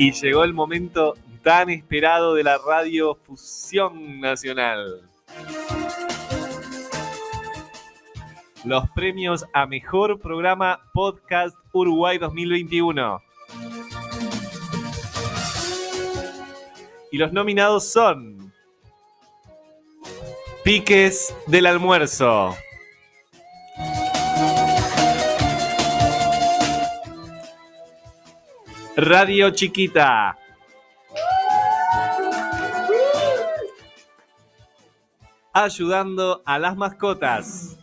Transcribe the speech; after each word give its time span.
Y 0.00 0.12
llegó 0.12 0.44
el 0.44 0.54
momento 0.54 1.14
tan 1.42 1.68
esperado 1.68 2.32
de 2.34 2.42
la 2.42 2.56
Radio 2.56 3.14
Fusión 3.14 4.18
Nacional. 4.18 5.02
Los 8.64 8.88
premios 8.92 9.44
a 9.52 9.66
Mejor 9.66 10.18
Programa 10.18 10.80
Podcast 10.94 11.54
Uruguay 11.72 12.16
2021. 12.16 13.20
Y 17.12 17.18
los 17.18 17.34
nominados 17.34 17.92
son 17.92 18.54
Piques 20.64 21.36
del 21.46 21.66
Almuerzo. 21.66 22.56
Radio 29.02 29.48
Chiquita. 29.48 30.36
Ayudando 35.54 36.42
a 36.44 36.58
las 36.58 36.76
mascotas. 36.76 37.78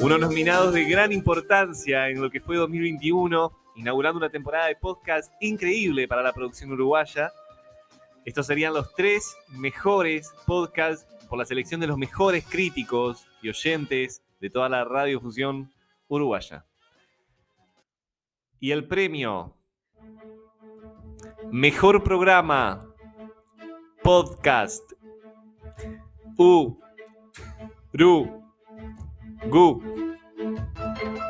Unos 0.00 0.18
nominados 0.18 0.74
de 0.74 0.84
gran 0.86 1.12
importancia 1.12 2.08
en 2.08 2.20
lo 2.20 2.30
que 2.30 2.40
fue 2.40 2.56
2021, 2.56 3.52
inaugurando 3.76 4.18
una 4.18 4.28
temporada 4.28 4.66
de 4.66 4.74
podcast 4.74 5.32
increíble 5.40 6.08
para 6.08 6.24
la 6.24 6.32
producción 6.32 6.72
uruguaya. 6.72 7.30
Estos 8.24 8.48
serían 8.48 8.74
los 8.74 8.92
tres 8.94 9.36
mejores 9.50 10.32
podcasts 10.48 11.06
por 11.28 11.38
la 11.38 11.44
selección 11.44 11.80
de 11.80 11.86
los 11.86 11.96
mejores 11.96 12.44
críticos 12.44 13.24
y 13.40 13.50
oyentes 13.50 14.20
de 14.40 14.50
toda 14.50 14.68
la 14.68 14.84
radiofusión 14.84 15.70
uruguaya. 16.10 16.66
Y 18.58 18.72
el 18.72 18.86
premio 18.86 19.56
Mejor 21.50 22.02
Programa 22.02 22.86
Podcast 24.02 24.92
U 26.36 26.78
Ru 27.92 28.44
Gu 29.48 29.82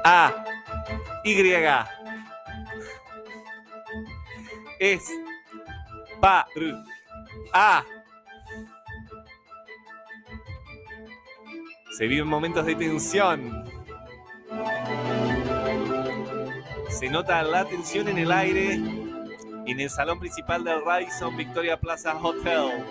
A 0.04 0.44
Y. 1.24 1.52
Es 4.80 5.10
Pa 6.20 6.46
A. 7.52 7.84
Se 11.96 12.06
viven 12.06 12.26
momentos 12.26 12.64
de 12.64 12.74
tensión 12.74 13.79
se 16.90 17.08
nota 17.08 17.42
la 17.42 17.64
tensión 17.64 18.08
en 18.08 18.18
el 18.18 18.32
aire 18.32 18.74
en 18.74 19.80
el 19.80 19.90
salón 19.90 20.18
principal 20.18 20.64
del 20.64 20.84
Radisson 20.84 21.36
Victoria 21.36 21.78
Plaza 21.78 22.16
Hotel. 22.16 22.84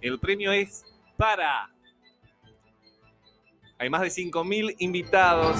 El 0.00 0.18
premio 0.20 0.52
es 0.52 0.84
para. 1.16 1.70
Hay 3.78 3.90
más 3.90 4.02
de 4.02 4.08
5.000 4.08 4.76
invitados 4.78 5.56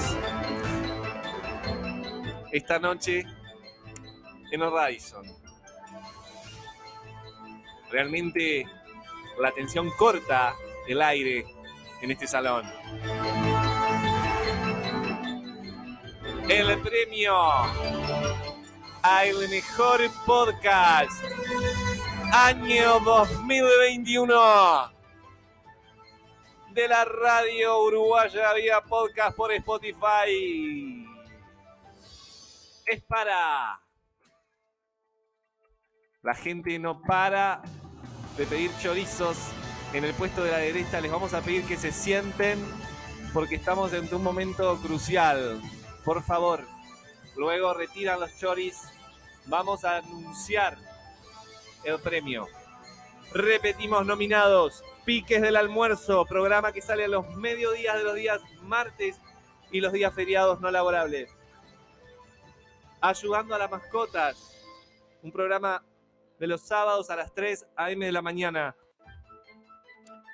esta 2.51 2.79
noche 2.79 3.25
en 4.51 4.61
el 4.61 4.71
Radisson. 4.71 5.25
Realmente 7.91 8.65
la 9.39 9.51
tensión 9.51 9.91
corta 9.97 10.55
el 10.87 11.01
aire 11.01 11.45
en 12.01 12.11
este 12.11 12.27
salón. 12.27 12.65
El 16.49 16.81
premio 16.81 17.35
al 19.01 19.49
mejor 19.49 19.99
podcast 20.25 21.11
año 22.31 22.99
2021 23.01 24.91
de 26.71 26.87
la 26.87 27.03
radio 27.03 27.83
uruguaya 27.83 28.53
vía 28.53 28.81
podcast 28.81 29.35
por 29.35 29.51
Spotify. 29.51 31.05
Es 32.85 33.03
para... 33.03 33.81
La 36.21 36.33
gente 36.33 36.79
no 36.79 37.01
para 37.01 37.61
de 38.37 38.45
pedir 38.45 38.71
chorizos 38.81 39.37
en 39.91 40.05
el 40.05 40.13
puesto 40.13 40.45
de 40.45 40.51
la 40.51 40.59
derecha. 40.59 41.01
Les 41.01 41.11
vamos 41.11 41.33
a 41.33 41.41
pedir 41.41 41.65
que 41.65 41.75
se 41.75 41.91
sienten 41.91 42.63
porque 43.33 43.55
estamos 43.55 43.91
en 43.91 44.13
un 44.15 44.23
momento 44.23 44.77
crucial. 44.77 45.61
Por 46.07 46.23
favor, 46.23 46.65
luego 47.35 47.73
retiran 47.73 48.21
los 48.21 48.33
choris. 48.39 48.81
Vamos 49.47 49.83
a 49.83 49.97
anunciar 49.97 50.77
el 51.83 51.99
premio. 51.99 52.47
Repetimos 53.33 54.05
nominados. 54.05 54.85
Piques 55.03 55.41
del 55.41 55.57
almuerzo, 55.57 56.23
programa 56.23 56.71
que 56.71 56.81
sale 56.81 57.03
a 57.03 57.07
los 57.09 57.35
mediodías 57.35 57.97
de 57.97 58.05
los 58.05 58.15
días 58.15 58.39
martes 58.61 59.19
y 59.69 59.81
los 59.81 59.91
días 59.91 60.13
feriados 60.13 60.61
no 60.61 60.71
laborables. 60.71 61.29
Ayudando 63.01 63.55
a 63.55 63.57
las 63.57 63.69
mascotas, 63.69 64.65
un 65.21 65.33
programa 65.33 65.83
de 66.39 66.47
los 66.47 66.61
sábados 66.61 67.09
a 67.09 67.17
las 67.17 67.33
3 67.33 67.65
a.m. 67.75 68.05
de 68.05 68.11
la 68.13 68.21
mañana 68.21 68.77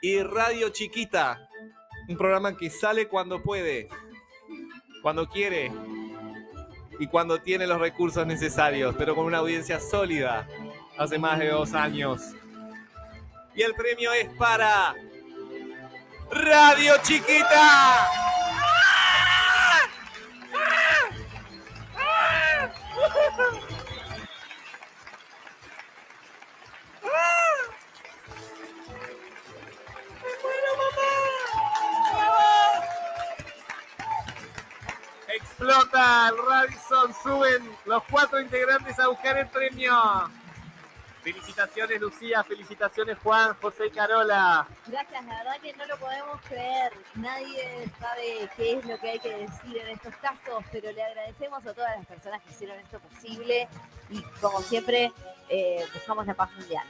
y 0.03 0.21
Radio 0.21 0.69
Chiquita, 0.69 1.49
un 2.07 2.15
programa 2.15 2.55
que 2.55 2.69
sale 2.69 3.07
cuando 3.07 3.41
puede, 3.41 3.89
cuando 5.03 5.27
quiere 5.27 5.69
y 6.97 7.07
cuando 7.07 7.39
tiene 7.41 7.67
los 7.67 7.77
recursos 7.77 8.25
necesarios, 8.25 8.95
pero 8.97 9.15
con 9.15 9.25
una 9.25 9.39
audiencia 9.39 9.79
sólida 9.79 10.47
hace 10.97 11.19
más 11.19 11.39
de 11.39 11.49
dos 11.49 11.73
años. 11.73 12.21
Y 13.53 13.61
el 13.63 13.75
premio 13.75 14.13
es 14.13 14.29
para 14.37 14.95
Radio 16.31 16.93
Chiquita. 17.03 18.07
Explota 35.63 36.33
Radisson, 36.49 37.13
suben 37.23 37.77
los 37.85 38.03
cuatro 38.11 38.41
integrantes 38.41 38.99
a 38.99 39.07
buscar 39.07 39.37
el 39.37 39.47
premio. 39.47 39.93
Felicitaciones 41.21 42.01
Lucía, 42.01 42.43
felicitaciones 42.43 43.17
Juan, 43.19 43.55
José 43.61 43.87
y 43.87 43.91
Carola. 43.91 44.67
Gracias, 44.85 45.25
la 45.25 45.37
verdad 45.37 45.61
que 45.61 45.73
no 45.73 45.85
lo 45.85 45.97
podemos 45.99 46.41
creer. 46.49 46.91
Nadie 47.15 47.89
sabe 47.97 48.49
qué 48.57 48.73
es 48.73 48.85
lo 48.85 48.97
que 48.97 49.11
hay 49.11 49.19
que 49.19 49.37
decir 49.37 49.77
en 49.77 49.87
estos 49.87 50.13
casos, 50.17 50.65
pero 50.69 50.91
le 50.91 51.01
agradecemos 51.01 51.65
a 51.65 51.73
todas 51.73 51.95
las 51.95 52.05
personas 52.07 52.41
que 52.41 52.49
hicieron 52.49 52.77
esto 52.79 52.99
posible 52.99 53.69
y 54.09 54.21
como 54.41 54.59
siempre 54.59 55.13
eh, 55.47 55.85
buscamos 55.93 56.27
la 56.27 56.33
paz 56.33 56.51
mundial. 56.57 56.85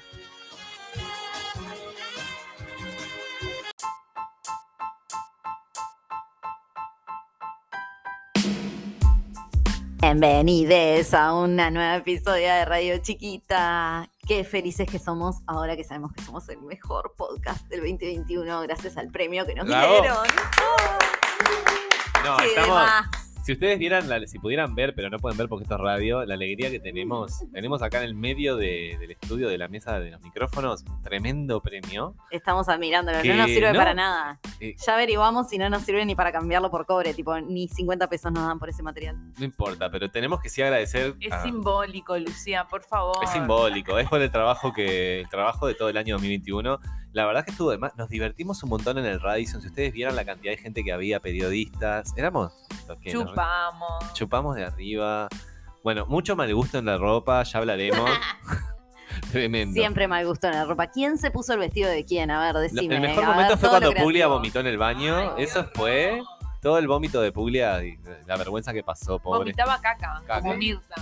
Bienvenidos 10.03 11.14
a 11.14 11.34
una 11.34 11.72
nueva 11.72 11.96
episodio 11.96 12.47
de 12.53 12.66
Radio 12.66 12.97
Chiquita. 12.97 14.09
Qué 14.28 14.44
felices 14.44 14.86
que 14.86 15.00
somos 15.00 15.38
ahora 15.47 15.78
que 15.78 15.86
sabemos 15.86 16.12
que 16.12 16.22
somos 16.22 16.50
el 16.50 16.62
mejor 16.62 17.14
podcast 17.16 17.66
del 17.69 17.80
2021 17.80 18.64
gracias 18.64 18.97
al 18.97 19.12
premio 19.12 19.46
que 19.46 19.55
nos 19.55 19.66
Bravo. 19.66 20.02
dieron. 20.02 20.17
No, 22.26 22.35
Qué 22.35 22.47
estamos. 22.47 23.22
Si 23.43 23.51
ustedes 23.51 23.78
vieran, 23.78 24.07
la- 24.07 24.25
si 24.25 24.40
pudieran 24.40 24.73
ver, 24.73 24.95
pero 24.95 25.09
no 25.09 25.19
pueden 25.19 25.37
ver 25.37 25.49
porque 25.49 25.63
esto 25.63 25.75
es 25.75 25.81
radio, 25.81 26.23
la 26.25 26.34
alegría 26.35 26.72
que 26.72 26.79
tenemos. 26.79 27.43
Tenemos 27.51 27.81
acá 27.81 27.97
en 27.97 28.05
el 28.05 28.16
medio 28.16 28.55
de- 28.55 28.95
del 29.01 29.11
estudio, 29.11 29.49
de 29.49 29.57
la 29.57 29.67
mesa 29.67 29.99
de 29.99 30.11
los 30.11 30.22
micrófonos, 30.22 30.85
tremendo 31.03 31.61
premio. 31.61 32.16
Estamos 32.31 32.69
admirándolo, 32.69 33.22
Que 33.22 33.28
no 33.29 33.35
nos 33.35 33.47
sirve 33.47 33.73
no. 33.73 33.78
para 33.79 33.93
nada. 33.93 34.40
Eh, 34.61 34.75
Ya 34.87 34.93
averiguamos 34.93 35.51
y 35.51 35.57
no 35.57 35.69
nos 35.69 35.81
sirve 35.84 36.05
ni 36.05 36.16
para 36.16 36.31
cambiarlo 36.31 36.72
por 36.72 36.85
cobre, 36.85 37.13
tipo, 37.13 37.37
ni 37.41 37.67
50 37.67 38.07
pesos 38.07 38.31
nos 38.31 38.47
dan 38.47 38.59
por 38.59 38.69
ese 38.69 38.81
material. 38.81 39.17
no 39.37 39.43
importa, 39.43 39.89
pero 39.91 40.09
tenemos 40.09 40.39
que 40.39 40.47
sí 40.47 40.61
agradecer. 40.61 41.16
Es 41.19 41.34
a- 41.34 41.43
simbólico, 41.43 42.17
Lucía, 42.17 42.66
por 42.69 42.81
favor. 42.84 43.17
Es 43.23 43.29
simbólico, 43.31 43.99
es 43.99 44.07
por 44.07 44.22
el 44.22 44.31
trabajo 44.31 44.72
que 44.72 45.19
el 45.19 45.28
trabajo 45.29 45.67
de 45.67 45.75
todo 45.75 45.89
el 45.89 45.97
año 45.97 46.16
2021. 46.16 46.79
La 47.13 47.25
verdad 47.25 47.45
que 47.45 47.51
estuvo 47.51 47.71
de 47.71 47.77
más. 47.77 47.95
Nos 47.95 48.09
divertimos 48.09 48.61
un 48.63 48.69
montón 48.69 48.97
en 48.97 49.05
el 49.05 49.21
Radisson. 49.21 49.61
Si 49.61 49.67
ustedes 49.67 49.93
vieran 49.93 50.15
la 50.15 50.25
cantidad 50.25 50.51
de 50.51 50.57
gente 50.57 50.83
que 50.83 50.91
había, 50.91 51.19
periodistas, 51.19 52.13
éramos 52.17 52.51
los 52.87 52.97
que 52.99 53.13
nos 53.13 53.29
Chupamos. 53.29 54.13
chupamos 54.13 54.55
de 54.55 54.65
arriba. 54.65 55.27
Bueno, 55.83 56.05
mucho 56.07 56.35
mal 56.35 56.53
gusto 56.55 56.79
en 56.79 56.85
la 56.85 56.97
ropa, 56.97 57.43
ya 57.43 57.59
hablaremos. 57.59 58.09
Tremendo. 59.31 59.73
Siempre 59.73 60.07
mal 60.07 60.25
gusto 60.25 60.47
en 60.47 60.53
la 60.53 60.65
ropa. 60.65 60.87
¿Quién 60.87 61.17
se 61.17 61.29
puso 61.29 61.53
el 61.53 61.59
vestido 61.59 61.89
de 61.89 62.03
quién? 62.03 62.31
A 62.31 62.41
ver, 62.41 62.55
decime. 62.55 62.95
el 62.95 63.01
mejor 63.01 63.25
ver, 63.25 63.35
momento 63.35 63.57
fue 63.57 63.69
cuando 63.69 63.93
Puglia 63.93 64.27
vomitó 64.27 64.59
en 64.59 64.67
el 64.67 64.77
baño. 64.77 65.15
Ay, 65.15 65.43
Eso 65.43 65.61
Dios 65.61 65.71
fue 65.75 66.21
todo 66.61 66.77
el 66.77 66.87
vómito 66.87 67.21
de 67.21 67.31
Puglia 67.31 67.83
y 67.83 67.99
la 68.25 68.37
vergüenza 68.37 68.73
que 68.73 68.83
pasó, 68.83 69.19
pobre. 69.19 69.39
Vomitaba 69.39 69.79
caca, 69.81 70.21
Caca. 70.25 70.41
como 70.41 70.55
Mirta. 70.55 70.95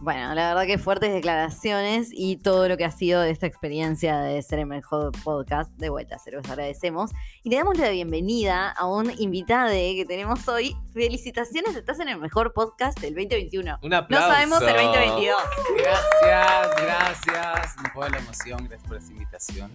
Bueno, 0.00 0.32
la 0.32 0.54
verdad 0.54 0.64
que 0.66 0.78
fuertes 0.78 1.12
declaraciones 1.12 2.10
y 2.12 2.36
todo 2.36 2.68
lo 2.68 2.76
que 2.76 2.84
ha 2.84 2.90
sido 2.92 3.20
de 3.20 3.30
esta 3.30 3.46
experiencia 3.46 4.20
de 4.20 4.40
ser 4.42 4.60
el 4.60 4.66
mejor 4.66 5.10
podcast. 5.24 5.72
De 5.72 5.88
vuelta, 5.88 6.18
se 6.18 6.30
los 6.30 6.48
agradecemos. 6.48 7.10
Y 7.42 7.50
le 7.50 7.56
damos 7.56 7.76
la 7.78 7.90
bienvenida 7.90 8.70
a 8.70 8.86
un 8.86 9.10
invitado 9.18 9.70
que 9.70 10.04
tenemos 10.06 10.46
hoy. 10.46 10.76
Felicitaciones, 10.94 11.74
estás 11.74 11.98
en 11.98 12.10
el 12.10 12.18
mejor 12.18 12.52
podcast 12.52 13.00
del 13.00 13.14
2021. 13.14 13.78
Un 13.82 13.90
No 13.90 13.96
aplauso. 13.96 14.28
sabemos 14.28 14.60
el 14.62 14.68
2022. 14.76 15.36
Gracias, 15.78 16.82
gracias. 16.84 17.76
No 17.82 17.90
puedo 17.92 18.08
la 18.10 18.18
emoción, 18.18 18.58
gracias 18.68 18.88
por 18.88 18.96
esta 18.98 19.12
invitación. 19.12 19.70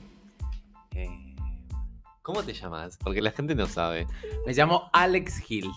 Eh, 0.92 1.36
¿Cómo 2.22 2.44
te 2.44 2.54
llamas? 2.54 2.98
Porque 2.98 3.22
la 3.22 3.32
gente 3.32 3.56
no 3.56 3.66
sabe. 3.68 4.08
me 4.46 4.54
llamo 4.54 4.90
Alex 4.94 5.44
Hill. 5.52 5.70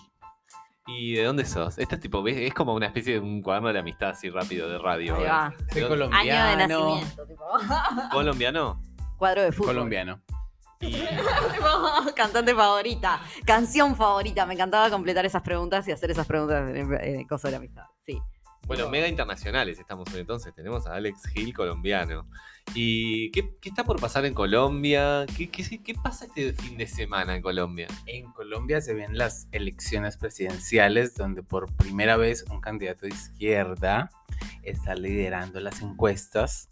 ¿Y 0.87 1.15
de 1.15 1.23
dónde 1.25 1.45
sos? 1.45 1.77
Este 1.77 1.95
es 1.95 2.01
tipo, 2.01 2.25
es 2.27 2.53
como 2.53 2.73
una 2.73 2.85
especie 2.87 3.13
de 3.15 3.19
un 3.19 3.41
cuaderno 3.41 3.67
de 3.67 3.73
la 3.75 3.79
amistad 3.81 4.09
así 4.11 4.29
rápido 4.29 4.69
de 4.69 4.77
radio. 4.77 5.15
Ahí 5.17 5.23
¿eh? 5.23 5.27
va. 5.27 5.53
Soy 5.71 5.81
¿De 5.81 5.87
dónde- 5.87 6.05
Año 6.15 6.47
de 6.47 6.65
colombiano. 6.65 6.67
nacimiento, 6.89 7.27
tipo. 7.27 7.43
¿Colombiano? 8.11 8.81
Cuadro 9.17 9.41
de 9.41 9.51
fútbol. 9.51 9.73
Colombiano. 9.75 10.21
Cantante 12.15 12.53
favorita, 12.55 13.19
canción 13.45 13.95
favorita. 13.95 14.45
Me 14.45 14.53
encantaba 14.53 14.89
completar 14.89 15.25
esas 15.25 15.41
preguntas 15.41 15.87
y 15.87 15.91
hacer 15.91 16.11
esas 16.11 16.27
preguntas 16.27 16.69
en 16.69 17.19
el 17.19 17.27
coso 17.27 17.47
de 17.47 17.51
la 17.51 17.57
amistad. 17.57 17.85
Sí. 18.05 18.21
Bueno, 18.67 18.89
mega 18.89 19.07
internacionales 19.07 19.79
estamos 19.79 20.07
hoy 20.13 20.19
entonces. 20.21 20.53
Tenemos 20.53 20.85
a 20.87 20.93
Alex 20.93 21.25
Gil, 21.33 21.53
colombiano. 21.53 22.27
¿Y 22.73 23.31
qué, 23.31 23.55
qué 23.61 23.69
está 23.69 23.83
por 23.83 23.99
pasar 23.99 24.25
en 24.25 24.33
Colombia? 24.33 25.25
¿Qué, 25.37 25.49
qué, 25.49 25.81
qué 25.81 25.93
pasa 25.95 26.25
este 26.25 26.53
fin 26.53 26.77
de 26.77 26.87
semana 26.87 27.35
en 27.35 27.41
Colombia? 27.41 27.87
En 28.05 28.31
Colombia 28.31 28.81
se 28.81 28.93
ven 28.93 29.17
las 29.17 29.47
elecciones 29.51 30.17
presidenciales 30.17 31.15
donde 31.15 31.43
por 31.43 31.73
primera 31.75 32.17
vez 32.17 32.45
un 32.51 32.61
candidato 32.61 33.01
de 33.05 33.09
izquierda 33.09 34.11
está 34.63 34.95
liderando 34.95 35.59
las 35.59 35.81
encuestas. 35.81 36.69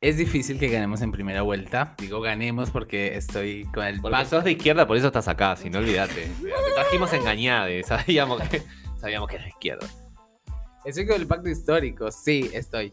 Es 0.00 0.16
difícil 0.16 0.58
que 0.58 0.68
ganemos 0.68 1.00
en 1.00 1.12
primera 1.12 1.42
vuelta. 1.42 1.94
Digo 1.98 2.20
ganemos 2.20 2.70
porque 2.70 3.16
estoy 3.16 3.66
con 3.72 3.84
el 3.84 4.00
Porque 4.00 4.24
sos 4.24 4.42
de 4.42 4.52
izquierda, 4.52 4.86
por 4.86 4.96
eso 4.96 5.06
estás 5.06 5.28
acá, 5.28 5.54
si 5.54 5.70
no 5.70 5.78
olvídate. 5.78 6.28
Te 6.42 6.74
trajimos 6.74 7.12
engañade, 7.12 7.82
sabíamos 7.84 8.42
que, 8.42 8.62
sabíamos 9.00 9.28
que 9.28 9.36
eras 9.36 9.48
izquierda. 9.48 9.88
Estoy 10.84 11.06
con 11.06 11.20
el 11.20 11.28
pacto 11.28 11.48
histórico, 11.48 12.10
sí, 12.10 12.50
estoy. 12.52 12.92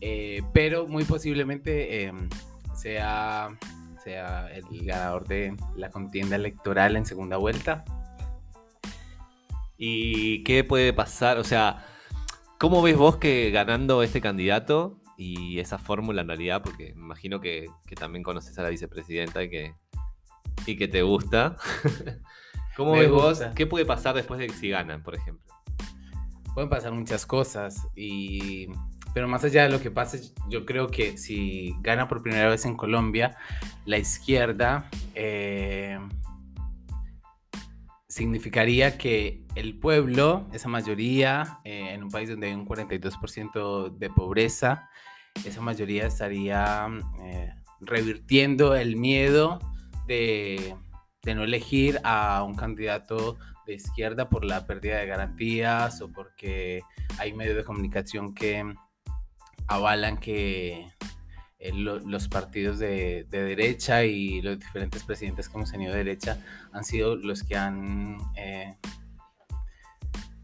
Eh, 0.00 0.42
pero 0.52 0.86
muy 0.86 1.04
posiblemente 1.04 2.04
eh, 2.04 2.12
sea, 2.74 3.48
sea 4.02 4.48
el 4.48 4.64
ganador 4.84 5.26
de 5.26 5.54
la 5.76 5.90
contienda 5.90 6.36
electoral 6.36 6.96
en 6.96 7.04
segunda 7.04 7.36
vuelta. 7.36 7.84
¿Y 9.76 10.42
qué 10.44 10.64
puede 10.64 10.92
pasar? 10.92 11.38
O 11.38 11.44
sea, 11.44 11.86
¿cómo 12.58 12.82
ves 12.82 12.96
vos 12.96 13.16
que 13.16 13.50
ganando 13.50 14.02
este 14.02 14.20
candidato 14.20 15.00
y 15.16 15.58
esa 15.58 15.78
fórmula 15.78 16.22
en 16.22 16.28
realidad? 16.28 16.62
Porque 16.62 16.94
me 16.94 17.04
imagino 17.04 17.40
que, 17.40 17.66
que 17.86 17.94
también 17.94 18.22
conoces 18.22 18.58
a 18.58 18.62
la 18.62 18.68
vicepresidenta 18.68 19.42
y 19.42 19.50
que, 19.50 19.74
y 20.66 20.76
que 20.76 20.88
te 20.88 21.02
gusta. 21.02 21.56
¿Cómo 22.76 22.92
Me 22.92 23.00
ves 23.00 23.10
vos? 23.10 23.42
¿Qué 23.54 23.66
puede 23.66 23.84
pasar 23.84 24.14
después 24.14 24.38
de 24.38 24.46
que 24.46 24.54
si 24.54 24.70
ganan, 24.70 25.02
por 25.02 25.14
ejemplo? 25.14 25.44
Pueden 26.54 26.68
pasar 26.68 26.92
muchas 26.92 27.26
cosas, 27.26 27.86
y, 27.94 28.68
pero 29.12 29.28
más 29.28 29.44
allá 29.44 29.64
de 29.64 29.70
lo 29.70 29.80
que 29.80 29.90
pase, 29.90 30.32
yo 30.48 30.64
creo 30.64 30.88
que 30.88 31.16
si 31.18 31.74
gana 31.80 32.08
por 32.08 32.22
primera 32.22 32.48
vez 32.48 32.64
en 32.64 32.76
Colombia, 32.76 33.36
la 33.84 33.98
izquierda 33.98 34.88
eh, 35.14 35.98
significaría 38.08 38.98
que 38.98 39.44
el 39.54 39.78
pueblo, 39.78 40.48
esa 40.52 40.68
mayoría, 40.68 41.60
eh, 41.64 41.90
en 41.92 42.04
un 42.04 42.10
país 42.10 42.28
donde 42.28 42.48
hay 42.48 42.54
un 42.54 42.66
42% 42.66 43.96
de 43.96 44.10
pobreza, 44.10 44.88
esa 45.44 45.60
mayoría 45.60 46.06
estaría 46.06 46.88
eh, 47.24 47.54
revirtiendo 47.80 48.76
el 48.76 48.96
miedo 48.96 49.58
de, 50.06 50.76
de 51.22 51.34
no 51.34 51.44
elegir 51.44 52.00
a 52.04 52.42
un 52.44 52.54
candidato 52.54 53.38
de 53.66 53.74
izquierda 53.74 54.28
por 54.28 54.44
la 54.44 54.66
pérdida 54.66 54.98
de 54.98 55.06
garantías 55.06 56.00
o 56.00 56.12
porque 56.12 56.82
hay 57.18 57.32
medios 57.32 57.56
de 57.56 57.64
comunicación 57.64 58.34
que 58.34 58.74
avalan 59.70 60.18
que 60.18 60.88
eh, 61.60 61.72
lo- 61.72 62.00
los 62.00 62.26
partidos 62.28 62.78
de, 62.80 63.24
de 63.30 63.42
derecha 63.44 64.04
y 64.04 64.42
los 64.42 64.58
diferentes 64.58 65.04
presidentes 65.04 65.48
que 65.48 65.56
hemos 65.56 65.70
tenido 65.70 65.92
de 65.92 65.98
derecha 65.98 66.38
han 66.72 66.84
sido 66.84 67.14
los 67.16 67.44
que 67.44 67.56
han 67.56 68.18
eh, 68.36 68.76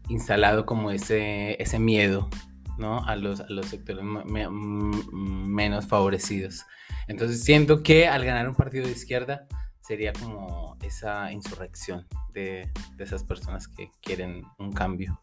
instalado 0.09 0.65
como 0.65 0.91
ese, 0.91 1.61
ese 1.61 1.77
miedo 1.79 2.29
¿no? 2.77 3.03
a, 3.05 3.15
los, 3.15 3.41
a 3.41 3.47
los 3.49 3.65
sectores 3.65 4.03
me- 4.03 4.23
me- 4.25 4.43
m- 4.43 5.03
menos 5.11 5.85
favorecidos. 5.87 6.65
Entonces 7.07 7.43
siento 7.43 7.83
que 7.83 8.07
al 8.07 8.23
ganar 8.23 8.47
un 8.47 8.55
partido 8.55 8.85
de 8.85 8.91
izquierda 8.91 9.45
sería 9.81 10.13
como 10.13 10.77
esa 10.83 11.31
insurrección 11.33 12.07
de, 12.33 12.69
de 12.95 13.03
esas 13.03 13.23
personas 13.23 13.67
que 13.67 13.89
quieren 14.01 14.43
un 14.59 14.71
cambio. 14.71 15.19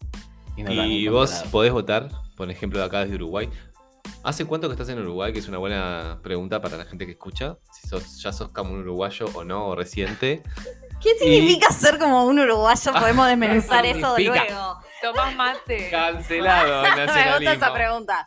no 0.59 0.75
lo 0.75 0.83
han 0.83 0.91
¿Y 0.91 1.09
vos 1.09 1.45
podés 1.51 1.73
votar, 1.73 2.11
por 2.37 2.51
ejemplo, 2.51 2.81
de 2.81 2.85
acá 2.85 3.01
desde 3.01 3.15
Uruguay? 3.17 3.49
¿Hace 4.25 4.47
cuánto 4.47 4.69
que 4.69 4.73
estás 4.73 4.89
en 4.89 4.99
Uruguay? 5.01 5.35
Que 5.35 5.41
es 5.41 5.49
una 5.49 5.59
buena 5.59 6.19
pregunta 6.23 6.63
para 6.63 6.79
la 6.79 6.87
gente 6.87 7.05
que 7.05 7.13
escucha. 7.13 7.59
Si 7.71 7.87
sos, 7.89 8.23
ya 8.23 8.33
sos 8.33 8.51
como 8.53 8.73
un 8.73 8.81
uruguayo 8.81 9.27
o 9.35 9.45
no, 9.45 9.67
o 9.67 9.77
reciente. 9.77 10.43
¿Qué 11.03 11.15
significa 11.19 11.71
ser 11.71 11.99
como 11.99 12.25
un 12.25 12.39
uruguayo? 12.39 12.93
Podemos 12.99 13.29
desmenuzar 13.29 13.85
eso 13.85 14.17
significa? 14.17 14.47
luego. 14.47 14.79
Tomás 15.03 15.37
mate. 15.37 15.91
Cancelado 15.91 16.87
el 16.87 16.95
Me 17.15 17.33
gusta 17.37 17.53
esa 17.53 17.75
pregunta. 17.75 18.25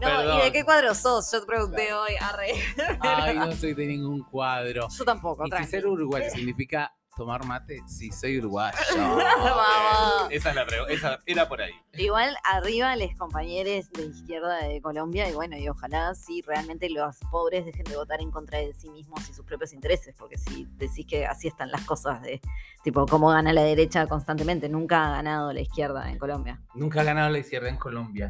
No, 0.00 0.08
Perdón. 0.08 0.38
¿y 0.38 0.42
de 0.44 0.52
qué 0.52 0.64
cuadro 0.64 0.94
sos? 0.94 1.30
Yo 1.30 1.40
te 1.40 1.46
pregunté 1.46 1.92
hoy, 1.92 2.12
arre. 2.18 2.54
Ay, 3.00 3.36
no 3.36 3.52
soy 3.52 3.74
de 3.74 3.86
ningún 3.86 4.24
cuadro. 4.24 4.88
Yo 4.88 5.04
tampoco, 5.04 5.44
Y 5.46 5.50
si 5.50 5.64
ser 5.64 5.86
uruguayo 5.86 6.30
significa 6.30 6.90
tomar 7.16 7.44
mate, 7.46 7.82
sí, 7.86 8.10
soy 8.10 8.38
uruguayo. 8.38 8.76
Vamos. 8.96 10.28
Esa 10.30 10.50
es 10.50 10.54
la 10.56 10.66
pregunta. 10.66 10.92
Esa 10.92 11.18
era 11.26 11.48
por 11.48 11.60
ahí. 11.62 11.72
Igual 11.94 12.36
arriba 12.44 12.96
los 12.96 13.14
compañeros 13.16 13.90
de 13.92 14.06
izquierda 14.06 14.64
de 14.64 14.80
Colombia 14.80 15.28
y 15.28 15.32
bueno, 15.34 15.56
y 15.56 15.68
ojalá 15.68 16.14
sí 16.14 16.42
realmente 16.42 16.90
los 16.90 17.16
pobres 17.30 17.64
dejen 17.64 17.84
de 17.84 17.96
votar 17.96 18.20
en 18.20 18.30
contra 18.30 18.58
de 18.58 18.72
sí 18.74 18.90
mismos 18.90 19.28
y 19.28 19.32
sus 19.32 19.44
propios 19.44 19.72
intereses, 19.72 20.14
porque 20.18 20.36
si 20.38 20.66
decís 20.76 21.06
que 21.06 21.26
así 21.26 21.48
están 21.48 21.70
las 21.70 21.82
cosas 21.84 22.20
de 22.22 22.40
tipo 22.82 23.06
cómo 23.06 23.28
gana 23.30 23.52
la 23.52 23.62
derecha 23.62 24.06
constantemente, 24.06 24.68
nunca 24.68 25.06
ha 25.06 25.10
ganado 25.16 25.52
la 25.52 25.60
izquierda 25.60 26.10
en 26.10 26.18
Colombia. 26.18 26.60
Nunca 26.74 27.00
ha 27.00 27.04
ganado 27.04 27.30
la 27.30 27.38
izquierda 27.38 27.68
en 27.68 27.76
Colombia. 27.76 28.26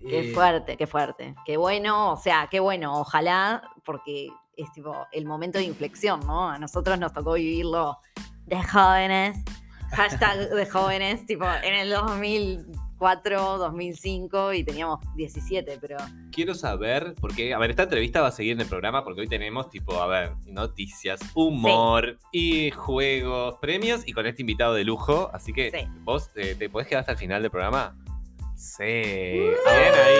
Qué 0.00 0.30
Eh, 0.30 0.34
fuerte, 0.34 0.76
qué 0.76 0.86
fuerte. 0.86 1.34
Qué 1.44 1.56
bueno, 1.56 2.12
o 2.12 2.16
sea, 2.16 2.48
qué 2.50 2.60
bueno, 2.60 3.00
ojalá, 3.00 3.62
porque 3.84 4.28
es 4.58 4.70
tipo 4.72 5.06
el 5.12 5.24
momento 5.24 5.58
de 5.58 5.64
inflexión, 5.64 6.20
¿no? 6.26 6.50
A 6.50 6.58
nosotros 6.58 6.98
nos 6.98 7.12
tocó 7.12 7.34
vivirlo 7.34 7.98
de 8.46 8.62
jóvenes, 8.62 9.38
hashtag 9.92 10.50
de 10.50 10.66
jóvenes, 10.66 11.24
tipo 11.26 11.44
en 11.62 11.74
el 11.74 11.90
2004, 11.90 13.58
2005 13.58 14.52
y 14.54 14.64
teníamos 14.64 14.98
17, 15.16 15.78
pero 15.80 15.96
Quiero 16.32 16.54
saber, 16.54 17.14
porque, 17.20 17.54
a 17.54 17.58
ver, 17.58 17.70
esta 17.70 17.84
entrevista 17.84 18.20
va 18.20 18.28
a 18.28 18.32
seguir 18.32 18.52
en 18.52 18.60
el 18.60 18.66
programa 18.66 19.04
porque 19.04 19.20
hoy 19.22 19.28
tenemos, 19.28 19.68
tipo, 19.70 20.00
a 20.02 20.06
ver, 20.06 20.32
noticias, 20.46 21.20
humor 21.34 22.18
y 22.32 22.70
juegos, 22.70 23.56
premios 23.60 24.06
y 24.06 24.12
con 24.12 24.26
este 24.26 24.42
invitado 24.42 24.74
de 24.74 24.84
lujo. 24.84 25.30
Así 25.32 25.52
que, 25.52 25.70
Sí. 25.70 25.88
¿vos 26.04 26.30
eh, 26.36 26.54
te 26.58 26.68
podés 26.68 26.88
quedar 26.88 27.00
hasta 27.00 27.12
el 27.12 27.18
final 27.18 27.42
del 27.42 27.50
programa? 27.50 27.96
Sí. 28.58 28.82
Bien 28.84 29.54
ahí. 29.94 30.18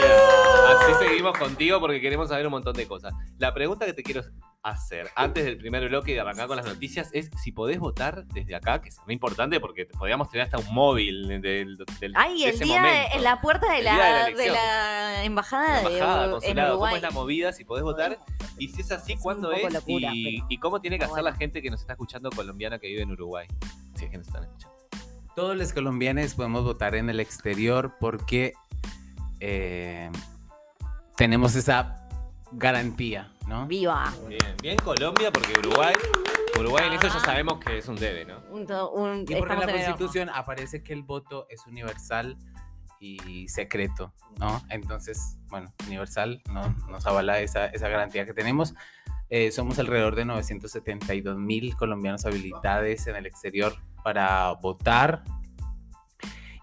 Así 0.68 0.92
seguimos 1.04 1.36
contigo 1.36 1.80
porque 1.80 2.00
queremos 2.00 2.28
saber 2.28 2.46
un 2.46 2.52
montón 2.52 2.72
de 2.74 2.86
cosas. 2.86 3.12
La 3.36 3.52
pregunta 3.52 3.84
que 3.84 3.92
te 3.94 4.04
quiero 4.04 4.22
hacer 4.62 5.10
antes 5.16 5.44
del 5.44 5.56
primer 5.58 5.88
bloque 5.88 6.12
y 6.12 6.14
de 6.14 6.20
arrancar 6.20 6.46
con 6.46 6.56
las 6.56 6.66
noticias 6.66 7.10
es 7.12 7.30
si 7.42 7.50
podés 7.50 7.80
votar 7.80 8.26
desde 8.26 8.54
acá, 8.54 8.80
que 8.80 8.90
es 8.90 8.98
muy 9.06 9.14
importante 9.14 9.58
porque 9.58 9.86
podríamos 9.86 10.30
tener 10.30 10.44
hasta 10.44 10.58
un 10.58 10.72
móvil 10.72 11.26
del, 11.42 11.76
del 12.00 12.12
Ay, 12.14 12.42
de 12.42 12.48
el 12.50 12.54
ese 12.54 12.64
día 12.64 12.80
momento. 12.80 13.16
en 13.16 13.24
la 13.24 13.40
puerta 13.40 13.72
de 13.72 13.78
El 13.78 13.84
la, 13.86 13.94
día 13.94 14.04
de 14.04 14.10
la 14.12 14.18
de 14.26 14.30
elección. 14.32 14.54
la 14.54 15.24
embajada, 15.24 15.66
La 15.66 15.78
embajada, 15.88 16.18
de, 16.18 16.24
en 16.26 16.30
consulado, 16.32 16.68
¿cómo 16.68 16.74
Uruguay. 16.84 16.94
es 16.96 17.02
la 17.02 17.10
movida? 17.10 17.52
Si 17.52 17.64
podés 17.64 17.82
votar. 17.82 18.18
Y 18.58 18.68
si 18.68 18.82
es 18.82 18.92
así, 18.92 19.12
Es 19.14 19.20
¿cuándo 19.20 19.50
es? 19.52 19.72
locura, 19.72 20.10
y, 20.12 20.36
pero- 20.38 20.46
y 20.48 20.58
cómo 20.58 20.80
tiene 20.80 20.98
que 20.98 21.06
hacer 21.06 21.24
la 21.24 21.34
gente 21.34 21.60
que 21.60 21.70
nos 21.70 21.80
está 21.80 21.94
escuchando 21.94 22.30
colombiana 22.30 22.78
que 22.78 22.86
vive 22.86 23.02
en 23.02 23.10
Uruguay? 23.10 23.48
Si 23.96 24.04
es 24.04 24.10
que 24.12 24.18
nos 24.18 24.28
están 24.28 24.44
escuchando. 24.44 24.77
Todos 25.38 25.56
los 25.56 25.72
colombianos 25.72 26.34
podemos 26.34 26.64
votar 26.64 26.96
en 26.96 27.08
el 27.10 27.20
exterior 27.20 27.94
porque 28.00 28.54
eh, 29.38 30.10
tenemos 31.16 31.54
esa 31.54 32.08
garantía, 32.50 33.30
¿no? 33.46 33.64
Viva. 33.68 34.12
Bien, 34.26 34.56
bien 34.60 34.76
Colombia 34.78 35.30
porque 35.30 35.52
Uruguay, 35.60 35.94
Uruguay 36.58 36.88
en 36.88 36.94
eso 36.94 37.06
ya 37.06 37.20
sabemos 37.20 37.60
que 37.64 37.78
es 37.78 37.86
un 37.86 37.94
debe, 37.94 38.24
¿no? 38.24 38.40
Un, 38.50 38.66
to- 38.66 38.90
un- 38.90 39.24
Y 39.28 39.36
porque 39.36 39.54
en 39.54 39.60
la. 39.60 39.66
Constitución 39.72 40.28
aparece 40.28 40.82
que 40.82 40.92
el 40.92 41.04
voto 41.04 41.46
es 41.50 41.64
universal 41.68 42.36
y 42.98 43.46
secreto, 43.46 44.12
¿no? 44.40 44.60
Entonces, 44.70 45.36
bueno, 45.50 45.72
universal 45.86 46.42
¿no? 46.52 46.68
nos 46.88 47.06
avala 47.06 47.38
esa, 47.38 47.66
esa 47.66 47.88
garantía 47.88 48.26
que 48.26 48.34
tenemos. 48.34 48.74
Eh, 49.30 49.52
somos 49.52 49.78
alrededor 49.78 50.16
de 50.16 50.24
972 50.24 51.36
mil 51.38 51.76
colombianos 51.76 52.24
habilitados 52.24 53.06
en 53.06 53.14
el 53.14 53.26
exterior 53.26 53.76
para 54.02 54.52
votar 54.52 55.22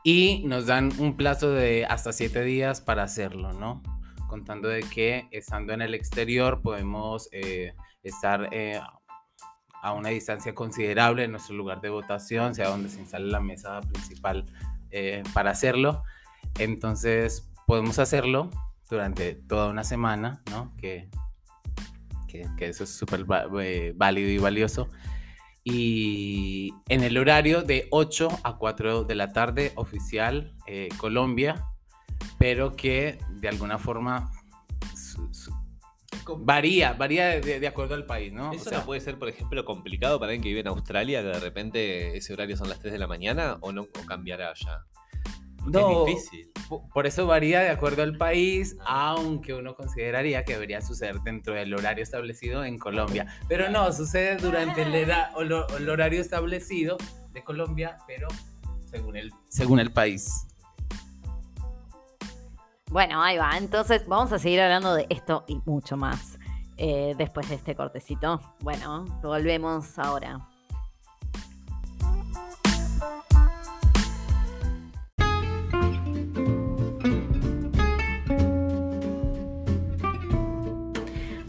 y 0.06 0.44
nos 0.46 0.68
dan 0.68 0.92
un 1.00 1.18
plazo 1.18 1.52
de 1.52 1.84
hasta 1.86 2.14
siete 2.14 2.44
días 2.44 2.80
para 2.80 3.02
hacerlo, 3.02 3.54
¿no? 3.54 3.82
Contando 4.28 4.68
de 4.70 4.82
que 4.82 5.28
estando 5.32 5.74
en 5.74 5.82
el 5.82 5.96
exterior 5.96 6.62
podemos 6.62 7.28
eh, 7.32 7.74
estar 8.04 8.50
eh, 8.52 8.80
a 9.82 9.94
una 9.94 10.10
distancia 10.10 10.54
considerable 10.54 11.24
en 11.24 11.32
nuestro 11.32 11.56
lugar 11.56 11.82
de 11.82 11.90
votación, 11.90 12.54
sea 12.54 12.70
donde 12.70 12.90
se 12.90 13.00
instale 13.00 13.26
la 13.32 13.40
mesa 13.40 13.82
principal 13.82 14.46
eh, 14.92 15.24
para 15.34 15.50
hacerlo. 15.50 16.04
Entonces 16.60 17.52
podemos 17.66 17.98
hacerlo 17.98 18.52
durante 18.88 19.34
toda 19.34 19.70
una 19.70 19.84
semana, 19.84 20.44
¿no? 20.52 20.72
Que, 20.78 21.10
que, 22.28 22.48
que 22.58 22.68
eso 22.68 22.84
es 22.84 22.96
súper 22.96 23.26
válido 23.26 24.30
y 24.30 24.38
valioso. 24.38 24.88
Y 25.68 26.74
en 26.90 27.04
el 27.04 27.18
horario 27.18 27.64
de 27.64 27.88
8 27.90 28.30
a 28.44 28.56
4 28.58 29.04
de 29.04 29.16
la 29.16 29.34
tarde, 29.34 29.72
oficial 29.76 30.54
eh, 30.68 30.90
Colombia, 30.98 31.66
pero 32.38 32.76
que 32.76 33.18
de 33.32 33.48
alguna 33.50 33.80
forma 33.80 34.32
su- 34.96 35.34
su- 35.34 35.52
varía, 36.38 36.94
varía 36.94 37.42
de, 37.42 37.60
de 37.60 37.68
acuerdo 37.68 37.96
al 37.96 38.06
país, 38.06 38.32
¿no? 38.32 38.52
O 38.52 38.54
¿Eso 38.54 38.70
sea, 38.70 38.80
no 38.80 38.86
puede 38.86 39.02
ser, 39.02 39.18
por 39.18 39.28
ejemplo, 39.28 39.66
complicado 39.66 40.20
para 40.20 40.30
alguien 40.30 40.44
que 40.44 40.50
vive 40.50 40.60
en 40.62 40.68
Australia, 40.68 41.22
que 41.22 41.28
de 41.30 41.40
repente 41.40 42.16
ese 42.18 42.32
horario 42.34 42.56
son 42.58 42.70
las 42.70 42.80
3 42.80 42.94
de 42.94 43.00
la 43.00 43.08
mañana 43.08 43.58
o 43.62 43.72
no 43.72 43.82
o 43.82 44.06
cambiará 44.08 44.54
ya? 44.54 44.86
No. 45.72 46.06
es 46.08 46.16
difícil. 46.16 46.52
po- 46.70 46.88
por 46.94 47.06
eso 47.08 47.26
varía 47.28 47.60
de 47.62 47.70
acuerdo 47.70 48.04
al 48.04 48.18
país, 48.18 48.76
aunque 48.86 49.54
uno 49.54 49.76
consideraría 49.76 50.44
que 50.44 50.54
debería 50.54 50.82
suceder 50.82 51.20
dentro 51.22 51.54
del 51.54 51.74
horario 51.74 52.04
establecido 52.04 52.64
en 52.64 52.78
Colombia. 52.80 53.28
Pero 53.48 53.70
no, 53.70 53.92
sucede 53.94 54.38
durante 54.38 54.82
el, 54.84 54.96
era- 54.96 55.32
o 55.36 55.44
lo- 55.44 55.68
el 55.78 55.90
horario 55.90 56.22
establecido 56.22 56.98
de 57.32 57.44
Colombia, 57.44 57.98
pero 58.08 58.28
según 58.90 59.16
el, 59.18 59.32
según 59.50 59.80
el 59.80 59.92
país. 59.92 60.48
Bueno, 62.90 63.22
ahí 63.22 63.38
va. 63.38 63.58
Entonces 63.58 64.08
vamos 64.08 64.32
a 64.32 64.40
seguir 64.40 64.62
hablando 64.62 64.94
de 64.94 65.06
esto 65.10 65.44
y 65.48 65.60
mucho 65.66 65.98
más 65.98 66.38
eh, 66.78 67.14
después 67.18 67.50
de 67.50 67.56
este 67.56 67.76
cortecito. 67.76 68.40
Bueno, 68.62 69.06
volvemos 69.22 69.98
ahora. 70.00 70.48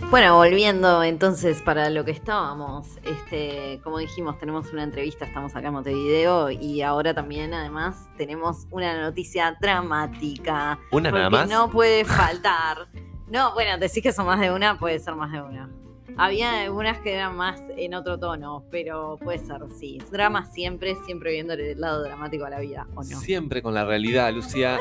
Bueno, 0.09 0.37
volviendo 0.37 1.03
entonces 1.03 1.61
para 1.63 1.91
lo 1.91 2.05
que 2.05 2.13
estábamos, 2.13 2.87
este, 3.03 3.81
como 3.83 3.99
dijimos, 3.99 4.39
tenemos 4.39 4.73
una 4.73 4.85
entrevista, 4.85 5.25
estamos 5.25 5.55
acá 5.57 5.67
en 5.67 5.75
Montevideo 5.75 6.51
y 6.51 6.81
ahora 6.83 7.13
también 7.13 7.53
además 7.53 8.09
tenemos 8.17 8.69
una 8.71 9.01
noticia 9.01 9.57
dramática. 9.61 10.79
¿Una 10.93 11.11
nada 11.11 11.29
más? 11.29 11.49
no 11.49 11.69
puede 11.71 12.05
faltar. 12.05 12.87
No, 13.27 13.53
bueno, 13.55 13.77
decís 13.79 14.01
que 14.01 14.13
son 14.13 14.27
más 14.27 14.39
de 14.39 14.53
una, 14.53 14.79
puede 14.79 15.01
ser 15.01 15.17
más 15.17 15.33
de 15.33 15.43
una. 15.43 15.69
Había 16.17 16.63
algunas 16.63 17.01
que 17.01 17.13
eran 17.13 17.37
más 17.37 17.61
en 17.77 17.93
otro 17.95 18.19
tono, 18.19 18.65
pero 18.71 19.19
puede 19.23 19.39
ser, 19.39 19.61
sí. 19.77 20.01
Drama 20.11 20.47
siempre, 20.47 20.95
siempre 21.05 21.33
viendo 21.33 21.55
el 21.55 21.81
lado 21.81 22.05
dramático 22.05 22.45
de 22.45 22.51
la 22.51 22.61
vida, 22.61 22.87
¿o 22.95 23.03
no? 23.03 23.21
Siempre 23.21 23.61
con 23.61 23.75
la 23.75 23.85
realidad, 23.85 24.33
Lucía. 24.33 24.79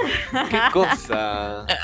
¿Qué 0.51 0.59
cosa? 0.71 1.65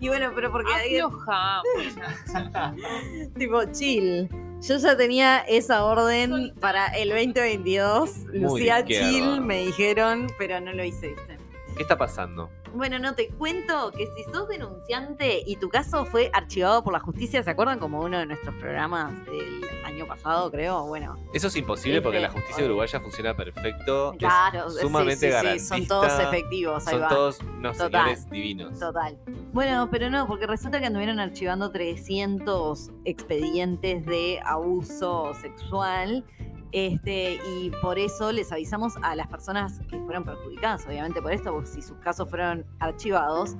Y 0.00 0.08
bueno, 0.08 0.30
pero 0.34 0.52
porque 0.52 0.72
Afloja, 0.72 1.62
muchacha. 1.76 2.74
tipo 3.38 3.64
chill. 3.72 4.28
Yo 4.60 4.76
ya 4.76 4.96
tenía 4.96 5.38
esa 5.40 5.84
orden 5.84 6.52
para 6.60 6.86
el 6.88 7.10
2022. 7.10 8.16
Muy 8.26 8.40
Lucía. 8.40 8.84
Chill, 8.84 9.40
me 9.40 9.66
dijeron, 9.66 10.26
pero 10.38 10.60
no 10.60 10.72
lo 10.72 10.84
hice, 10.84 11.08
¿viste? 11.08 11.37
¿Qué 11.76 11.82
está 11.82 11.96
pasando? 11.96 12.50
Bueno, 12.74 12.98
no 12.98 13.14
te 13.14 13.28
cuento 13.28 13.92
que 13.92 14.08
si 14.14 14.24
sos 14.24 14.48
denunciante 14.48 15.42
y 15.46 15.56
tu 15.56 15.68
caso 15.68 16.04
fue 16.04 16.28
archivado 16.34 16.82
por 16.82 16.92
la 16.92 17.00
justicia, 17.00 17.42
¿se 17.42 17.50
acuerdan 17.50 17.78
como 17.78 18.00
uno 18.02 18.18
de 18.18 18.26
nuestros 18.26 18.54
programas 18.56 19.12
del 19.26 19.62
año 19.84 20.06
pasado, 20.06 20.50
creo? 20.50 20.84
Bueno, 20.86 21.16
Eso 21.32 21.46
es 21.46 21.56
imposible 21.56 22.02
porque 22.02 22.18
la 22.20 22.26
Este, 22.28 22.40
justicia 22.40 22.64
uruguaya 22.66 23.00
funciona 23.00 23.34
perfecto. 23.36 24.12
es 24.12 24.18
claro, 24.18 24.68
sí, 24.70 24.80
sumamente 24.80 25.16
sí, 25.16 25.26
sí, 25.26 25.32
garantista. 25.32 25.76
son 25.76 25.86
todos 25.86 26.20
efectivos, 26.20 26.86
ahí 26.88 26.92
Son 26.94 27.02
va. 27.02 27.08
todos 27.08 27.40
unos 27.40 27.76
Total. 27.78 27.90
señores 28.02 28.30
divinos. 28.30 28.78
Total. 28.78 29.18
Bueno, 29.52 29.88
pero 29.90 30.10
no, 30.10 30.26
porque 30.26 30.46
resulta 30.46 30.80
que 30.80 30.86
anduvieron 30.86 31.20
archivando 31.20 31.70
300 31.70 32.90
expedientes 33.04 34.04
de 34.04 34.40
abuso 34.44 35.32
sexual. 35.40 36.24
Este, 36.72 37.38
y 37.56 37.70
por 37.82 37.98
eso 37.98 38.30
les 38.30 38.52
avisamos 38.52 38.94
a 39.02 39.16
las 39.16 39.26
personas 39.28 39.80
que 39.88 39.98
fueron 40.00 40.24
perjudicadas, 40.24 40.86
obviamente 40.86 41.22
por 41.22 41.32
esto, 41.32 41.52
porque 41.52 41.68
si 41.68 41.82
sus 41.82 41.96
casos 41.98 42.28
fueron 42.28 42.66
archivados, 42.78 43.56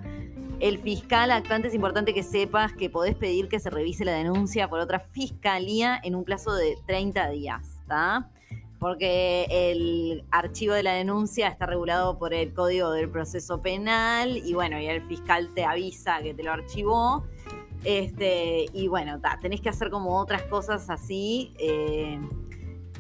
el 0.61 0.79
fiscal 0.79 1.31
actuante 1.31 1.69
es 1.69 1.75
importante 1.75 2.13
que 2.13 2.23
sepas 2.23 2.73
que 2.75 2.91
podés 2.91 3.15
pedir 3.15 3.49
que 3.49 3.61
se 3.61 3.71
revise 3.71 4.05
la 4.05 4.13
denuncia 4.13 4.69
por 4.69 4.81
otra 4.81 4.99
fiscalía 4.99 5.99
en 6.03 6.15
un 6.15 6.25
plazo 6.25 6.53
de 6.55 6.77
30 6.87 7.31
días, 7.31 7.79
¿está? 7.81 8.31
Porque 8.79 9.47
el 9.51 10.25
archivo 10.31 10.75
de 10.75 10.83
la 10.83 10.93
denuncia 10.93 11.49
está 11.49 11.67
regulado 11.67 12.19
por 12.19 12.35
el 12.35 12.53
Código 12.53 12.91
del 12.91 13.09
Proceso 13.09 13.63
Penal 13.63 14.37
y 14.37 14.53
bueno, 14.53 14.81
y 14.81 14.87
el 14.87 15.03
fiscal 15.03 15.49
te 15.55 15.65
avisa 15.65 16.21
que 16.23 16.35
te 16.35 16.43
lo 16.43 16.53
archivó. 16.53 17.25
Este, 17.85 18.67
y 18.73 18.89
bueno, 18.89 19.21
ta, 19.21 19.39
tenés 19.41 19.61
que 19.61 19.69
hacer 19.69 19.91
como 19.91 20.19
otras 20.21 20.43
cosas 20.43 20.91
así. 20.91 21.55
eh, 21.59 22.21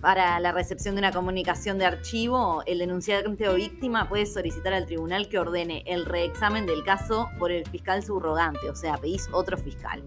para 0.00 0.38
la 0.40 0.52
recepción 0.52 0.94
de 0.94 1.00
una 1.00 1.12
comunicación 1.12 1.78
de 1.78 1.86
archivo, 1.86 2.62
el 2.66 2.78
denunciante 2.78 3.48
o 3.48 3.54
víctima 3.54 4.08
puede 4.08 4.26
solicitar 4.26 4.72
al 4.72 4.86
tribunal 4.86 5.28
que 5.28 5.38
ordene 5.38 5.82
el 5.86 6.04
reexamen 6.04 6.66
del 6.66 6.84
caso 6.84 7.28
por 7.38 7.50
el 7.50 7.66
fiscal 7.66 8.02
subrogante, 8.02 8.70
o 8.70 8.76
sea, 8.76 8.96
pedís 8.96 9.28
otro 9.32 9.56
fiscal. 9.56 10.02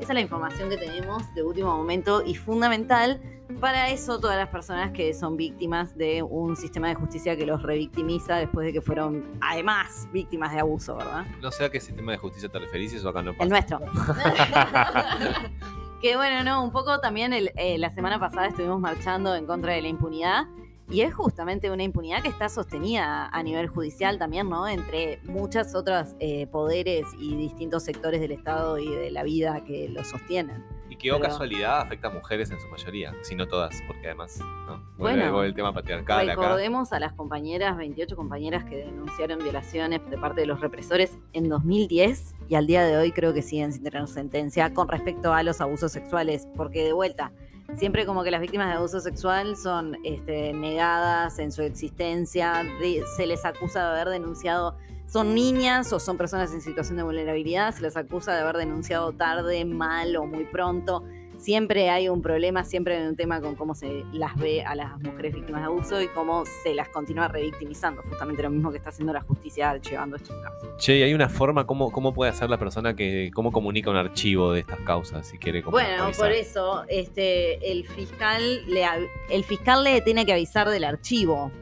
Esa 0.00 0.12
es 0.12 0.14
la 0.14 0.20
información 0.20 0.68
que 0.68 0.76
tenemos 0.76 1.22
de 1.34 1.42
último 1.42 1.76
momento 1.76 2.22
y 2.24 2.34
fundamental 2.34 3.20
para 3.60 3.90
eso 3.90 4.20
todas 4.20 4.36
las 4.36 4.48
personas 4.48 4.92
que 4.92 5.14
son 5.14 5.36
víctimas 5.36 5.96
de 5.96 6.22
un 6.22 6.56
sistema 6.56 6.88
de 6.88 6.94
justicia 6.94 7.36
que 7.36 7.46
los 7.46 7.62
revictimiza 7.62 8.36
después 8.36 8.66
de 8.66 8.72
que 8.72 8.80
fueron 8.80 9.24
además 9.40 10.08
víctimas 10.12 10.52
de 10.52 10.60
abuso, 10.60 10.96
¿verdad? 10.96 11.26
No 11.40 11.50
sé 11.50 11.64
a 11.64 11.70
qué 11.70 11.80
sistema 11.80 12.12
de 12.12 12.18
justicia 12.18 12.48
te 12.48 12.58
referís, 12.58 12.92
eso 12.92 13.08
acá 13.08 13.22
no 13.22 13.32
pasa. 13.32 13.44
El 13.44 13.50
nuestro. 13.50 13.80
que 16.06 16.14
bueno, 16.14 16.44
no, 16.44 16.62
un 16.62 16.70
poco 16.70 17.00
también 17.00 17.32
el- 17.32 17.50
eh, 17.56 17.78
la 17.78 17.90
semana 17.90 18.20
pasada 18.20 18.46
estuvimos 18.46 18.78
marchando 18.78 19.34
en 19.34 19.44
contra 19.44 19.72
de 19.72 19.82
la 19.82 19.88
impunidad 19.88 20.44
y 20.88 21.00
es 21.00 21.12
justamente 21.12 21.68
una 21.68 21.82
impunidad 21.82 22.22
que 22.22 22.28
está 22.28 22.48
sostenida 22.48 23.26
a 23.26 23.42
nivel 23.42 23.66
judicial 23.66 24.16
también, 24.16 24.48
¿no? 24.48 24.68
Entre 24.68 25.18
muchas 25.24 25.74
otras 25.74 26.14
eh, 26.20 26.46
poderes 26.46 27.06
y 27.18 27.34
distintos 27.34 27.82
sectores 27.82 28.20
del 28.20 28.30
Estado 28.30 28.78
y 28.78 28.88
de 28.88 29.10
la 29.10 29.24
vida 29.24 29.64
que 29.64 29.88
lo 29.88 30.04
sostienen. 30.04 30.64
Y 30.88 30.96
que, 30.96 31.10
Pero- 31.10 31.20
casualidad, 31.20 31.80
afecta 31.80 32.08
a 32.08 32.10
mujeres 32.10 32.50
en 32.50 32.60
su 32.60 32.68
mayoría, 32.68 33.12
si 33.22 33.34
no 33.34 33.46
todas, 33.48 33.82
porque 33.86 34.06
además, 34.06 34.38
¿no? 34.66 34.82
Bueno, 34.96 35.42
el 35.42 35.52
tema 35.54 35.72
patriarcal 35.72 36.28
acá. 36.30 36.40
Recordemos 36.40 36.92
a 36.92 37.00
las 37.00 37.12
compañeras, 37.12 37.76
28 37.76 38.14
compañeras 38.16 38.64
que 38.64 38.76
denunciaron 38.76 39.38
violaciones 39.40 40.00
de 40.08 40.16
parte 40.18 40.42
de 40.42 40.46
los 40.46 40.60
represores 40.60 41.18
en 41.32 41.48
2010 41.48 42.34
y 42.48 42.54
al 42.54 42.66
día 42.66 42.84
de 42.84 42.96
hoy 42.96 43.12
creo 43.12 43.34
que 43.34 43.42
siguen 43.42 43.72
sin 43.72 43.82
tener 43.82 44.06
sentencia 44.08 44.72
con 44.72 44.88
respecto 44.88 45.32
a 45.34 45.42
los 45.42 45.60
abusos 45.60 45.90
sexuales, 45.92 46.46
porque 46.56 46.84
de 46.84 46.92
vuelta, 46.92 47.32
siempre 47.74 48.06
como 48.06 48.22
que 48.22 48.30
las 48.30 48.40
víctimas 48.40 48.68
de 48.68 48.74
abuso 48.74 49.00
sexual 49.00 49.56
son 49.56 49.96
este, 50.04 50.52
negadas 50.52 51.38
en 51.40 51.50
su 51.50 51.62
existencia, 51.62 52.62
de- 52.80 53.02
se 53.16 53.26
les 53.26 53.44
acusa 53.44 53.80
de 53.84 53.90
haber 54.00 54.08
denunciado, 54.10 54.76
son 55.06 55.34
niñas 55.34 55.92
o 55.92 56.00
son 56.00 56.16
personas 56.16 56.52
en 56.52 56.60
situación 56.60 56.96
de 56.96 57.02
vulnerabilidad, 57.02 57.74
se 57.74 57.82
les 57.82 57.96
acusa 57.96 58.34
de 58.34 58.40
haber 58.40 58.56
denunciado 58.56 59.12
tarde, 59.12 59.64
mal 59.64 60.16
o 60.16 60.26
muy 60.26 60.44
pronto. 60.44 61.04
Siempre 61.38 61.90
hay 61.90 62.08
un 62.08 62.22
problema, 62.22 62.64
siempre 62.64 62.96
hay 62.96 63.06
un 63.06 63.14
tema 63.14 63.42
con 63.42 63.56
cómo 63.56 63.74
se 63.74 64.04
las 64.14 64.34
ve 64.36 64.64
a 64.64 64.74
las 64.74 64.98
mujeres 65.02 65.34
víctimas 65.34 65.60
de 65.60 65.66
abuso 65.66 66.00
y 66.00 66.08
cómo 66.08 66.44
se 66.62 66.74
las 66.74 66.88
continúa 66.88 67.28
revictimizando. 67.28 68.00
Justamente 68.08 68.42
lo 68.42 68.48
mismo 68.48 68.70
que 68.70 68.78
está 68.78 68.88
haciendo 68.88 69.12
la 69.12 69.20
justicia 69.20 69.68
archivando 69.68 70.16
estos 70.16 70.34
casos. 70.42 70.68
Che, 70.78 70.96
¿y 70.96 71.02
hay 71.02 71.12
una 71.12 71.28
forma, 71.28 71.66
cómo, 71.66 71.92
cómo 71.92 72.14
puede 72.14 72.30
hacer 72.30 72.48
la 72.48 72.56
persona 72.58 72.96
que, 72.96 73.30
cómo 73.34 73.52
comunica 73.52 73.90
un 73.90 73.96
archivo 73.96 74.52
de 74.52 74.60
estas 74.60 74.80
causas, 74.80 75.26
si 75.26 75.36
quiere 75.36 75.60
Bueno, 75.60 76.04
avisar? 76.04 76.24
por 76.24 76.32
eso 76.32 76.84
este, 76.88 77.70
el, 77.70 77.86
fiscal 77.86 78.64
le, 78.66 78.86
el 79.28 79.44
fiscal 79.44 79.84
le 79.84 80.00
tiene 80.00 80.24
que 80.24 80.32
avisar 80.32 80.70
del 80.70 80.84
archivo. 80.84 81.52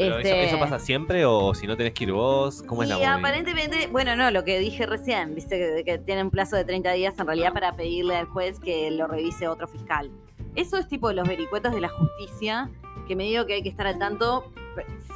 Pero 0.00 0.18
eso- 0.18 0.28
Este, 0.28 0.44
eso, 0.46 0.58
pasa 0.58 0.78
siempre 0.78 1.24
o 1.24 1.54
si 1.54 1.66
no 1.66 1.76
tenés 1.76 1.92
que 1.94 2.04
ir 2.04 2.12
vos? 2.12 2.62
¿Cómo 2.66 2.82
es 2.82 2.88
la 2.88 2.96
movida? 2.96 3.14
aparentemente, 3.14 3.86
bueno, 3.88 4.16
no, 4.16 4.30
lo 4.30 4.44
que 4.44 4.58
dije 4.58 4.86
recién, 4.86 5.34
viste 5.34 5.58
que, 5.58 5.84
que 5.84 5.98
tienen 5.98 6.26
un 6.26 6.30
plazo 6.30 6.56
de 6.56 6.64
30 6.64 6.92
días 6.92 7.18
en 7.18 7.26
realidad 7.26 7.52
para 7.52 7.74
pedirle 7.76 8.16
al 8.16 8.26
juez 8.26 8.58
que 8.60 8.90
lo 8.90 9.06
revise 9.06 9.48
otro 9.48 9.66
fiscal. 9.68 10.10
Eso 10.56 10.76
es 10.78 10.88
tipo 10.88 11.12
los 11.12 11.28
vericuetos 11.28 11.72
de 11.74 11.80
la 11.80 11.88
justicia, 11.88 12.70
que 13.06 13.14
me 13.16 13.24
digo 13.24 13.46
que 13.46 13.54
hay 13.54 13.62
que 13.62 13.68
estar 13.68 13.86
al 13.86 13.98
tanto 13.98 14.52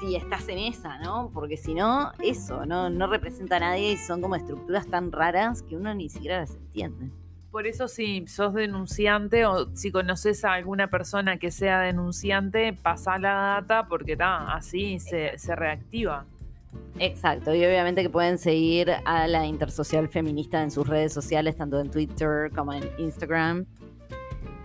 si 0.01 0.17
estás 0.17 0.49
en 0.49 0.59
esa, 0.59 0.99
¿no? 0.99 1.31
Porque 1.33 1.57
si 1.57 1.75
no, 1.75 2.13
eso 2.23 2.67
no, 2.67 2.91
no 2.91 3.07
representa 3.07 3.57
a 3.57 3.61
nadie 3.61 3.93
y 3.93 3.97
son 3.97 4.21
como 4.21 4.35
estructuras 4.37 4.87
tan 4.89 5.13
raras 5.13 5.63
que 5.63 5.77
uno 5.77 5.95
ni 5.95 6.09
siquiera 6.09 6.41
las 6.41 6.55
entiende. 6.57 7.11
Por 7.55 7.69
eso 7.69 7.87
si 7.87 8.27
sos 8.27 8.53
denunciante 8.53 9.47
o 9.47 9.73
si 9.77 9.93
conoces 9.93 10.45
a 10.45 10.55
alguna 10.55 10.91
persona 10.91 11.37
que 11.37 11.53
sea 11.53 11.83
denunciante, 11.83 12.73
pasa 12.73 13.17
la 13.17 13.61
data 13.61 13.87
porque 13.87 14.15
está 14.15 14.53
así 14.57 14.99
se, 14.99 15.39
se 15.39 15.55
reactiva. 15.55 16.27
Exacto, 16.99 17.55
y 17.55 17.65
obviamente 17.65 18.03
que 18.03 18.11
pueden 18.11 18.39
seguir 18.39 18.91
a 19.05 19.29
la 19.29 19.47
Intersocial 19.47 20.09
Feminista 20.09 20.65
en 20.65 20.73
sus 20.73 20.85
redes 20.89 21.13
sociales, 21.13 21.55
tanto 21.55 21.79
en 21.79 21.93
Twitter 21.93 22.51
como 22.53 22.73
en 22.73 22.91
Instagram. 22.99 23.67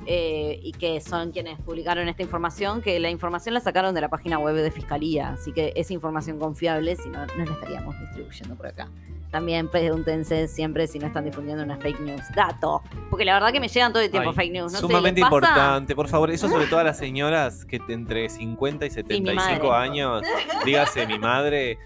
eh, 0.07 0.59
y 0.63 0.71
que 0.71 0.99
son 0.99 1.31
quienes 1.31 1.59
publicaron 1.59 2.07
esta 2.07 2.23
información, 2.23 2.81
que 2.81 2.99
la 2.99 3.11
información 3.11 3.53
la 3.53 3.59
sacaron 3.59 3.93
de 3.93 4.01
la 4.01 4.09
página 4.09 4.39
web 4.39 4.55
de 4.55 4.71
Fiscalía, 4.71 5.33
así 5.33 5.51
que 5.51 5.73
es 5.75 5.91
información 5.91 6.39
confiable, 6.39 6.95
si 6.95 7.07
no, 7.09 7.23
no 7.37 7.45
la 7.45 7.51
estaríamos 7.51 7.99
distribuyendo 7.99 8.55
por 8.55 8.65
acá. 8.65 8.89
También 9.31 9.69
pregúntense 9.69 10.47
siempre 10.47 10.87
si 10.87 10.97
no 10.97 11.05
están 11.07 11.23
difundiendo 11.23 11.63
una 11.63 11.77
fake 11.77 11.99
news. 11.99 12.21
Dato, 12.35 12.81
porque 13.11 13.25
la 13.25 13.33
verdad 13.35 13.51
que 13.51 13.59
me 13.59 13.67
llegan 13.67 13.93
todo 13.93 14.01
el 14.01 14.09
tiempo 14.09 14.31
Ay, 14.31 14.35
fake 14.35 14.51
news. 14.53 14.71
No 14.73 14.79
sé, 14.79 14.85
sumamente 14.87 15.21
importante, 15.21 15.95
por 15.95 16.07
favor. 16.07 16.31
Eso 16.31 16.49
sobre 16.49 16.65
todo 16.65 16.79
a 16.79 16.83
las 16.83 16.97
señoras 16.99 17.63
que 17.65 17.79
entre 17.89 18.27
50 18.29 18.85
y 18.87 18.89
75 18.89 19.67
madre. 19.67 19.69
años, 19.89 20.23
dígase 20.65 21.05
mi 21.05 21.19
madre 21.19 21.77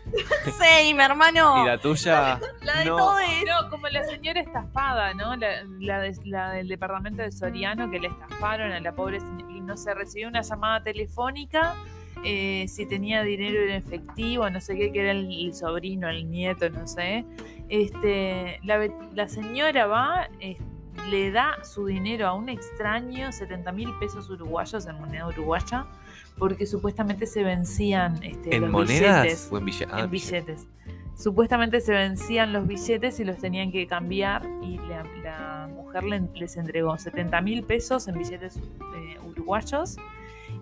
Sí, 0.46 0.94
mi 0.94 1.04
hermano. 1.04 1.64
y 1.64 1.68
la 1.68 1.78
tuya. 1.78 2.40
La 2.62 2.80
de 2.80 2.86
no. 2.86 2.98
todo 2.98 3.20
es. 3.20 3.44
No, 3.46 3.70
como 3.70 3.88
la 3.90 4.04
señora 4.06 4.40
estafada, 4.40 5.14
¿no? 5.14 5.36
La, 5.36 5.64
la 5.80 6.00
de- 6.00 6.18
la 6.26 6.52
del 6.52 6.68
departamento 6.70 7.22
de 7.24 7.32
Soriano 7.32 7.92
que 7.92 8.00
le 8.00 8.08
estafaron 8.08 8.72
a 8.72 8.80
la 8.80 8.94
pobre 8.94 9.20
señora 9.20 9.52
y 9.52 9.60
no 9.60 9.76
se 9.76 9.94
recibió 9.94 10.30
una 10.30 10.42
llamada 10.42 10.82
telefónica 10.84 11.76
eh, 12.24 12.66
si 12.68 12.86
tenía 12.86 13.24
dinero 13.24 13.62
en 13.64 13.72
efectivo, 13.72 14.50
no 14.50 14.62
sé 14.62 14.76
qué, 14.78 14.92
que 14.92 15.00
era 15.02 15.12
el, 15.12 15.32
el 15.32 15.54
sobrino, 15.54 16.10
el 16.10 16.30
nieto, 16.30 16.70
no 16.70 16.88
sé. 16.88 17.26
Este, 17.70 18.60
la, 18.64 19.28
señora 19.28 19.88
va, 19.88 20.30
eh, 20.40 20.58
le 21.10 21.32
da 21.32 21.64
su 21.64 21.86
dinero 21.86 22.28
a 22.28 22.34
un 22.34 22.50
extraño, 22.50 23.32
70 23.32 23.72
mil 23.72 23.90
pesos 24.00 24.30
uruguayos 24.30 24.86
en 24.86 25.00
moneda 25.00 25.28
uruguaya, 25.28 25.86
porque 26.38 26.66
supuestamente 26.66 27.26
se 27.26 27.44
vencían 27.44 28.22
este, 28.24 28.56
¿En 28.56 28.62
los 28.64 28.70
monedas 28.72 29.24
billetes 29.24 29.50
o 29.52 29.58
en 29.58 29.66
bille- 29.66 29.88
ah, 29.92 30.00
en 30.02 30.10
billetes. 30.12 30.68
Supuestamente 31.16 31.80
se 31.80 31.94
vencían 31.94 32.54
los 32.54 32.68
billetes 32.68 33.20
y 33.20 33.24
los 33.24 33.38
tenían 33.38 33.72
que 33.72 33.86
cambiar 33.86 34.48
y 34.64 34.78
la, 34.80 35.04
la 35.24 35.68
mujer 35.72 36.04
le- 36.06 36.22
les 36.34 36.58
entregó 36.58 36.98
70 36.98 37.40
mil 37.42 37.64
pesos 37.64 38.08
en 38.08 38.18
billetes 38.18 38.58
eh, 38.58 39.18
uruguayos 39.24 39.98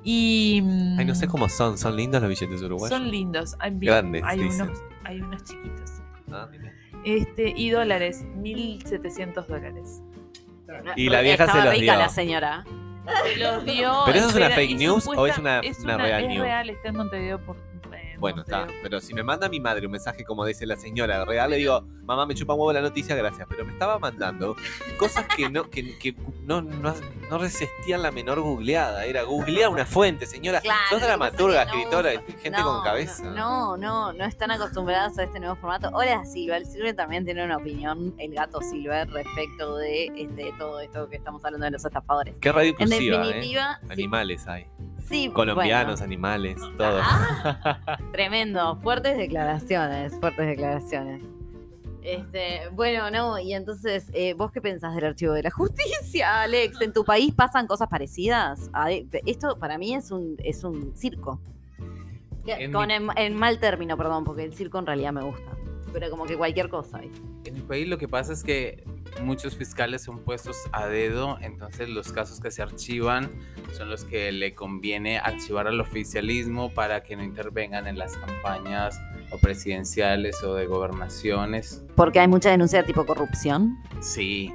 y... 0.04 0.62
mm, 0.64 1.00
Ay, 1.00 1.06
no 1.06 1.16
sé 1.16 1.28
cómo 1.28 1.48
son. 1.50 1.78
¿Son 1.78 1.96
lindos 1.96 2.22
los 2.22 2.30
billetes 2.30 2.62
uruguayos? 2.62 2.98
Son 2.98 3.10
lindos. 3.10 3.56
Hay, 3.60 3.72
Grandes, 3.80 4.24
hay 4.26 4.40
dicen. 4.40 4.68
unos, 4.70 4.84
hay 5.04 5.22
unos 5.22 5.44
chiquitos. 5.44 5.92
Ah, 6.32 6.48
mira. 6.52 6.74
Este, 7.04 7.54
y 7.56 7.70
dólares, 7.72 8.26
1.700 8.38 9.46
dólares. 9.48 10.02
Y 10.96 11.10
la 11.10 11.22
vieja 11.22 11.48
se 11.52 11.58
los 11.58 11.72
rica 11.72 11.94
dio. 11.94 11.96
la 11.96 12.10
señora. 12.10 12.64
Se 13.24 13.38
los 13.38 13.66
dio. 13.66 13.92
¿Pero 14.06 14.18
eso 14.20 14.30
es 14.30 14.36
una 14.36 14.50
fake 14.52 14.78
news 14.78 15.08
o 15.08 15.26
es 15.28 15.38
una- 15.38 15.60
es 15.60 15.80
una 15.80 15.98
real 15.98 16.24
es 16.24 16.30
news? 16.30 16.42
real, 16.44 16.70
está 16.70 16.90
en 16.90 16.96
Montevideo 16.98 17.40
por. 17.46 17.58
Bueno, 18.22 18.44
está. 18.44 18.68
Pero 18.84 19.02
si 19.02 19.14
me 19.16 19.24
manda 19.24 19.50
mi 19.50 19.60
madre 19.60 19.88
un 19.88 19.92
mensaje 19.92 20.24
como 20.24 20.46
dice 20.46 20.66
la 20.68 20.76
señora 20.76 21.26
real, 21.26 21.50
le 21.50 21.58
digo, 21.58 21.82
mamá, 22.04 22.26
me 22.28 22.36
chupa 22.36 22.54
un 22.54 22.60
huevo 22.60 22.72
la 22.72 22.82
noticia, 22.82 23.16
gracias. 23.16 23.48
Pero 23.50 23.66
me 23.66 23.74
estaba 23.74 23.98
mandando 23.98 24.56
cosas 24.98 25.26
que 25.36 25.50
no, 25.50 25.70
que, 25.70 25.98
que 25.98 26.16
no, 26.44 26.62
no, 26.62 26.94
no 27.30 27.38
resistían 27.40 28.04
la 28.04 28.12
menor 28.12 28.40
googleada. 28.40 29.06
Era 29.06 29.24
googlear 29.24 29.70
una 29.70 29.88
fuente, 29.88 30.28
señora. 30.28 30.62
Claro, 30.62 30.80
Sos 30.90 31.02
dramaturga, 31.02 31.66
no 31.66 31.72
escritora, 31.72 32.12
gente 32.42 32.62
con 32.62 32.84
cabeza. 32.84 33.24
No, 33.32 33.76
no, 33.76 34.14
no 34.14 34.26
están 34.26 34.52
acostumbradas 34.52 35.18
a 35.18 35.24
este 35.24 35.40
nuevo 35.40 35.56
formato. 35.56 35.90
Hola 35.94 36.24
Silva, 36.26 36.58
el 36.58 36.68
Silver 36.68 36.96
también 36.96 37.26
tiene 37.26 37.44
una 37.44 37.58
opinión, 37.58 38.14
el 38.20 38.36
gato 38.36 38.62
Silver, 38.62 39.10
respecto 39.10 39.78
de 39.78 40.12
este, 40.16 40.54
todo 40.60 40.80
esto 40.80 41.10
que 41.10 41.16
estamos 41.16 41.44
hablando 41.44 41.66
de 41.66 41.72
los 41.72 41.84
estafadores. 41.84 42.38
Qué 42.40 42.52
radio 42.52 42.76
En 42.78 42.94
¿eh? 42.94 42.98
sí, 42.98 43.56
Animales 43.90 44.48
hay. 44.48 44.68
Sí, 45.08 45.30
Colombianos, 45.30 46.00
bueno. 46.00 46.06
animales, 46.06 46.58
todo. 46.78 47.00
Ah, 47.02 47.98
tremendo, 48.12 48.76
fuertes 48.78 49.18
declaraciones, 49.18 50.14
fuertes 50.20 50.48
declaraciones. 50.48 51.22
Este, 52.04 52.62
bueno, 52.74 53.12
no, 53.12 53.38
y 53.38 53.54
entonces, 53.54 54.10
eh, 54.14 54.34
¿vos 54.34 54.52
qué 54.52 54.60
pensás 54.60 54.96
del 54.96 55.06
archivo 55.06 55.34
de 55.34 55.44
la 55.44 55.52
justicia, 55.52 56.42
Alex? 56.42 56.82
¿En 56.82 56.94
tu 56.94 57.06
país 57.06 57.34
pasan 57.34 57.68
cosas 57.68 57.88
parecidas? 57.90 58.72
Esto 59.28 59.58
para 59.60 59.78
mí 59.78 59.94
es 59.94 60.10
un, 60.10 60.36
es 60.44 60.64
un 60.64 60.96
circo. 60.98 61.40
En 62.48 62.72
Con 62.72 62.88
mi- 62.88 62.94
en, 62.96 63.08
en 63.18 63.36
mal 63.36 63.60
término, 63.60 63.96
perdón, 63.98 64.24
porque 64.24 64.44
el 64.44 64.54
circo 64.54 64.80
en 64.80 64.88
realidad 64.88 65.14
me 65.14 65.22
gusta. 65.24 65.52
Pero 65.94 66.10
como 66.10 66.26
que 66.26 66.36
cualquier 66.38 66.70
cosa. 66.70 66.98
¿viste? 67.00 67.22
En 67.46 67.54
mi 67.54 67.62
país 67.62 67.88
lo 67.88 68.00
que 68.00 68.08
pasa 68.08 68.34
es 68.34 68.44
que 68.44 68.84
muchos 69.22 69.56
fiscales 69.56 70.04
son 70.04 70.20
puestos 70.20 70.58
a 70.72 70.88
dedo, 70.88 71.38
entonces 71.42 71.90
los 71.90 72.12
casos 72.12 72.40
que 72.40 72.52
se 72.52 72.62
archivan 72.62 73.32
son 73.74 73.90
los 73.90 74.04
que 74.06 74.32
le 74.32 74.56
conviene 74.56 75.20
archivar 75.20 75.68
al 75.68 75.80
oficialismo 75.80 76.74
para 76.74 77.04
que 77.04 77.16
no 77.16 77.24
intervengan 77.24 77.88
en 77.88 77.98
las 77.98 78.18
campañas 78.18 79.00
o 79.32 79.38
presidenciales 79.38 80.44
o 80.44 80.56
de 80.56 80.66
gobernaciones. 80.66 81.84
Porque 81.96 82.20
hay 82.20 82.28
mucha 82.28 82.50
denuncia 82.50 82.82
de 82.82 82.88
tipo 82.88 83.06
corrupción. 83.06 83.78
Sí, 84.02 84.54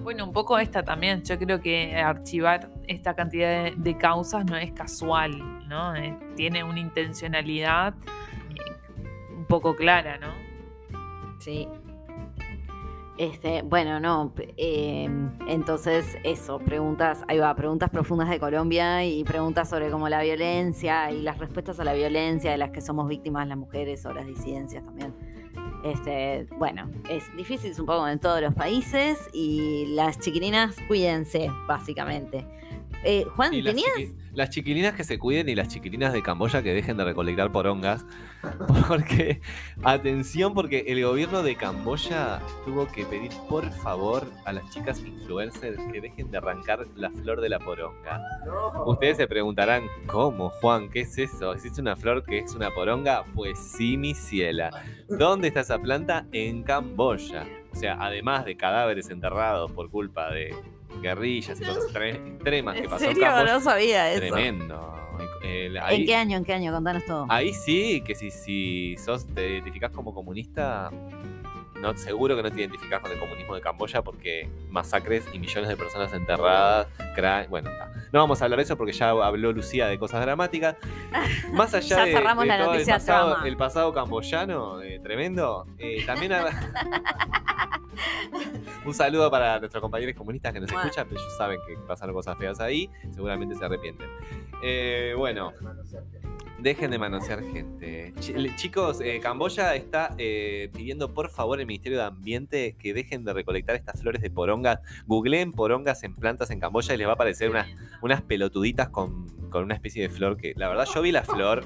Bueno, 0.00 0.24
un 0.24 0.32
poco 0.32 0.58
esta 0.58 0.82
también. 0.82 1.22
Yo 1.22 1.38
creo 1.38 1.60
que 1.60 1.96
archivar 1.96 2.70
esta 2.86 3.14
cantidad 3.14 3.64
de, 3.64 3.74
de 3.76 3.98
causas 3.98 4.46
no 4.46 4.56
es 4.56 4.72
casual, 4.72 5.68
¿no? 5.68 5.94
Eh, 5.96 6.16
tiene 6.34 6.64
una 6.64 6.80
intencionalidad 6.80 7.94
eh, 8.50 9.34
un 9.36 9.44
poco 9.44 9.76
clara, 9.76 10.16
¿no? 10.18 10.32
Sí. 11.40 11.68
Este, 13.18 13.62
bueno, 13.62 13.98
no. 13.98 14.32
eh, 14.56 15.08
entonces, 15.48 16.16
eso, 16.22 16.60
preguntas, 16.60 17.24
ahí 17.26 17.38
va, 17.38 17.54
preguntas 17.56 17.90
profundas 17.90 18.30
de 18.30 18.38
Colombia 18.38 19.04
y 19.04 19.24
preguntas 19.24 19.68
sobre 19.68 19.90
como 19.90 20.08
la 20.08 20.22
violencia 20.22 21.10
y 21.10 21.22
las 21.22 21.38
respuestas 21.38 21.80
a 21.80 21.84
la 21.84 21.94
violencia 21.94 22.52
de 22.52 22.58
las 22.58 22.70
que 22.70 22.80
somos 22.80 23.08
víctimas 23.08 23.48
las 23.48 23.58
mujeres 23.58 24.06
o 24.06 24.12
las 24.12 24.24
disidencias 24.24 24.84
también. 24.84 25.12
Este, 25.84 26.46
bueno, 26.58 26.90
es 27.10 27.24
difícil 27.36 27.72
un 27.78 27.86
poco 27.86 28.06
en 28.08 28.20
todos 28.20 28.40
los 28.40 28.54
países 28.54 29.18
y 29.32 29.86
las 29.88 30.18
chiquilinas 30.20 30.76
cuídense, 30.86 31.50
básicamente. 31.66 32.46
Eh, 33.04 33.24
Juan, 33.34 33.50
¿tenías? 33.50 34.12
Las 34.32 34.50
chiquilinas 34.50 34.94
que 34.94 35.04
se 35.04 35.18
cuiden 35.18 35.48
y 35.48 35.54
las 35.54 35.68
chiquilinas 35.68 36.12
de 36.12 36.22
Camboya 36.22 36.62
que 36.62 36.74
dejen 36.74 36.96
de 36.96 37.04
recolectar 37.04 37.50
porongas. 37.52 38.04
Porque, 38.88 39.40
atención, 39.82 40.54
porque 40.54 40.84
el 40.86 41.04
gobierno 41.04 41.42
de 41.42 41.56
Camboya 41.56 42.40
tuvo 42.64 42.86
que 42.86 43.04
pedir 43.04 43.32
por 43.48 43.68
favor 43.70 44.24
a 44.44 44.52
las 44.52 44.68
chicas 44.70 45.00
influencers 45.00 45.78
que 45.92 46.00
dejen 46.00 46.30
de 46.30 46.38
arrancar 46.38 46.86
la 46.94 47.10
flor 47.10 47.40
de 47.40 47.48
la 47.48 47.58
poronga. 47.58 48.22
Ustedes 48.86 49.16
se 49.16 49.26
preguntarán, 49.26 49.84
¿cómo, 50.06 50.50
Juan? 50.50 50.88
¿Qué 50.88 51.00
es 51.00 51.18
eso? 51.18 51.52
¿Existe 51.52 51.80
una 51.80 51.96
flor 51.96 52.24
que 52.24 52.38
es 52.38 52.54
una 52.54 52.70
poronga? 52.70 53.24
Pues 53.34 53.58
sí, 53.58 53.96
mi 53.96 54.14
ciela. 54.14 54.70
¿Dónde 55.08 55.48
está 55.48 55.60
esa 55.60 55.78
planta? 55.78 56.26
En 56.32 56.62
Camboya. 56.62 57.44
O 57.72 57.76
sea, 57.76 57.96
además 58.00 58.44
de 58.44 58.56
cadáveres 58.56 59.10
enterrados 59.10 59.70
por 59.72 59.90
culpa 59.90 60.30
de 60.30 60.54
guerrillas 61.02 61.60
y 61.60 61.64
cosas 61.64 61.84
tre- 61.92 62.16
extremas 62.34 62.74
que 62.76 62.84
¿En 62.84 62.90
pasó 62.90 63.04
en 63.04 63.10
serio? 63.14 63.22
Camboya. 63.28 63.52
No 63.54 63.60
sabía 63.60 64.12
eso. 64.12 64.20
Tremendo. 64.20 64.94
El- 65.42 65.76
¿En 65.76 65.82
ahí, 65.82 66.06
qué 66.06 66.14
año? 66.14 66.36
¿En 66.36 66.44
qué 66.44 66.52
año? 66.54 66.72
Contanos 66.72 67.04
todo. 67.06 67.26
ahí 67.28 67.52
sí, 67.52 68.02
que 68.04 68.14
si, 68.14 68.30
si 68.30 68.96
sos, 68.98 69.26
te 69.26 69.48
identificás 69.52 69.90
como 69.92 70.12
comunista, 70.14 70.90
no, 71.80 71.96
seguro 71.96 72.36
que 72.36 72.42
no 72.42 72.50
te 72.50 72.60
identificás 72.60 73.00
con 73.00 73.10
el 73.12 73.18
comunismo 73.18 73.54
de 73.54 73.60
Camboya 73.60 74.02
porque 74.02 74.48
masacres 74.70 75.24
y 75.32 75.38
millones 75.38 75.68
de 75.68 75.76
personas 75.76 76.12
enterradas. 76.12 76.86
Bueno, 77.48 77.70
no 78.12 78.20
vamos 78.20 78.40
a 78.40 78.44
hablar 78.44 78.58
de 78.58 78.62
eso 78.64 78.76
porque 78.76 78.92
ya 78.92 79.10
habló 79.10 79.52
Lucía 79.52 79.86
de 79.86 79.98
cosas 79.98 80.20
dramáticas. 80.22 80.76
Más 81.52 81.74
allá 81.74 81.96
de, 82.04 82.10
de 82.12 82.20
todo 82.20 82.74
el 82.74 82.86
pasado, 82.86 83.44
el 83.44 83.56
pasado 83.56 83.92
camboyano, 83.92 84.80
eh, 84.82 85.00
tremendo, 85.02 85.66
eh, 85.78 86.04
también 86.06 86.32
ha- 86.32 86.46
un 88.84 88.94
saludo 88.94 89.30
para 89.30 89.58
nuestros 89.58 89.80
compañeros 89.80 90.14
comunistas 90.16 90.52
que 90.52 90.60
nos 90.60 90.70
Bueno. 90.70 90.84
escuchan, 90.86 91.06
pero 91.08 91.20
ellos 91.20 91.36
saben 91.36 91.58
que 91.66 91.76
pasaron 91.86 92.14
cosas 92.14 92.38
feas 92.38 92.60
ahí, 92.60 92.88
seguramente 93.14 93.54
se 93.56 93.64
arrepienten. 93.64 94.08
Eh, 94.62 95.14
bueno, 95.16 95.52
dejen 96.58 96.90
de 96.90 96.98
manosear 96.98 97.42
gente. 97.42 98.12
Ch- 98.16 98.56
chicos, 98.56 99.00
eh, 99.00 99.20
Camboya 99.20 99.74
está 99.74 100.14
eh, 100.18 100.70
pidiendo 100.74 101.14
por 101.14 101.30
favor 101.30 101.60
el 101.60 101.66
Ministerio 101.66 101.98
de 101.98 102.04
Ambiente 102.04 102.76
que 102.78 102.92
dejen 102.94 103.24
de 103.24 103.32
recolectar 103.32 103.76
estas 103.76 104.00
flores 104.00 104.20
de 104.22 104.30
porongas. 104.30 104.80
Googleen 105.06 105.52
porongas 105.52 106.02
en 106.04 106.14
plantas 106.14 106.50
en 106.50 106.60
Camboya 106.60 106.94
y 106.94 106.98
les 106.98 107.06
va 107.06 107.12
a 107.12 107.14
aparecer 107.14 107.50
unas, 107.50 107.68
unas 108.02 108.22
pelotuditas 108.22 108.88
con, 108.88 109.28
con 109.50 109.64
una 109.64 109.74
especie 109.74 110.02
de 110.02 110.08
flor 110.08 110.36
que, 110.36 110.52
la 110.56 110.68
verdad, 110.68 110.86
yo 110.92 111.02
vi 111.02 111.12
la 111.12 111.22
flor. 111.22 111.64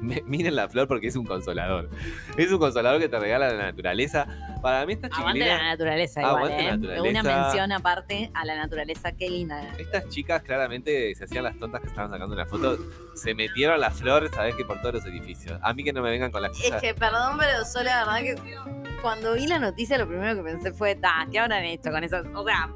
Miren 0.00 0.56
la 0.56 0.68
flor 0.68 0.86
porque 0.88 1.08
es 1.08 1.16
un 1.16 1.24
consolador. 1.24 1.90
Es 2.36 2.50
un 2.52 2.58
consolador 2.58 3.00
que 3.00 3.08
te 3.08 3.18
regala 3.18 3.50
la 3.52 3.62
naturaleza. 3.64 4.26
Para 4.62 4.84
mí 4.86 4.94
esta 4.94 5.06
Aguante 5.08 5.40
la 5.40 5.46
chiquilina... 5.46 5.70
naturaleza 5.70 6.20
igual, 6.20 6.36
Aguante 6.36 6.62
la 6.62 6.68
¿eh? 6.68 6.76
naturaleza. 6.76 7.20
Una 7.20 7.22
mención 7.22 7.72
aparte 7.72 8.30
a 8.34 8.44
la 8.44 8.56
naturaleza, 8.56 9.12
qué 9.12 9.30
linda. 9.30 9.62
Estas 9.78 10.08
chicas 10.08 10.42
claramente 10.42 11.14
se 11.14 11.24
hacían 11.24 11.44
las 11.44 11.56
tontas 11.58 11.80
que 11.80 11.88
estaban 11.88 12.10
sacando 12.10 12.34
una 12.34 12.46
foto. 12.46 12.78
Se 13.14 13.34
metieron 13.34 13.80
la 13.80 13.90
flor, 13.90 14.28
sabes 14.34 14.54
que 14.54 14.64
por 14.64 14.80
todos 14.80 14.94
los 14.94 15.06
edificios. 15.06 15.58
A 15.62 15.72
mí 15.74 15.84
que 15.84 15.92
no 15.92 16.02
me 16.02 16.10
vengan 16.10 16.30
con 16.30 16.42
las 16.42 16.52
Es 16.58 16.64
cosas. 16.64 16.80
que, 16.82 16.94
perdón, 16.94 17.36
pero 17.38 17.58
yo 17.74 17.82
la 17.82 18.04
verdad 18.04 18.18
que 18.20 18.56
cuando 19.02 19.34
vi 19.34 19.46
la 19.46 19.58
noticia 19.58 19.98
lo 19.98 20.08
primero 20.08 20.34
que 20.36 20.42
pensé 20.42 20.72
fue, 20.72 20.94
ta, 20.94 21.26
¿qué 21.30 21.38
habrán 21.38 21.64
hecho 21.64 21.90
con 21.90 22.02
esas? 22.02 22.24
O 22.34 22.44
sea, 22.44 22.68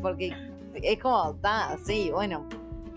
porque 0.00 0.32
es 0.74 0.98
como, 1.00 1.34
está, 1.34 1.76
sí, 1.84 2.10
bueno, 2.12 2.48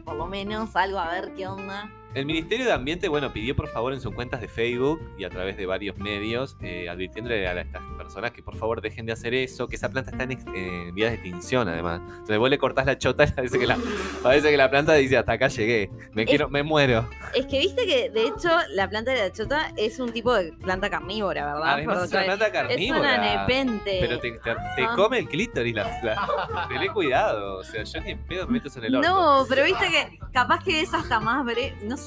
por 0.05 0.15
lo 0.15 0.27
menos 0.27 0.75
algo 0.75 0.99
a 0.99 1.11
ver 1.11 1.33
qué 1.35 1.47
onda. 1.47 1.89
El 2.17 2.25
Ministerio 2.25 2.65
de 2.65 2.71
Ambiente, 2.73 3.09
bueno, 3.09 3.31
pidió 3.31 3.55
por 3.55 3.67
favor 3.67 3.93
en 3.93 4.01
sus 4.01 4.11
cuentas 4.11 4.41
de 4.41 4.47
Facebook 4.47 4.99
y 5.19 5.23
a 5.23 5.29
través 5.29 5.55
de 5.55 5.67
varios 5.67 5.99
medios, 5.99 6.57
eh, 6.61 6.89
advirtiéndole 6.89 7.47
a 7.47 7.61
estas 7.61 7.83
personas 7.95 8.31
que 8.31 8.41
por 8.41 8.55
favor 8.57 8.81
dejen 8.81 9.05
de 9.05 9.11
hacer 9.11 9.35
eso, 9.35 9.67
que 9.67 9.75
esa 9.75 9.87
planta 9.89 10.09
está 10.09 10.23
en, 10.23 10.31
en 10.55 10.95
vías 10.95 11.11
de 11.11 11.17
extinción 11.17 11.67
además. 11.67 12.01
Entonces 12.07 12.39
vos 12.39 12.49
le 12.49 12.57
cortás 12.57 12.87
la 12.87 12.97
chota 12.97 13.23
y 13.23 13.27
parece 13.35 13.59
que 13.59 13.67
la, 13.67 13.77
parece 14.23 14.49
que 14.49 14.57
la 14.57 14.67
planta 14.67 14.93
dice 14.95 15.15
hasta 15.15 15.33
acá 15.33 15.47
llegué, 15.47 15.91
me 16.13 16.25
quiero, 16.25 16.49
me 16.49 16.63
muero. 16.63 17.07
Es 17.35 17.45
que 17.45 17.59
viste 17.59 17.85
que, 17.85 18.09
de 18.09 18.23
hecho, 18.23 18.49
la 18.71 18.89
planta 18.89 19.11
de 19.11 19.19
la 19.19 19.31
chota 19.31 19.71
es 19.77 19.99
un 19.99 20.11
tipo 20.11 20.33
de 20.33 20.53
planta 20.53 20.89
carnívora, 20.89 21.45
¿verdad? 21.53 21.73
Además 21.75 22.05
es 22.05 22.11
una 22.13 22.23
planta 22.23 22.47
es 22.47 22.51
carnívora. 22.51 22.99
una 22.99 23.17
nepente. 23.17 23.97
Pero 24.01 24.19
te, 24.19 24.31
te- 24.31 24.87
come 24.95 25.19
el 25.19 25.29
clítoris, 25.29 25.75
la, 25.75 25.83
la- 26.01 26.67
tené 26.67 26.89
cuidado. 26.89 27.57
O 27.59 27.63
sea, 27.63 27.83
yo 27.83 28.01
ni 28.01 28.09
en 28.09 28.25
pedo 28.25 28.47
me 28.47 28.53
meto 28.53 28.69
en 28.75 28.85
el 28.85 28.95
horno. 28.95 29.07
No, 29.41 29.45
pero 29.47 29.65
viste 29.65 29.85
que 29.91 30.19
capaz 30.33 30.63
que 30.63 30.81
es 30.81 30.91
hasta 30.95 31.19
más 31.19 31.45
bre... 31.45 31.75
No 31.83 31.95
sé, 31.97 32.06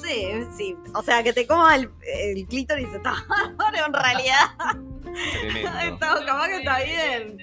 sí. 0.57 0.75
O 0.93 1.01
sea, 1.01 1.23
que 1.23 1.33
te 1.33 1.45
coma 1.47 1.75
el, 1.75 1.89
el 2.01 2.45
clítoris 2.47 2.87
está 2.93 3.13
pero 3.71 3.85
en 3.87 3.93
realidad 3.93 4.47
Tremendo. 5.31 5.79
está, 5.79 6.25
capaz 6.25 6.47
que 6.47 6.57
está 6.57 6.83
bien. 6.83 7.37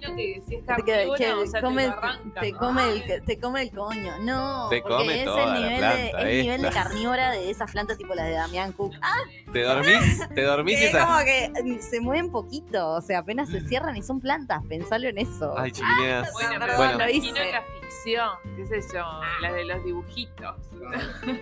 Que 0.00 0.42
si 0.46 0.54
es 0.56 0.64
carnívoro, 0.64 1.14
que 1.16 1.32
o 1.32 1.46
sea, 1.46 1.60
come, 1.60 1.82
te 1.82 1.88
lo 1.88 1.94
arranca. 1.96 2.40
te, 2.40 2.52
come 2.52 2.88
el, 2.92 3.24
te 3.24 3.38
come 3.38 3.62
el 3.62 3.70
coño. 3.70 4.12
No, 4.20 4.68
Te 4.68 4.80
porque 4.82 4.96
come 4.96 5.18
es 5.18 5.24
toda 5.24 5.46
la 5.46 5.56
el 5.56 5.62
nivel, 5.62 5.78
planta, 5.78 5.96
de, 5.96 6.10
el 6.32 6.42
nivel 6.42 6.62
de 6.62 6.70
carnívora 6.70 7.30
de 7.30 7.50
esas 7.50 7.70
plantas 7.70 7.98
tipo 7.98 8.14
las 8.14 8.26
de 8.26 8.32
Damián 8.32 8.72
Cook. 8.72 8.94
Ah, 9.02 9.14
¿Te 9.52 9.62
dormís? 9.62 10.28
¿Te 10.34 10.42
dormís 10.42 10.80
es 10.80 10.96
como 10.96 11.18
que 11.24 11.52
mm, 11.64 11.78
se 11.80 12.00
mueven 12.00 12.30
poquito, 12.30 12.90
o 12.90 13.00
sea, 13.00 13.18
apenas 13.20 13.48
se 13.50 13.60
cierran 13.62 13.96
y 13.96 14.02
son 14.02 14.20
plantas, 14.20 14.62
pensalo 14.68 15.08
en 15.08 15.18
eso. 15.18 15.54
Ay, 15.58 15.70
chiquineas. 15.72 16.32
Bueno, 16.32 16.50
Perdón, 16.50 16.66
pero 16.66 16.76
Bueno. 16.78 16.98
lo 16.98 17.10
hice. 17.10 17.52
la 17.52 17.62
ficción, 17.80 18.28
qué 18.56 18.66
sé 18.80 18.94
yo, 18.94 19.04
la 19.40 19.52
de 19.52 19.64
los 19.64 19.84
dibujitos. 19.84 20.56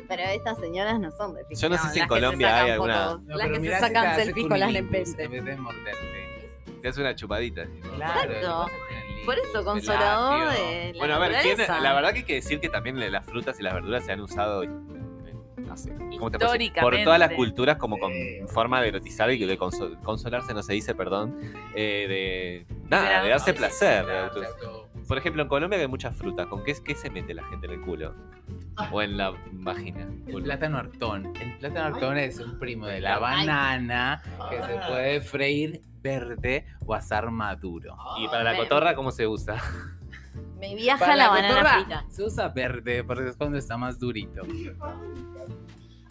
Pero 0.09 0.23
estas 0.23 0.59
señoras 0.59 0.99
no 0.99 1.11
son 1.12 1.35
de 1.35 1.44
ficción. 1.44 1.71
Yo 1.73 1.77
no 1.77 1.83
sé 1.83 1.92
si 1.92 2.01
en 2.01 2.09
las 2.09 2.09
que 2.09 2.14
se 2.14 2.21
Colombia 2.21 2.49
sacan 2.49 2.64
hay 2.64 2.71
alguna- 2.73 3.18
las 3.27 3.49
que 3.49 3.61
se 3.61 3.79
sacan 3.79 4.14
selfies 4.16 4.47
con 4.49 4.61
las 4.61 4.68
cunilingus 4.68 5.14
Te 6.83 6.88
hace 6.88 7.01
una 7.01 7.14
chupadita. 7.14 7.67
Claro, 7.97 8.33
Exacto. 8.33 8.67
Por 9.25 9.38
eso, 9.38 9.64
consolador 9.64 10.53
de 10.53 10.93
la 10.95 10.99
Bueno, 10.99 11.14
a 11.14 11.19
ver, 11.19 11.33
¿quién- 11.43 11.59
naturaleza. 11.59 11.81
la 11.81 11.95
verdad 11.95 12.12
que 12.12 12.19
hay 12.21 12.25
que 12.25 12.35
decir 12.35 12.61
que 12.61 12.69
también 12.69 12.99
las 13.12 13.25
frutas 13.27 13.61
y 13.61 13.62
las 13.62 13.75
verduras 13.75 14.05
se 14.07 14.12
han 14.12 14.21
usado, 14.21 14.62
eh, 14.62 14.69
no 15.59 15.77
sé, 15.77 15.93
¿cómo 16.19 16.31
te 16.31 16.38
puedo 16.38 16.53
decir? 16.53 16.73
por 16.81 16.97
todas 17.03 17.19
las 17.19 17.33
culturas 17.33 17.77
como 17.77 17.99
con 17.99 18.11
forma 18.49 18.81
de 18.81 18.88
erotizar 18.88 19.31
y 19.31 19.45
de 19.45 19.59
conso- 19.59 20.01
consolarse, 20.03 20.55
no 20.55 20.62
se 20.62 20.73
dice, 20.73 20.95
perdón, 20.95 21.38
eh, 21.75 22.64
de 22.69 22.75
nada, 22.88 23.23
de 23.23 23.29
darse 23.29 23.53
placer. 23.53 24.07
de 24.07 24.12
Por 25.09 25.16
ejemplo, 25.18 25.42
en 25.42 25.49
Colombia 25.49 25.79
hay 25.79 25.88
muchas 25.88 26.14
frutas, 26.14 26.47
¿con 26.47 26.62
qué, 26.62 26.75
qué 26.85 26.94
se 26.94 27.09
mete 27.11 27.33
la 27.35 27.42
gente 27.44 27.66
en 27.66 27.73
el 27.73 27.81
culo? 27.81 28.14
O 28.92 29.03
en 29.03 29.16
la 29.16 29.33
vagina. 29.53 30.07
El 30.27 30.42
plátano 30.42 30.77
hartón. 30.79 31.33
El 31.40 31.57
plátano 31.59 31.94
hartón 31.94 32.18
es 32.18 32.38
un 32.38 32.59
primo 32.59 32.87
de 32.87 33.01
la 33.01 33.18
banana 33.18 34.23
que 34.51 34.62
se 34.62 34.75
puede 34.87 35.21
freír 35.23 35.83
verde 36.01 36.66
o 36.87 36.94
asar 36.94 37.31
maduro. 37.31 37.97
Y 38.21 38.29
para 38.29 38.44
la 38.44 38.57
cotorra, 38.57 38.94
¿cómo 38.94 39.11
se 39.11 39.27
usa? 39.27 39.57
Me 40.61 40.75
viaja 40.75 40.99
Para 40.99 41.16
la, 41.16 41.29
banana 41.29 41.49
cotorra 41.55 41.75
frita. 41.81 42.05
Se 42.11 42.23
usa 42.25 42.49
verde 42.51 43.03
porque 43.03 43.29
es 43.31 43.37
cuando 43.37 43.59
está 43.59 43.77
más 43.77 43.99
durito. 43.99 44.42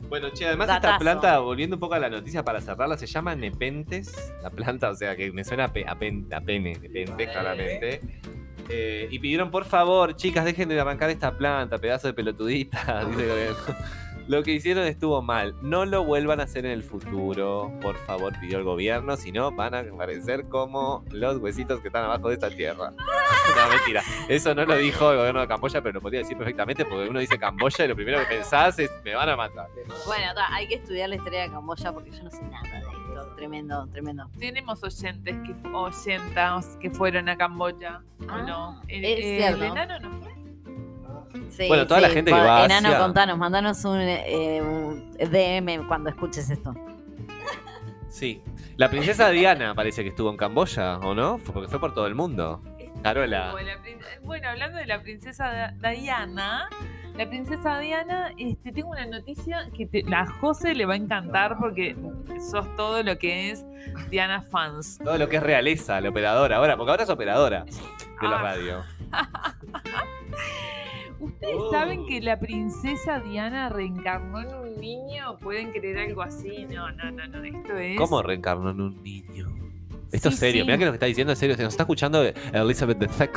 Bueno, 0.10 0.30
che, 0.32 0.46
además 0.48 0.70
esta 0.70 0.98
planta, 0.98 1.40
volviendo 1.40 1.76
un 1.76 1.80
poco 1.82 1.96
a 1.96 2.00
la 2.00 2.10
noticia 2.10 2.44
para 2.44 2.62
cerrarla, 2.62 2.98
se 2.98 3.08
llama 3.08 3.36
Nepentes. 3.36 4.34
La 4.42 4.50
planta, 4.50 4.90
o 4.90 4.96
sea, 4.96 5.16
que 5.16 5.32
me 5.32 5.44
suena 5.44 5.66
a, 5.66 5.74
pe- 5.74 5.86
a 5.88 5.96
pen- 6.00 6.28
a 6.34 6.40
pene, 6.42 6.74
Nepente, 6.80 7.30
claramente. 7.30 8.22
Eh, 8.70 9.08
y 9.12 9.20
pidieron, 9.20 9.52
por 9.52 9.66
favor, 9.66 10.16
chicas, 10.16 10.46
dejen 10.46 10.70
de 10.70 10.80
arrancar 10.80 11.10
esta 11.10 11.38
planta, 11.38 11.78
pedazo 11.78 12.08
de 12.08 12.14
pelotudita. 12.14 13.06
dice. 13.10 13.54
Lo 14.28 14.44
que 14.44 14.52
hicieron 14.52 14.86
estuvo 14.86 15.22
mal. 15.22 15.56
No 15.62 15.86
lo 15.86 16.04
vuelvan 16.04 16.42
a 16.42 16.44
hacer 16.44 16.66
en 16.66 16.74
el 16.74 16.84
futuro, 16.84 17.72
por 17.82 17.96
favor, 17.96 18.38
pidió 18.42 18.58
el 18.58 18.66
gobierno. 18.66 19.16
Si 19.16 19.32
no, 19.32 19.52
van 19.52 19.74
a 19.74 19.84
parecer 19.98 20.50
como 20.50 21.06
los 21.12 21.38
huesitos 21.38 21.80
que 21.80 21.88
están 21.88 22.04
abajo 22.04 22.28
de 22.28 22.34
esta 22.34 22.50
tierra. 22.50 22.94
No, 23.56 23.70
mentira. 23.70 24.04
Eso 24.28 24.54
no 24.54 24.66
lo 24.66 24.76
dijo 24.76 25.10
el 25.10 25.18
gobierno 25.18 25.40
de 25.40 25.48
Camboya, 25.48 25.82
pero 25.82 25.94
lo 25.94 26.02
podría 26.02 26.20
decir 26.20 26.38
perfectamente 26.38 26.84
porque 26.84 27.10
uno 27.10 27.20
dice 27.20 27.40
Camboya 27.40 27.86
y 27.86 27.88
lo 27.88 27.96
primero 27.96 28.20
que 28.20 28.26
pensás 28.26 28.78
es 28.78 28.92
me 29.04 29.16
van 29.16 29.30
a 29.30 29.38
matar. 29.38 29.70
Bueno, 30.06 30.26
hay 30.52 30.68
que 30.68 30.76
estudiar 30.76 31.10
la 31.10 31.16
historia 31.16 31.44
de 31.44 31.50
Camboya 31.50 31.94
porque 31.94 32.12
yo 32.12 32.24
no 32.24 32.30
sé 32.30 32.44
nada. 32.44 32.84
Tremendo, 33.38 33.88
tremendo. 33.88 34.30
Tenemos 34.40 34.84
oyentes 34.84 35.36
que 35.46 35.56
oyentas 35.72 36.76
que 36.82 36.90
fueron 36.90 37.30
a 37.30 37.38
Camboya. 37.38 38.02
¿o 38.20 38.26
Ah, 38.28 38.42
no? 38.42 38.82
El, 38.88 39.06
es 39.06 39.18
el 39.20 39.38
cierto. 39.58 39.64
enano 39.64 40.00
no 40.00 40.12
fue. 40.20 40.34
Sí, 41.52 41.68
Bueno, 41.68 41.86
toda 41.88 42.02
la 42.02 42.10
gente 42.10 42.32
que 42.32 42.38
va 42.38 42.64
a 42.64 42.66
Enano, 42.66 42.98
contanos, 42.98 43.38
mandanos 43.38 43.86
un, 43.86 44.00
eh, 44.02 44.60
un 44.62 45.12
DM 45.20 45.88
cuando 45.88 46.10
escuches 46.10 46.50
esto. 46.50 46.74
Sí. 48.10 48.42
La 48.76 48.90
princesa 48.90 49.30
Diana 49.30 49.76
parece 49.76 50.02
que 50.04 50.10
estuvo 50.10 50.30
en 50.32 50.38
Camboya, 50.38 50.98
¿o 51.00 51.14
no? 51.14 51.38
Fue 51.38 51.54
porque 51.54 51.70
fue 51.70 51.80
por 51.80 51.94
todo 51.94 52.08
el 52.08 52.16
mundo. 52.16 52.62
Carola. 53.14 53.54
Bueno, 54.24 54.50
hablando 54.50 54.78
de 54.78 54.86
la 54.86 55.02
princesa 55.02 55.74
Diana, 55.82 56.70
la 57.16 57.28
princesa 57.28 57.80
Diana, 57.80 58.32
este, 58.38 58.72
tengo 58.72 58.90
una 58.92 59.06
noticia 59.06 59.70
que 59.76 59.86
te- 59.86 60.04
la 60.04 60.26
José 60.26 60.76
le 60.76 60.86
va 60.86 60.94
a 60.94 60.98
encantar 60.98 61.58
porque 61.60 61.96
sos 62.52 62.68
todo 62.76 63.02
lo 63.04 63.18
que 63.18 63.50
es 63.52 63.66
Diana 64.10 64.42
fans. 64.42 65.00
Todo 65.04 65.18
lo 65.18 65.28
que 65.30 65.38
es 65.38 65.44
realeza, 65.44 66.00
la 66.02 66.10
operadora 66.10 66.58
ahora, 66.58 66.78
porque 66.78 66.92
ahora 66.92 67.04
es 67.04 67.10
operadora 67.10 67.64
de 67.66 68.28
la 68.28 68.38
Ah. 68.40 68.42
radio. 68.42 68.84
¿Ustedes 71.20 71.56
Oh. 71.58 71.72
saben 71.72 72.06
que 72.06 72.22
la 72.22 72.38
princesa 72.40 73.20
Diana 73.20 73.70
reencarnó 73.70 74.42
en 74.42 74.54
un 74.54 74.80
niño? 74.80 75.38
¿Pueden 75.40 75.72
creer 75.72 75.98
algo 75.98 76.22
así? 76.22 76.66
No, 76.66 76.92
no, 76.92 77.10
no, 77.12 77.28
no. 77.28 77.44
Esto 77.44 77.76
es. 77.78 77.98
¿Cómo 77.98 78.22
reencarnó 78.22 78.70
en 78.70 78.82
un 78.82 79.02
niño? 79.04 79.48
Esto 80.12 80.30
Sí, 80.30 80.34
es 80.36 80.40
serio, 80.40 80.62
sí. 80.64 80.66
mira 80.66 80.78
que 80.78 80.86
lo 80.86 80.92
que 80.92 80.96
está 80.96 81.06
diciendo 81.06 81.34
es 81.34 81.40
serio. 81.40 81.56
Se 81.56 81.64
nos 81.64 81.74
está 81.74 81.84
escuchando 81.84 82.24
Elizabeth 82.54 83.02
II. 83.02 83.28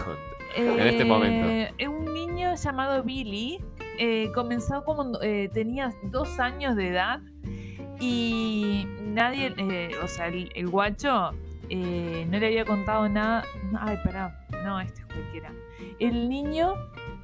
en 0.57 0.81
este 0.81 1.05
momento. 1.05 1.49
Eh, 1.79 1.89
Un 1.89 2.13
niño 2.15 2.55
llamado 2.57 3.03
Billy 3.03 3.59
eh, 3.99 4.31
comenzó 4.35 4.83
como 4.85 5.21
eh, 5.23 5.51
tenía 5.53 5.93
dos 6.05 6.39
años 6.41 6.75
de 6.77 6.89
edad 6.89 7.21
y 8.01 8.87
nadie, 9.03 9.53
eh, 9.57 9.91
o 10.03 10.09
sea, 10.09 10.29
el, 10.29 10.51
el 10.55 10.69
guacho 10.69 11.31
eh, 11.69 12.27
no 12.29 12.39
le 12.39 12.47
había 12.47 12.65
contado 12.65 13.09
nada. 13.09 13.45
Ay, 13.79 13.97
pará, 14.05 14.47
no, 14.65 14.81
este 14.81 15.01
es 15.03 15.07
cualquiera. 15.07 15.53
El 15.99 16.29
niño. 16.29 16.75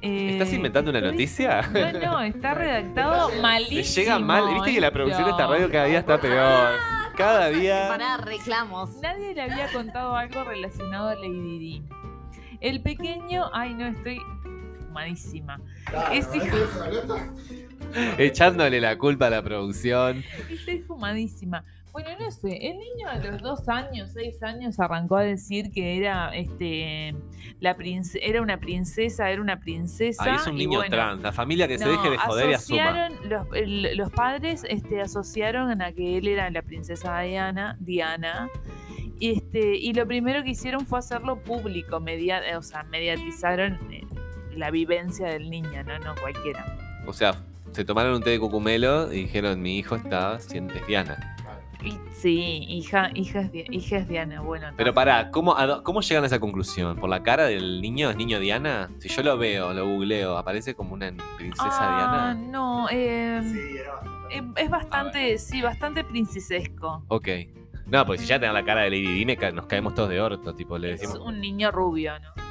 eh, 0.01 0.29
¿Estás 0.33 0.53
inventando 0.53 0.91
una 0.91 1.01
¿lo 1.01 1.11
noticia? 1.11 1.61
No, 1.73 1.99
no, 1.99 2.21
está 2.21 2.53
redactado 2.53 3.31
malísimo. 3.41 3.95
llega 4.03 4.19
mal. 4.19 4.53
Viste 4.53 4.73
que 4.75 4.81
la 4.81 4.91
producción 4.91 5.25
de 5.25 5.31
esta 5.31 5.47
radio 5.47 5.69
cada 5.71 5.85
día 5.85 5.99
está 5.99 6.19
peor. 6.21 6.69
Cada 7.17 7.49
día. 7.49 7.87
Para 7.89 8.17
reclamos. 8.17 8.95
Nadie 9.01 9.33
le 9.33 9.41
había 9.41 9.71
contado 9.71 10.15
algo 10.15 10.43
relacionado 10.43 11.09
a 11.09 11.15
Lady 11.15 11.57
Di. 11.59 11.83
El 12.61 12.81
pequeño, 12.81 13.49
ay 13.53 13.73
no, 13.73 13.87
estoy 13.87 14.19
fumadísima. 14.79 15.59
Es 16.11 16.27
hijo, 16.35 16.57
Echándole 18.17 18.79
la 18.81 18.97
culpa 18.97 19.27
a 19.27 19.29
la 19.29 19.41
producción. 19.41 20.23
estoy 20.49 20.79
fumadísima. 20.81 21.63
Bueno, 21.97 22.11
no 22.19 22.29
sé, 22.29 22.55
el 22.61 22.77
niño 22.77 23.09
a 23.09 23.17
los 23.17 23.41
dos 23.41 23.67
años, 23.67 24.11
seis 24.13 24.43
años 24.43 24.79
arrancó 24.79 25.15
a 25.15 25.23
decir 25.23 25.71
que 25.71 25.97
era 25.97 26.29
este 26.35 27.15
la 27.59 27.75
prince- 27.75 28.19
era 28.21 28.39
una 28.39 28.59
princesa, 28.59 29.31
era 29.31 29.41
una 29.41 29.59
princesa. 29.59 30.23
Ahí 30.23 30.35
es 30.35 30.45
un 30.45 30.57
niño 30.57 30.77
bueno, 30.77 30.95
trans. 30.95 31.23
La 31.23 31.31
familia 31.31 31.67
que 31.67 31.79
se 31.79 31.89
deje 31.89 32.11
de 32.11 32.17
joder 32.19 32.51
y 32.51 32.53
asuma. 32.53 33.09
los 33.95 34.11
padres 34.11 34.63
este, 34.69 35.01
asociaron 35.01 35.81
a 35.81 35.91
que 35.91 36.19
él 36.19 36.27
era 36.27 36.51
la 36.51 36.61
princesa 36.61 37.19
Diana, 37.21 37.77
Diana. 37.79 38.47
Y, 39.19 39.31
este, 39.37 39.75
y 39.77 39.91
lo 39.93 40.05
primero 40.05 40.43
que 40.43 40.51
hicieron 40.51 40.85
fue 40.85 40.99
hacerlo 40.99 41.41
público, 41.41 41.99
media, 41.99 42.43
o 42.59 42.61
sea, 42.61 42.83
mediatizaron 42.83 43.79
eh, 43.91 44.05
la 44.55 44.69
vivencia 44.69 45.29
del 45.29 45.49
niño, 45.49 45.83
¿no? 45.83 45.97
No 45.97 46.13
cualquiera. 46.21 46.77
O 47.07 47.13
sea, 47.13 47.41
se 47.71 47.83
tomaron 47.83 48.13
un 48.13 48.21
té 48.21 48.29
de 48.29 48.39
cucumelo 48.39 49.11
y 49.11 49.21
dijeron, 49.23 49.59
mi 49.63 49.79
hijo 49.79 49.95
está 49.95 50.39
siendo 50.39 50.75
lesbiana. 50.75 51.33
Y- 51.87 51.99
sí, 52.13 52.65
hija, 52.67 53.09
hija, 53.15 53.39
es, 53.41 53.51
Di- 53.51 53.65
hija 53.71 53.97
es 53.97 54.07
Diana, 54.07 54.41
bueno. 54.41 54.67
Pero 54.77 54.93
pará, 54.93 55.31
¿cómo, 55.31 55.55
a 55.57 55.83
¿cómo 55.83 56.01
llegan 56.01 56.23
a 56.23 56.27
esa 56.27 56.39
conclusión? 56.39 56.97
¿Por 56.97 57.09
la 57.09 57.23
cara 57.23 57.45
del 57.45 57.81
niño? 57.81 58.09
¿Es 58.09 58.15
niño 58.17 58.39
Diana? 58.39 58.89
Si 58.99 59.09
yo 59.09 59.23
lo 59.23 59.37
veo, 59.37 59.73
lo 59.73 59.85
googleo, 59.87 60.37
¿aparece 60.37 60.75
como 60.75 60.93
una 60.93 61.13
princesa 61.37 61.67
Ah, 61.69 61.95
Diana? 61.95 62.33
no, 62.33 62.87
eh, 62.89 63.41
eh, 64.31 64.41
es 64.55 64.69
bastante, 64.69 65.37
sí, 65.37 65.61
bastante 65.61 66.03
princesesco. 66.03 67.03
Ok. 67.07 67.27
No, 67.85 68.05
porque 68.05 68.21
si 68.21 68.27
ya 68.27 68.37
tengan 68.37 68.53
la 68.53 68.65
cara 68.65 68.81
de 68.81 68.89
Lady 68.89 69.07
Di, 69.19 69.25
me 69.25 69.37
ca- 69.37 69.51
nos 69.51 69.65
caemos 69.65 69.95
todos 69.95 70.09
de 70.09 70.19
orto, 70.19 70.53
tipo, 70.53 70.77
le 70.77 70.91
Es 70.93 70.99
decimos... 71.01 71.19
un 71.25 71.39
niño 71.39 71.71
rubio, 71.71 72.19
¿no? 72.19 72.46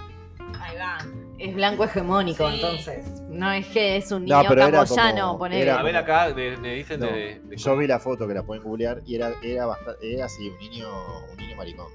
Ahí 0.66 0.76
va. 0.76 0.98
Es 1.38 1.54
blanco 1.54 1.84
hegemónico, 1.84 2.48
Sí. 2.48 2.54
entonces. 2.54 3.22
No 3.28 3.52
es 3.52 3.66
que 3.66 3.96
es 3.98 4.10
un 4.10 4.24
No, 4.24 4.38
niño 4.42 4.54
camboyano, 4.56 5.38
ponele. 5.38 5.62
era 5.62 5.78
A 5.78 5.82
ver 5.82 5.96
acá, 5.96 6.32
me 6.34 6.74
dicen 6.74 7.00
No, 7.00 7.06
de... 7.06 7.40
de- 7.44 7.56
Yo 7.56 7.76
vi 7.76 7.86
la 7.86 7.98
foto 7.98 8.26
que 8.26 8.34
la 8.34 8.42
pueden 8.42 8.64
googlear 8.64 9.02
y 9.06 9.14
era, 9.16 9.32
era 9.42 9.66
bastante, 9.66 10.14
era 10.14 10.24
así, 10.24 10.48
un 10.48 10.58
niño, 10.58 10.88
un 11.30 11.36
niño 11.36 11.56
maricón. 11.56 11.86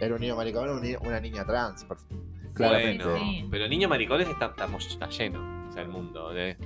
Era 0.00 0.14
un 0.14 0.20
niño 0.20 0.36
maricón, 0.36 0.68
un 0.70 0.96
una 1.06 1.20
niña 1.20 1.44
trans. 1.44 1.84
claramente. 2.54 3.04
Sí, 3.04 3.10
sí. 3.42 3.48
Pero 3.50 3.68
niños 3.68 3.90
maricones 3.90 4.28
está, 4.28 4.46
estamos- 4.46 4.86
está 4.86 5.08
lleno. 5.08 5.66
O 5.68 5.72
sea, 5.72 5.82
el 5.82 5.88
mundo. 5.88 6.32
de- 6.32 6.56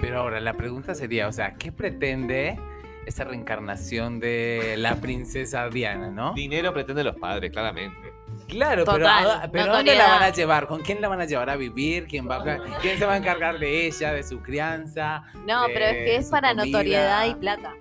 Pero 0.00 0.20
ahora 0.20 0.40
la 0.40 0.54
pregunta 0.54 0.94
sería, 0.94 1.26
o 1.28 1.32
sea, 1.32 1.54
¿qué 1.54 1.72
pretende 1.72 2.58
esa 3.06 3.24
reencarnación 3.24 4.20
de 4.20 4.74
la 4.78 4.96
princesa 4.96 5.68
Diana, 5.68 6.10
no? 6.10 6.32
Dinero 6.34 6.72
pretenden 6.72 7.06
los 7.06 7.16
padres, 7.16 7.50
claramente. 7.50 8.11
Claro, 8.48 8.84
pero, 8.84 8.98
Total, 8.98 9.30
¿a- 9.30 9.50
pero 9.50 9.72
¿dónde 9.72 9.94
la 9.94 10.06
van 10.08 10.22
a 10.24 10.30
llevar? 10.30 10.66
¿Con 10.66 10.82
quién 10.82 11.00
la 11.00 11.08
van 11.08 11.20
a 11.20 11.24
llevar 11.24 11.50
a 11.50 11.56
vivir? 11.56 12.06
¿Quién, 12.06 12.28
va 12.28 12.36
a, 12.36 12.58
¿Quién 12.80 12.98
se 12.98 13.06
va 13.06 13.14
a 13.14 13.16
encargar 13.16 13.58
de 13.58 13.86
ella, 13.86 14.12
de 14.12 14.22
su 14.22 14.40
crianza? 14.42 15.22
No, 15.46 15.64
pero 15.72 15.84
es 15.86 15.92
que 15.92 16.16
es 16.16 16.28
para 16.30 16.50
comida. 16.50 16.64
notoriedad 16.66 17.26
y 17.26 17.34
plata. 17.34 17.72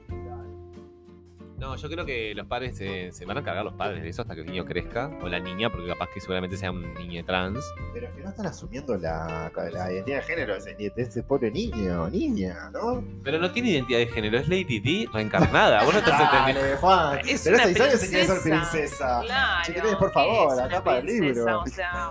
No, 1.62 1.76
yo 1.76 1.88
creo 1.90 2.04
que 2.08 2.34
los 2.34 2.48
padres 2.48 2.76
se, 2.76 3.12
se 3.12 3.24
van 3.24 3.38
a 3.38 3.44
cargar 3.44 3.64
los 3.64 3.76
padres 3.76 4.02
de 4.02 4.10
eso 4.10 4.24
hasta 4.24 4.34
que 4.34 4.42
el 4.42 4.48
niño 4.48 4.66
crezca. 4.66 5.12
O 5.22 5.30
la 5.30 5.40
niña, 5.40 5.70
porque 5.70 5.90
capaz 5.90 6.10
que 6.12 6.20
seguramente 6.20 6.58
sea 6.58 6.72
un 6.72 6.92
niño 6.96 7.24
trans. 7.24 7.64
Pero 7.94 8.08
es 8.08 8.14
que 8.14 8.22
no 8.24 8.30
están 8.32 8.48
asumiendo 8.48 8.98
la, 8.98 9.52
la 9.72 9.94
identidad 9.94 10.18
de 10.18 10.24
género 10.24 10.56
de 10.60 10.92
ese, 10.96 11.22
pobre 11.22 11.52
niño, 11.52 12.10
niña, 12.10 12.72
¿no? 12.74 13.04
Pero 13.24 13.38
no 13.38 13.52
tiene 13.52 13.70
identidad 13.70 14.00
de 14.00 14.08
género, 14.08 14.40
es 14.40 14.50
Lady 14.50 14.80
D 14.80 15.08
reencarnada. 15.14 15.84
Vos 15.84 15.94
no 15.94 16.00
estás 16.00 16.20
entendiendo. 16.20 16.62
Dale, 16.64 16.78
Juan. 16.78 17.20
Es 17.28 17.44
Pero 17.44 17.56
una 17.58 17.66
seis 17.66 17.80
años 17.80 18.00
se 18.00 18.10
quiere 18.10 18.26
ser 18.26 18.42
princesa. 18.42 19.22
Claro. 19.22 19.64
Chiquilines, 19.64 19.96
por 19.98 20.12
favor, 20.12 20.58
la 20.58 20.68
tapa 20.68 20.96
del 20.96 21.06
libro. 21.06 21.60
O 21.62 21.68
sea, 21.68 22.10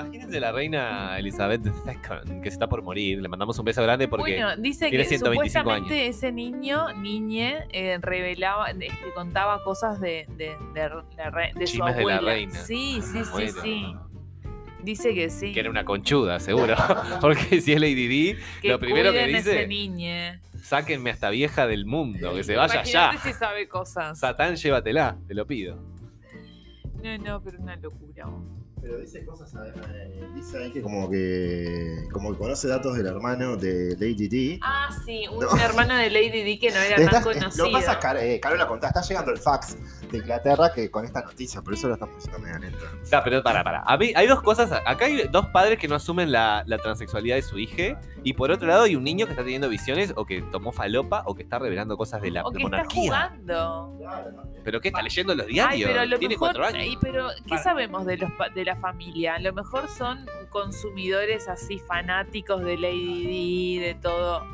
Imagínense 0.00 0.40
la 0.40 0.52
reina 0.52 1.18
Elizabeth 1.18 1.64
II, 1.66 2.40
que 2.42 2.50
se 2.50 2.54
está 2.54 2.68
por 2.68 2.82
morir. 2.82 3.20
Le 3.22 3.28
mandamos 3.28 3.58
un 3.58 3.64
beso 3.64 3.82
grande 3.82 4.08
porque. 4.08 4.32
bueno, 4.36 4.56
dice 4.56 4.88
tiene 4.88 5.04
que 5.04 5.08
125 5.08 5.58
supuestamente 5.58 6.06
ese 6.08 6.32
niño, 6.32 6.92
niñe, 6.94 7.66
eh, 7.72 7.98
revelaba, 8.00 8.70
este, 8.70 8.88
contaba 9.14 9.62
cosas 9.64 10.00
de, 10.00 10.26
de, 10.36 10.56
de, 10.74 10.88
re- 11.30 11.52
de 11.54 11.66
su 11.66 11.78
de 11.84 11.90
la 11.90 11.96
abuela. 11.96 12.20
reina. 12.20 12.52
Sí, 12.54 13.00
sí, 13.02 13.24
sí, 13.24 13.30
Bueno. 13.32 13.62
sí. 13.62 13.94
Dice 14.82 15.14
que 15.14 15.30
sí. 15.30 15.52
Que 15.52 15.60
era 15.60 15.70
una 15.70 15.84
conchuda, 15.84 16.38
seguro. 16.38 16.76
Porque 17.20 17.60
si 17.60 17.72
es 17.72 17.80
Lady 17.80 18.06
D, 18.06 18.38
que 18.62 18.68
lo 18.68 18.78
primero 18.78 19.10
que 19.12 19.26
dice- 19.26 19.38
ese 19.62 19.66
niñe. 19.66 20.40
sáquenme 20.62 21.10
a 21.10 21.12
esta 21.14 21.30
vieja 21.30 21.66
del 21.66 21.86
mundo, 21.86 22.34
que 22.34 22.44
se 22.44 22.54
vaya 22.54 22.82
ya. 22.84 23.12
Si 23.20 23.32
sabe 23.32 23.66
cosas. 23.68 24.18
Satán, 24.20 24.54
llévatela, 24.56 25.16
te 25.26 25.34
lo 25.34 25.46
pido. 25.46 25.76
No, 27.02 27.18
no, 27.18 27.42
pero 27.42 27.58
una 27.58 27.74
locura. 27.76 28.26
Pero 28.88 28.98
dice 28.98 29.24
cosas, 29.24 29.52
eh, 29.52 30.28
dice 30.32 30.58
ahí 30.58 30.70
que 30.70 30.80
como 30.80 31.10
que 31.10 32.04
como 32.12 32.30
que 32.32 32.38
conoce 32.38 32.68
datos 32.68 32.96
del 32.96 33.06
hermano 33.06 33.56
de 33.56 33.96
Lady 33.98 34.28
D. 34.28 34.60
Ah, 34.62 34.88
sí, 35.04 35.24
un 35.28 35.40
No. 35.40 35.56
hermano 35.56 35.96
de 35.96 36.08
Lady 36.08 36.44
Di 36.44 36.56
que 36.60 36.70
no 36.70 36.76
era 36.76 36.94
Está- 36.94 37.10
tan 37.10 37.22
conocido. 37.24 37.66
lo 37.66 37.72
pasa, 37.72 37.98
Car 37.98 38.16
eh, 38.18 38.38
Carola 38.38 38.68
contá, 38.68 38.86
está 38.88 39.00
llegando 39.02 39.32
el 39.32 39.38
fax 39.38 39.76
de 40.08 40.18
Inglaterra 40.18 40.72
que 40.72 40.88
con 40.88 41.04
esta 41.04 41.22
noticia, 41.22 41.62
por 41.62 41.74
eso 41.74 41.88
lo 41.88 41.94
están 41.94 42.10
poniendo 42.10 42.38
media 42.38 42.58
lenta. 42.60 42.78
Ya, 43.10 43.24
pero 43.24 43.42
para, 43.42 43.64
para. 43.64 43.82
A 43.82 43.96
mí, 43.96 44.12
hay 44.14 44.28
dos 44.28 44.40
cosas. 44.42 44.70
Acá 44.86 45.06
hay 45.06 45.26
dos 45.32 45.46
padres 45.48 45.78
que 45.80 45.88
no 45.88 45.96
asumen 45.96 46.30
la, 46.30 46.62
la 46.66 46.78
transexualidad 46.78 47.34
de 47.36 47.42
su 47.42 47.58
hija. 47.58 48.00
Y 48.22 48.34
por 48.34 48.50
otro 48.52 48.68
lado, 48.68 48.84
hay 48.84 48.94
un 48.94 49.02
niño 49.04 49.26
que 49.26 49.32
está 49.32 49.42
teniendo 49.42 49.68
visiones 49.68 50.12
o 50.16 50.24
que 50.26 50.42
tomó 50.42 50.70
falopa 50.72 51.22
o 51.26 51.34
que 51.34 51.42
está 51.42 51.58
revelando 51.58 51.96
cosas 51.96 52.22
de 52.22 52.30
la 52.30 52.44
o 52.44 52.50
de 52.50 52.58
que 52.58 52.64
está 52.64 52.76
monarquía. 52.76 53.02
jugando. 53.02 53.98
¿Pero 54.64 54.80
qué? 54.80 54.88
¿Está 54.88 55.02
leyendo 55.02 55.34
los 55.34 55.46
Ay, 55.46 55.52
diarios? 55.52 55.90
pero 55.90 56.00
a 56.02 56.06
lo 56.06 56.18
Tiene 56.18 56.34
mejor, 56.34 56.48
cuatro 56.48 56.64
años. 56.66 56.78
ay, 56.82 56.96
pero 57.00 57.28
¿qué 57.44 57.48
Para. 57.50 57.62
sabemos 57.62 58.04
de 58.06 58.16
los 58.18 58.30
de 58.54 58.64
la 58.64 58.75
familia? 58.76 59.34
A 59.34 59.38
lo 59.40 59.52
mejor 59.52 59.88
son 59.88 60.26
consumidores 60.50 61.48
así 61.48 61.78
fanáticos 61.78 62.62
de 62.62 62.76
Lady 62.76 63.26
Di, 63.26 63.78
de 63.78 63.94
todo. 63.94 64.44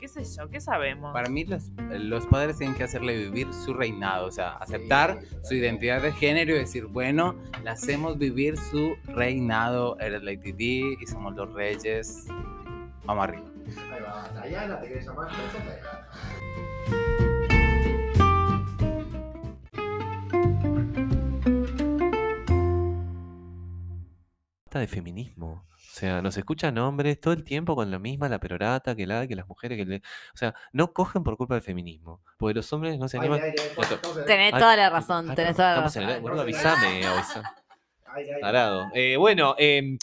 ¿Qué 0.00 0.08
sé 0.08 0.24
yo? 0.24 0.48
¿Qué 0.48 0.60
sabemos? 0.60 1.12
Para 1.12 1.28
mí 1.28 1.44
los, 1.44 1.70
los 1.90 2.26
padres 2.26 2.56
tienen 2.56 2.74
que 2.74 2.84
hacerle 2.84 3.18
vivir 3.18 3.52
su 3.52 3.74
reinado, 3.74 4.26
o 4.26 4.30
sea, 4.30 4.52
aceptar 4.56 5.20
su 5.42 5.54
identidad 5.54 6.00
de 6.00 6.12
género 6.12 6.56
y 6.56 6.58
decir, 6.58 6.86
bueno, 6.86 7.34
le 7.62 7.68
hacemos 7.68 8.16
vivir 8.16 8.56
su 8.56 8.96
reinado, 9.04 9.98
eres 10.00 10.22
Lady 10.22 10.52
D 10.52 10.96
y 10.98 11.06
somos 11.06 11.34
los 11.34 11.52
reyes. 11.52 12.26
Vamos 13.04 13.24
arriba. 13.24 13.44
Ahí 13.92 14.00
va, 14.02 14.46
Diana, 14.46 14.80
¿te 14.80 14.88
querés 14.88 15.06
llamar? 15.06 15.28
De 24.80 24.88
feminismo. 24.88 25.64
O 25.70 25.92
sea, 25.92 26.22
nos 26.22 26.36
escuchan 26.36 26.78
hombres 26.78 27.18
todo 27.20 27.34
el 27.34 27.42
tiempo 27.44 27.74
con 27.74 27.90
lo 27.90 27.98
misma, 27.98 28.28
la 28.28 28.38
perorata, 28.38 28.94
que 28.94 29.06
la, 29.06 29.26
que 29.26 29.34
las 29.34 29.48
mujeres, 29.48 29.76
que 29.76 29.84
le... 29.84 29.96
O 30.32 30.36
sea, 30.36 30.54
no 30.72 30.92
cogen 30.92 31.24
por 31.24 31.36
culpa 31.36 31.54
del 31.54 31.62
feminismo. 31.64 32.22
Porque 32.38 32.54
los 32.54 32.72
hombres 32.72 32.96
no 32.98 33.08
se 33.08 33.18
animan. 33.18 33.40
Tenés 34.26 34.54
Ay, 34.54 34.60
toda 34.60 34.76
la 34.76 34.88
razón, 34.90 35.30
Ay, 35.30 35.36
tenés 35.36 35.56
toda 35.56 35.68
la 35.68 35.74
estamos 35.86 35.96
en 35.96 36.02
razón. 36.02 36.16
el- 36.16 36.22
boludo, 36.22 36.40
avísame, 36.42 37.04
avisa. 37.04 37.54
Tarado. 38.40 38.88
Eh, 38.94 39.16
bueno, 39.16 39.54
em, 39.58 39.98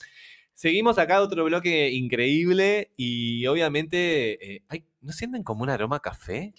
seguimos 0.53 0.97
acá 0.97 1.21
otro 1.21 1.45
bloque 1.45 1.89
increíble 1.91 2.91
y 2.97 3.45
obviamente, 3.47 4.55
eh, 4.55 4.63
ay, 4.69 4.85
¿no 5.01 5.11
sienten 5.13 5.43
como 5.43 5.63
un 5.63 5.69
aroma 5.69 5.97
a 5.97 6.01
café 6.01 6.53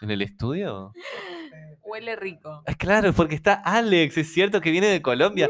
en 0.00 0.10
el 0.10 0.22
estudio? 0.22 0.92
Huele 1.82 2.16
rico. 2.16 2.62
Ah, 2.66 2.74
claro, 2.74 3.12
porque 3.12 3.34
está 3.34 3.54
Alex, 3.54 4.18
es 4.18 4.32
cierto 4.32 4.60
que 4.60 4.70
viene 4.70 4.88
de 4.88 5.00
Colombia. 5.02 5.48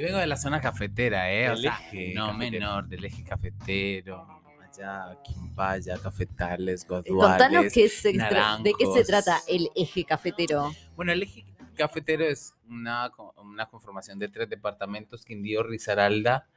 Y 0.00 0.02
vengo 0.02 0.16
de 0.16 0.26
la 0.26 0.38
zona 0.38 0.62
cafetera, 0.62 1.30
¿eh? 1.30 1.48
O 1.50 1.52
Del 1.52 1.60
sea, 1.60 1.78
eje 1.78 2.14
no 2.14 2.28
cafetero. 2.28 2.50
menor, 2.52 2.88
del 2.88 3.04
eje 3.04 3.22
cafetero. 3.22 4.26
Allá, 4.72 5.18
Quimbaya, 5.22 5.98
Cafetales, 5.98 6.86
Contanos 6.86 7.66
qué 7.70 7.86
se 7.90 8.12
tra- 8.14 8.62
de 8.62 8.72
qué 8.78 8.86
se 8.94 9.04
trata 9.04 9.40
el 9.46 9.68
eje 9.76 10.04
cafetero. 10.06 10.72
Bueno, 10.96 11.12
el 11.12 11.22
eje 11.24 11.44
cafetero 11.76 12.24
es 12.24 12.54
una, 12.66 13.10
una 13.36 13.66
conformación 13.66 14.18
de 14.18 14.28
tres 14.28 14.48
departamentos, 14.48 15.22
Quindío, 15.26 15.64
Risaralda 15.64 16.48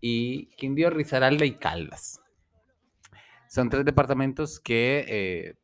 y 0.00 0.46
Quindío, 0.56 0.88
Risaralda 0.88 1.44
y 1.44 1.56
Caldas. 1.56 2.22
Son 3.48 3.68
tres 3.68 3.84
departamentos 3.84 4.60
que 4.60 5.04
eh, 5.08 5.54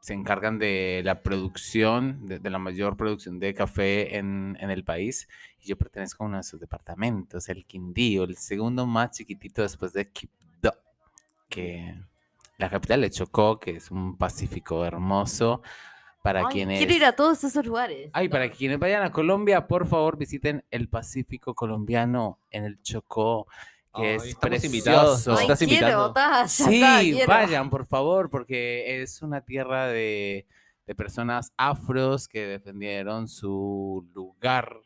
se 0.00 0.14
encargan 0.14 0.58
de 0.58 1.02
la 1.04 1.22
producción, 1.22 2.26
de, 2.26 2.38
de 2.38 2.50
la 2.50 2.58
mayor 2.58 2.96
producción 2.96 3.38
de 3.38 3.54
café 3.54 4.16
en, 4.16 4.56
en 4.60 4.70
el 4.70 4.84
país. 4.84 5.28
Y 5.60 5.68
yo 5.68 5.76
pertenezco 5.76 6.24
a 6.24 6.26
uno 6.28 6.36
de 6.36 6.42
esos 6.42 6.60
departamentos, 6.60 7.48
el 7.48 7.66
Quindío, 7.66 8.24
el 8.24 8.36
segundo 8.36 8.86
más 8.86 9.10
chiquitito 9.12 9.62
después 9.62 9.92
de 9.92 10.06
Quibdó, 10.06 10.74
que 11.48 11.96
la 12.58 12.70
capital 12.70 13.00
de 13.00 13.10
Chocó, 13.10 13.58
que 13.58 13.72
es 13.72 13.90
un 13.90 14.16
Pacífico 14.16 14.84
hermoso. 14.84 15.62
Para 16.22 16.40
Ay, 16.40 16.46
quienes 16.52 16.78
Quiero 16.78 16.92
ir 16.92 17.04
a 17.04 17.12
todos 17.12 17.44
esos 17.44 17.64
lugares. 17.64 18.10
Ay, 18.12 18.28
para 18.28 18.50
quienes 18.50 18.80
vayan 18.80 19.04
a 19.04 19.12
Colombia, 19.12 19.68
por 19.68 19.86
favor 19.86 20.18
visiten 20.18 20.64
el 20.72 20.88
Pacífico 20.88 21.54
colombiano 21.54 22.40
en 22.50 22.64
el 22.64 22.82
Chocó, 22.82 23.46
que 23.96 24.16
Ay, 24.20 24.30
es 24.30 24.36
precioso. 24.36 25.32
Ay, 25.36 25.42
estás 25.42 25.58
quiero, 25.58 26.12
ta, 26.12 26.46
Sí, 26.46 27.12
vayan, 27.26 27.70
por 27.70 27.86
favor, 27.86 28.30
porque 28.30 29.02
es 29.02 29.22
una 29.22 29.40
tierra 29.40 29.86
de, 29.88 30.46
de 30.86 30.94
personas 30.94 31.52
afros 31.56 32.28
que 32.28 32.46
defendieron 32.46 33.28
su 33.28 34.08
lugar. 34.14 34.76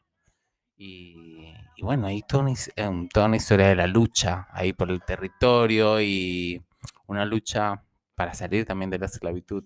Y, 0.77 1.53
y 1.77 1.83
bueno, 1.83 2.07
hay 2.07 2.23
toda 2.23 2.43
una, 2.45 2.53
his- 2.53 2.73
em, 2.77 3.07
toda 3.09 3.27
una 3.27 3.37
historia 3.37 3.69
de 3.69 3.77
la 3.77 3.87
lucha 3.87 4.47
ahí 4.51 4.73
por 4.73 4.91
el 4.91 5.03
territorio 5.05 6.01
y 6.01 6.63
una 7.07 7.25
lucha 7.27 7.83
para 8.15 8.33
salir 8.35 8.65
también 8.65 8.91
de 8.91 8.99
la 8.99 9.07
esclavitud. 9.07 9.65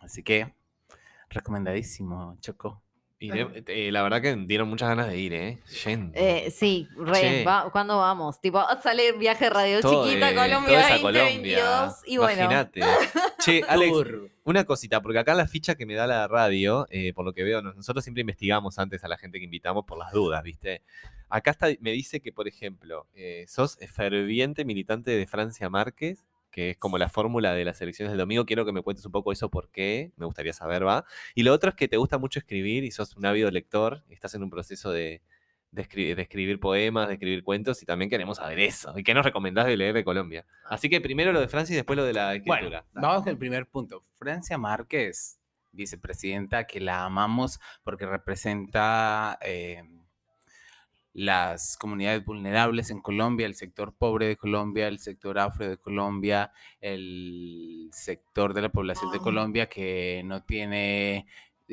Así 0.00 0.22
que, 0.22 0.54
recomendadísimo, 1.30 2.36
Choco. 2.40 2.82
Eh, 3.20 3.90
la 3.90 4.02
verdad 4.02 4.22
que 4.22 4.36
dieron 4.46 4.68
muchas 4.68 4.88
ganas 4.90 5.08
de 5.08 5.18
ir, 5.18 5.32
¿eh? 5.34 5.58
Yendo. 5.84 6.12
Eh, 6.14 6.52
sí, 6.54 6.88
re, 6.96 7.42
va- 7.44 7.68
¿cuándo 7.72 7.98
vamos? 7.98 8.40
Tipo, 8.40 8.62
sale 8.82 9.12
viaje 9.12 9.50
radio 9.50 9.80
Todo, 9.80 10.06
chiquita 10.06 10.30
eh, 10.30 10.34
Colombia 10.34 10.68
toda 10.68 10.80
esa 10.80 10.98
2022 10.98 11.94
y 12.06 12.16
bueno. 12.16 12.42
Imagínate. 12.42 12.80
Che, 13.40 13.62
Alex, 13.68 13.96
una 14.44 14.64
cosita, 14.64 15.00
porque 15.00 15.18
acá 15.18 15.34
la 15.34 15.46
ficha 15.46 15.74
que 15.76 15.86
me 15.86 15.94
da 15.94 16.06
la 16.06 16.26
radio, 16.28 16.86
eh, 16.90 17.12
por 17.12 17.24
lo 17.24 17.32
que 17.32 17.42
veo, 17.44 17.60
nos- 17.62 17.76
nosotros 17.76 18.04
siempre 18.04 18.20
investigamos 18.20 18.78
antes 18.78 19.02
a 19.04 19.08
la 19.08 19.16
gente 19.18 19.38
que 19.38 19.44
invitamos 19.44 19.84
por 19.84 19.98
las 19.98 20.12
dudas, 20.12 20.42
¿viste? 20.42 20.82
Acá 21.28 21.50
está, 21.50 21.68
me 21.80 21.92
dice 21.92 22.20
que, 22.20 22.32
por 22.32 22.48
ejemplo, 22.48 23.06
eh, 23.14 23.44
sos 23.48 23.78
ferviente 23.92 24.64
militante 24.64 25.10
de 25.10 25.26
Francia 25.26 25.68
Márquez, 25.68 26.26
que 26.58 26.70
es 26.70 26.76
como 26.76 26.98
la 26.98 27.08
fórmula 27.08 27.54
de 27.54 27.64
las 27.64 27.80
elecciones 27.80 28.10
del 28.10 28.18
domingo. 28.18 28.44
Quiero 28.44 28.64
que 28.66 28.72
me 28.72 28.82
cuentes 28.82 29.06
un 29.06 29.12
poco 29.12 29.30
eso, 29.30 29.48
por 29.48 29.70
qué, 29.70 30.10
me 30.16 30.26
gustaría 30.26 30.52
saber, 30.52 30.84
¿va? 30.84 31.04
Y 31.36 31.44
lo 31.44 31.52
otro 31.52 31.70
es 31.70 31.76
que 31.76 31.86
te 31.86 31.96
gusta 31.96 32.18
mucho 32.18 32.40
escribir 32.40 32.82
y 32.82 32.90
sos 32.90 33.16
un 33.16 33.26
ávido 33.26 33.48
lector, 33.52 34.02
estás 34.08 34.34
en 34.34 34.42
un 34.42 34.50
proceso 34.50 34.90
de, 34.90 35.22
de, 35.70 35.88
escri- 35.88 36.16
de 36.16 36.20
escribir 36.22 36.58
poemas, 36.58 37.06
de 37.06 37.14
escribir 37.14 37.44
cuentos, 37.44 37.80
y 37.80 37.86
también 37.86 38.10
queremos 38.10 38.38
saber 38.38 38.58
eso. 38.58 38.92
¿Y 38.98 39.04
qué 39.04 39.14
nos 39.14 39.24
recomendás 39.24 39.66
de 39.66 39.76
leer 39.76 39.94
de 39.94 40.02
Colombia? 40.02 40.46
Así 40.64 40.88
que 40.88 41.00
primero 41.00 41.32
lo 41.32 41.40
de 41.40 41.46
Francia 41.46 41.74
y 41.74 41.76
después 41.76 41.96
lo 41.96 42.04
de 42.04 42.12
la 42.12 42.30
Bueno, 42.44 42.54
escritura. 42.54 42.86
vamos 42.92 43.22
con 43.22 43.28
el 43.28 43.38
primer 43.38 43.68
punto. 43.68 44.02
Francia 44.14 44.58
Márquez, 44.58 45.38
vicepresidenta, 45.70 46.66
que 46.66 46.80
la 46.80 47.04
amamos 47.04 47.60
porque 47.84 48.04
representa 48.04 49.38
eh, 49.42 49.84
las 51.18 51.76
comunidades 51.76 52.24
vulnerables 52.24 52.90
en 52.90 53.00
Colombia, 53.00 53.46
el 53.46 53.56
sector 53.56 53.92
pobre 53.92 54.28
de 54.28 54.36
Colombia, 54.36 54.86
el 54.86 55.00
sector 55.00 55.40
afro 55.40 55.68
de 55.68 55.76
Colombia, 55.76 56.52
el 56.80 57.88
sector 57.90 58.54
de 58.54 58.62
la 58.62 58.68
población 58.68 59.10
de 59.10 59.18
Colombia 59.18 59.68
que 59.68 60.22
no 60.24 60.44
tiene 60.44 61.26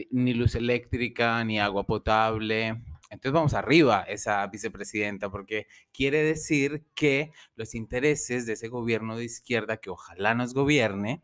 ni 0.09 0.33
luz 0.33 0.55
eléctrica, 0.55 1.43
ni 1.43 1.59
agua 1.59 1.85
potable. 1.85 2.81
Entonces 3.11 3.33
vamos 3.33 3.53
arriba 3.53 4.01
esa 4.07 4.47
vicepresidenta, 4.47 5.29
porque 5.29 5.67
quiere 5.93 6.23
decir 6.23 6.83
que 6.95 7.31
los 7.55 7.75
intereses 7.75 8.47
de 8.47 8.53
ese 8.53 8.67
gobierno 8.67 9.15
de 9.15 9.25
izquierda 9.25 9.77
que 9.77 9.91
ojalá 9.91 10.33
nos 10.33 10.55
gobierne, 10.55 11.21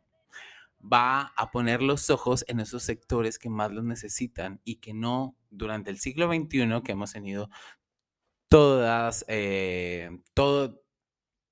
va 0.82 1.34
a 1.36 1.50
poner 1.50 1.82
los 1.82 2.12
ojos 2.12 2.46
en 2.48 2.60
esos 2.60 2.84
sectores 2.84 3.40
que 3.40 3.50
más 3.50 3.72
los 3.72 3.84
necesitan 3.84 4.62
y 4.64 4.76
que 4.76 4.94
no 4.94 5.36
durante 5.50 5.90
el 5.90 5.98
siglo 6.00 6.28
XXI 6.28 6.82
que 6.84 6.92
hemos 6.92 7.14
tenido 7.14 7.50
todas, 8.52 9.24
eh, 9.30 10.10
todo, 10.34 10.84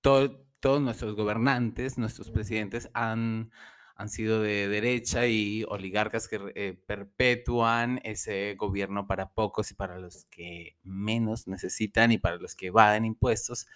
todo, 0.01 0.45
todos 0.59 0.81
nuestros 0.81 1.15
gobernantes, 1.15 1.97
nuestros 1.97 2.29
presidentes 2.29 2.89
han, 2.93 3.51
han 3.95 4.09
sido 4.09 4.41
de 4.41 4.67
derecha 4.67 5.25
y 5.27 5.63
oligarcas 5.69 6.27
que 6.27 6.41
eh, 6.55 6.77
perpetúan 6.85 8.01
ese 8.03 8.55
gobierno 8.55 9.07
para 9.07 9.31
pocos 9.33 9.71
y 9.71 9.75
para 9.75 9.97
los 9.97 10.25
que 10.25 10.77
menos 10.83 11.47
necesitan 11.47 12.11
y 12.11 12.17
para 12.17 12.35
los 12.35 12.53
que 12.53 12.67
evaden 12.67 13.05
impuestos 13.05 13.67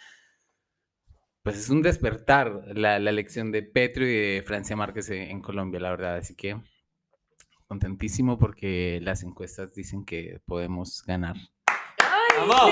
pues 1.44 1.58
es 1.58 1.70
un 1.70 1.82
despertar 1.82 2.64
la, 2.76 3.00
la 3.00 3.10
elección 3.10 3.52
de 3.52 3.64
Petro 3.64 4.06
y 4.06 4.14
de 4.14 4.44
Francia 4.46 4.76
Márquez 4.76 5.10
e, 5.10 5.30
en 5.30 5.42
Colombia, 5.42 5.80
la 5.80 5.92
verdad. 5.92 6.18
Así 6.18 6.36
que 6.36 6.58
contentísimo 7.68 8.38
porque 8.40 9.00
las 9.02 9.24
encuestas 9.24 9.76
dicen 9.76 10.06
que 10.06 10.42
podemos 10.46 11.04
ganar. 11.06 11.36
¡Vamos! 12.40 12.72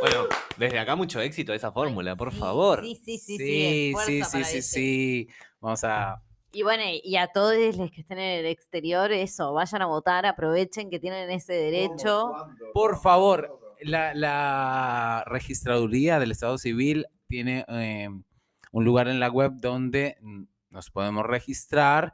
Bueno, 0.00 0.26
desde 0.58 0.78
acá 0.78 0.96
mucho 0.96 1.20
éxito 1.20 1.52
a 1.52 1.56
esa 1.56 1.72
fórmula, 1.72 2.16
por 2.16 2.32
Sí, 2.32 2.38
favor. 2.38 2.82
Sí, 2.82 2.94
sí, 2.96 3.18
sí, 3.18 3.36
sí. 3.38 3.94
sí, 4.04 4.22
sí, 4.24 4.44
sí, 4.44 4.62
sí. 4.62 5.28
Vamos 5.60 5.82
a... 5.84 6.22
Y 6.52 6.62
bueno, 6.62 6.82
y 7.02 7.16
a 7.16 7.26
todos 7.28 7.56
los 7.76 7.90
que 7.90 8.02
estén 8.02 8.18
en 8.18 8.40
el 8.40 8.46
exterior, 8.46 9.10
eso, 9.10 9.52
vayan 9.52 9.82
a 9.82 9.86
votar, 9.86 10.24
aprovechen 10.26 10.88
que 10.88 11.00
tienen 11.00 11.28
ese 11.30 11.52
derecho. 11.54 12.32
Por 12.72 13.00
favor, 13.00 13.58
la, 13.80 14.14
la 14.14 15.24
registraduría 15.26 16.20
del 16.20 16.30
Estado 16.30 16.56
Civil 16.58 17.06
tiene 17.26 17.64
eh, 17.68 18.08
un 18.70 18.84
lugar 18.84 19.08
en 19.08 19.18
la 19.18 19.30
web 19.30 19.52
donde 19.56 20.16
nos 20.70 20.90
podemos 20.90 21.24
registrar, 21.26 22.12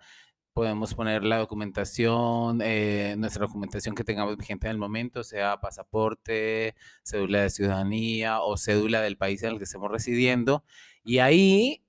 podemos 0.53 0.95
poner 0.95 1.25
la 1.25 1.39
documentación, 1.39 2.61
eh, 2.63 3.15
nuestra 3.19 3.47
documentación 3.47 3.95
que 3.95 4.05
tengamos 4.05 4.37
vigente 4.37 4.67
en 4.67 4.73
el 4.73 4.79
momento, 4.79 5.25
sea 5.25 5.61
pasaporte, 5.61 6.75
cédula 7.03 7.43
de 7.43 7.51
ciudadanía 7.51 8.41
o 8.41 8.57
cédula 8.57 9.01
del 9.03 9.17
país 9.17 9.43
en 9.43 9.51
el 9.53 9.59
que 9.59 9.65
estemos 9.65 9.91
residiendo. 9.91 10.65
Y 11.05 11.19
ahí, 11.19 11.85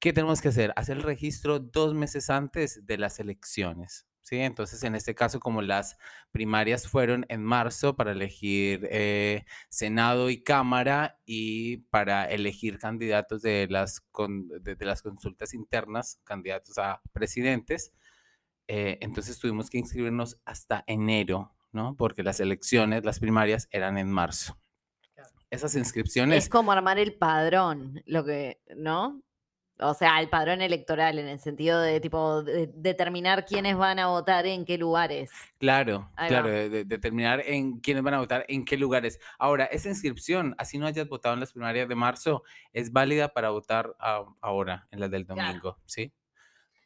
¿qué 0.00 0.12
tenemos 0.12 0.40
que 0.40 0.48
hacer? 0.48 0.72
Hacer 0.76 0.98
el 0.98 1.02
registro 1.04 1.58
dos 1.60 1.94
meses 1.94 2.30
antes 2.30 2.86
de 2.86 2.98
las 2.98 3.20
elecciones. 3.20 4.06
¿Sí? 4.22 4.38
Entonces, 4.38 4.82
en 4.84 4.94
este 4.94 5.14
caso, 5.14 5.40
como 5.40 5.60
las 5.62 5.96
primarias 6.30 6.88
fueron 6.88 7.26
en 7.28 7.42
marzo 7.44 7.94
para 7.96 8.12
elegir 8.12 8.88
eh, 8.90 9.44
Senado 9.68 10.30
y 10.30 10.42
Cámara 10.42 11.18
y 11.26 11.78
para 11.90 12.24
elegir 12.24 12.78
candidatos 12.78 13.42
de 13.42 13.66
las, 13.68 14.00
con- 14.00 14.48
de, 14.48 14.74
de 14.76 14.84
las 14.84 15.02
consultas 15.02 15.52
internas, 15.54 16.20
candidatos 16.24 16.78
a 16.78 17.00
presidentes. 17.12 17.92
eh, 18.68 18.98
entonces 19.00 19.38
tuvimos 19.38 19.68
que 19.70 19.78
inscribirnos 19.78 20.38
hasta 20.44 20.84
enero, 20.86 21.54
¿no? 21.72 21.96
Porque 21.96 22.22
las 22.22 22.40
elecciones, 22.40 23.04
las 23.04 23.18
primarias 23.20 23.68
eran 23.70 23.98
en 23.98 24.10
marzo. 24.10 24.58
Esas 25.50 25.74
inscripciones, 25.76 26.44
Es 26.44 26.48
como 26.48 26.72
armar 26.72 26.98
el 26.98 27.12
padrón, 27.14 28.02
lo 28.06 28.24
que, 28.24 28.62
¿no? 28.74 29.20
O 29.82 29.94
sea, 29.94 30.20
el 30.20 30.28
padrón 30.28 30.60
electoral 30.62 31.18
en 31.18 31.28
el 31.28 31.38
sentido 31.38 31.80
de 31.80 32.00
tipo 32.00 32.42
de- 32.42 32.68
determinar 32.74 33.44
quiénes 33.44 33.76
van 33.76 33.98
a 33.98 34.08
votar 34.08 34.46
en 34.46 34.64
qué 34.64 34.78
lugares. 34.78 35.30
claro, 35.58 36.10
Ahí 36.16 36.28
claro, 36.28 36.48
de- 36.48 36.84
determinar 36.84 37.40
en 37.46 37.80
quiénes 37.80 38.02
van 38.02 38.14
a 38.14 38.18
votar, 38.18 38.44
en 38.48 38.64
qué 38.64 38.76
lugares. 38.76 39.18
Ahora, 39.38 39.64
esa 39.66 39.88
inscripción, 39.88 40.54
así 40.58 40.78
no 40.78 40.86
hayas 40.86 41.08
votado 41.08 41.34
en 41.34 41.40
las 41.40 41.52
primarias 41.52 41.88
de 41.88 41.94
marzo, 41.94 42.42
es 42.72 42.92
válida 42.92 43.28
para 43.32 43.50
votar 43.50 43.94
a- 43.98 44.24
ahora, 44.40 44.86
en 44.90 45.00
las 45.00 45.10
del 45.10 45.26
Claro. 45.26 45.42
domingo, 45.42 45.78
¿sí? 45.84 46.12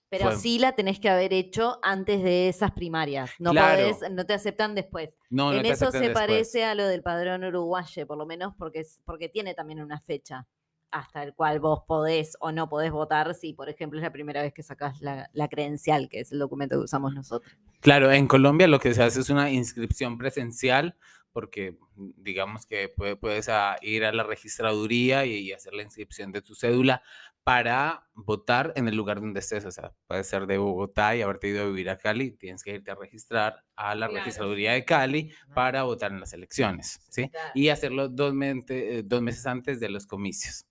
Pero 0.09 0.27
Fue- 0.27 0.37
sí 0.37 0.59
la 0.61 0.73
tenés 0.73 1.01
que 1.01 1.09
haber 1.09 1.33
hecho 1.33 1.81
antes 1.83 2.23
de 2.23 2.49
esas 2.49 2.71
primarias. 2.71 3.33
No 3.41 3.51
Claro. 3.51 3.83
podés- 3.91 4.09
no 4.13 4.25
te 4.25 4.35
aceptan 4.35 4.75
después. 4.77 5.19
No, 5.31 5.53
en 5.53 5.67
eso 5.67 5.91
se 5.91 5.99
después. 5.99 6.15
parece 6.27 6.65
a 6.65 6.77
lo 6.77 6.87
del 6.87 7.03
padrón 7.03 7.43
uruguayo, 7.43 8.07
por 8.07 8.17
lo 8.17 8.25
menos 8.25 8.55
porque, 8.57 8.81
es, 8.81 9.03
porque 9.05 9.29
tiene 9.29 9.55
también 9.55 9.83
una 9.83 9.99
fecha 10.01 10.47
hasta 10.91 11.23
el 11.23 11.35
cual 11.35 11.61
vos 11.61 11.81
podés 11.87 12.37
o 12.41 12.53
no 12.53 12.69
podés 12.69 12.91
votar 12.93 13.35
si, 13.35 13.53
por 13.53 13.69
ejemplo, 13.69 13.99
es 13.99 14.03
la 14.03 14.13
primera 14.13 14.43
vez 14.43 14.53
que 14.53 14.63
sacás 14.63 15.01
la, 15.01 15.29
la 15.33 15.49
credencial, 15.49 16.09
que 16.09 16.21
es 16.21 16.33
el 16.33 16.39
documento 16.39 16.77
que 16.77 16.85
usamos 16.85 17.15
nosotros. 17.15 17.53
Claro, 17.81 18.11
en 18.13 18.27
Colombia 18.27 18.67
lo 18.69 18.79
que 18.81 18.95
se 18.95 19.03
hace 19.03 19.21
es 19.21 19.31
una 19.31 19.51
inscripción 19.51 20.17
presencial 20.19 20.97
porque 21.33 21.77
mm, 21.97 22.11
digamos 22.17 22.65
que 22.65 22.89
puede- 22.89 23.17
puedes 23.17 23.49
a- 23.51 23.77
ir 23.83 24.05
a 24.07 24.13
la 24.13 24.23
registraduría 24.23 25.27
y, 25.27 25.53
hacer 25.53 25.75
la 25.75 25.83
inscripción 25.83 26.33
de 26.33 26.41
tu 26.41 26.55
cédula 26.55 27.03
para 27.45 28.09
votar 28.15 28.73
en 28.75 28.89
el 28.89 28.97
lugar 28.97 29.21
donde 29.21 29.41
estés. 29.41 29.65
O 29.67 29.71
sea, 29.71 29.93
puede 30.09 30.25
ser 30.25 30.47
de 30.47 30.57
Bogotá 30.59 31.15
y 31.15 31.23
haberte 31.23 31.49
ido 31.49 31.63
a 31.63 31.67
vivir 31.67 31.91
a 31.91 31.97
Cali, 31.99 32.33
tienes 32.33 32.63
que 32.65 32.73
irte 32.73 32.91
a 32.91 32.95
registrar 32.95 33.63
a 33.77 33.95
la 33.95 34.07
Claro. 34.09 34.15
registraduría 34.15 34.73
de 34.73 34.85
Cali 34.85 35.31
para 35.55 35.83
votar 35.85 36.11
en 36.11 36.21
las 36.21 36.33
elecciones, 36.33 36.99
¿sí? 37.11 37.31
Y 37.55 37.69
hacerlo 37.69 38.09
dos, 38.09 38.33
mente- 38.35 38.99
eh, 38.99 39.03
dos 39.05 39.21
meses 39.23 39.47
antes 39.47 39.79
de 39.79 39.91
los 39.91 40.07
comicios. 40.07 40.67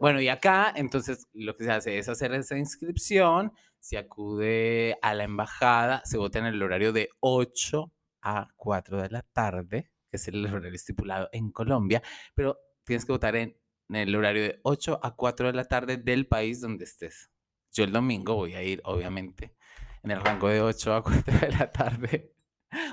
Bueno, 0.00 0.20
y 0.20 0.28
acá, 0.28 0.72
entonces, 0.74 1.28
lo 1.32 1.54
que 1.56 1.64
se 1.64 1.70
hace 1.70 1.98
es 1.98 2.08
hacer 2.08 2.32
esa 2.34 2.56
inscripción, 2.56 3.52
se 3.78 3.98
acude 3.98 4.96
a 5.02 5.14
la 5.14 5.24
embajada, 5.24 6.02
se 6.04 6.18
vota 6.18 6.38
en 6.38 6.46
el 6.46 6.62
horario 6.62 6.92
de 6.92 7.10
8 7.20 7.92
a 8.22 8.48
4 8.56 9.02
de 9.02 9.10
la 9.10 9.22
tarde, 9.22 9.90
que 10.10 10.16
es 10.16 10.28
el 10.28 10.44
horario 10.46 10.74
estipulado 10.74 11.28
en 11.32 11.50
Colombia, 11.50 12.02
pero 12.34 12.58
tienes 12.84 13.04
que 13.04 13.12
votar 13.12 13.36
en, 13.36 13.56
en 13.88 13.96
el 13.96 14.14
horario 14.14 14.42
de 14.42 14.60
8 14.62 15.00
a 15.02 15.14
4 15.14 15.48
de 15.48 15.52
la 15.52 15.64
tarde 15.64 15.96
del 15.96 16.26
país 16.26 16.60
donde 16.60 16.84
estés. 16.84 17.30
Yo 17.72 17.84
el 17.84 17.92
domingo 17.92 18.34
voy 18.34 18.54
a 18.54 18.62
ir, 18.62 18.80
obviamente, 18.84 19.54
en 20.02 20.10
el 20.10 20.20
rango 20.20 20.48
de 20.48 20.60
8 20.60 20.94
a 20.94 21.02
4 21.02 21.38
de 21.40 21.48
la 21.52 21.70
tarde. 21.70 22.37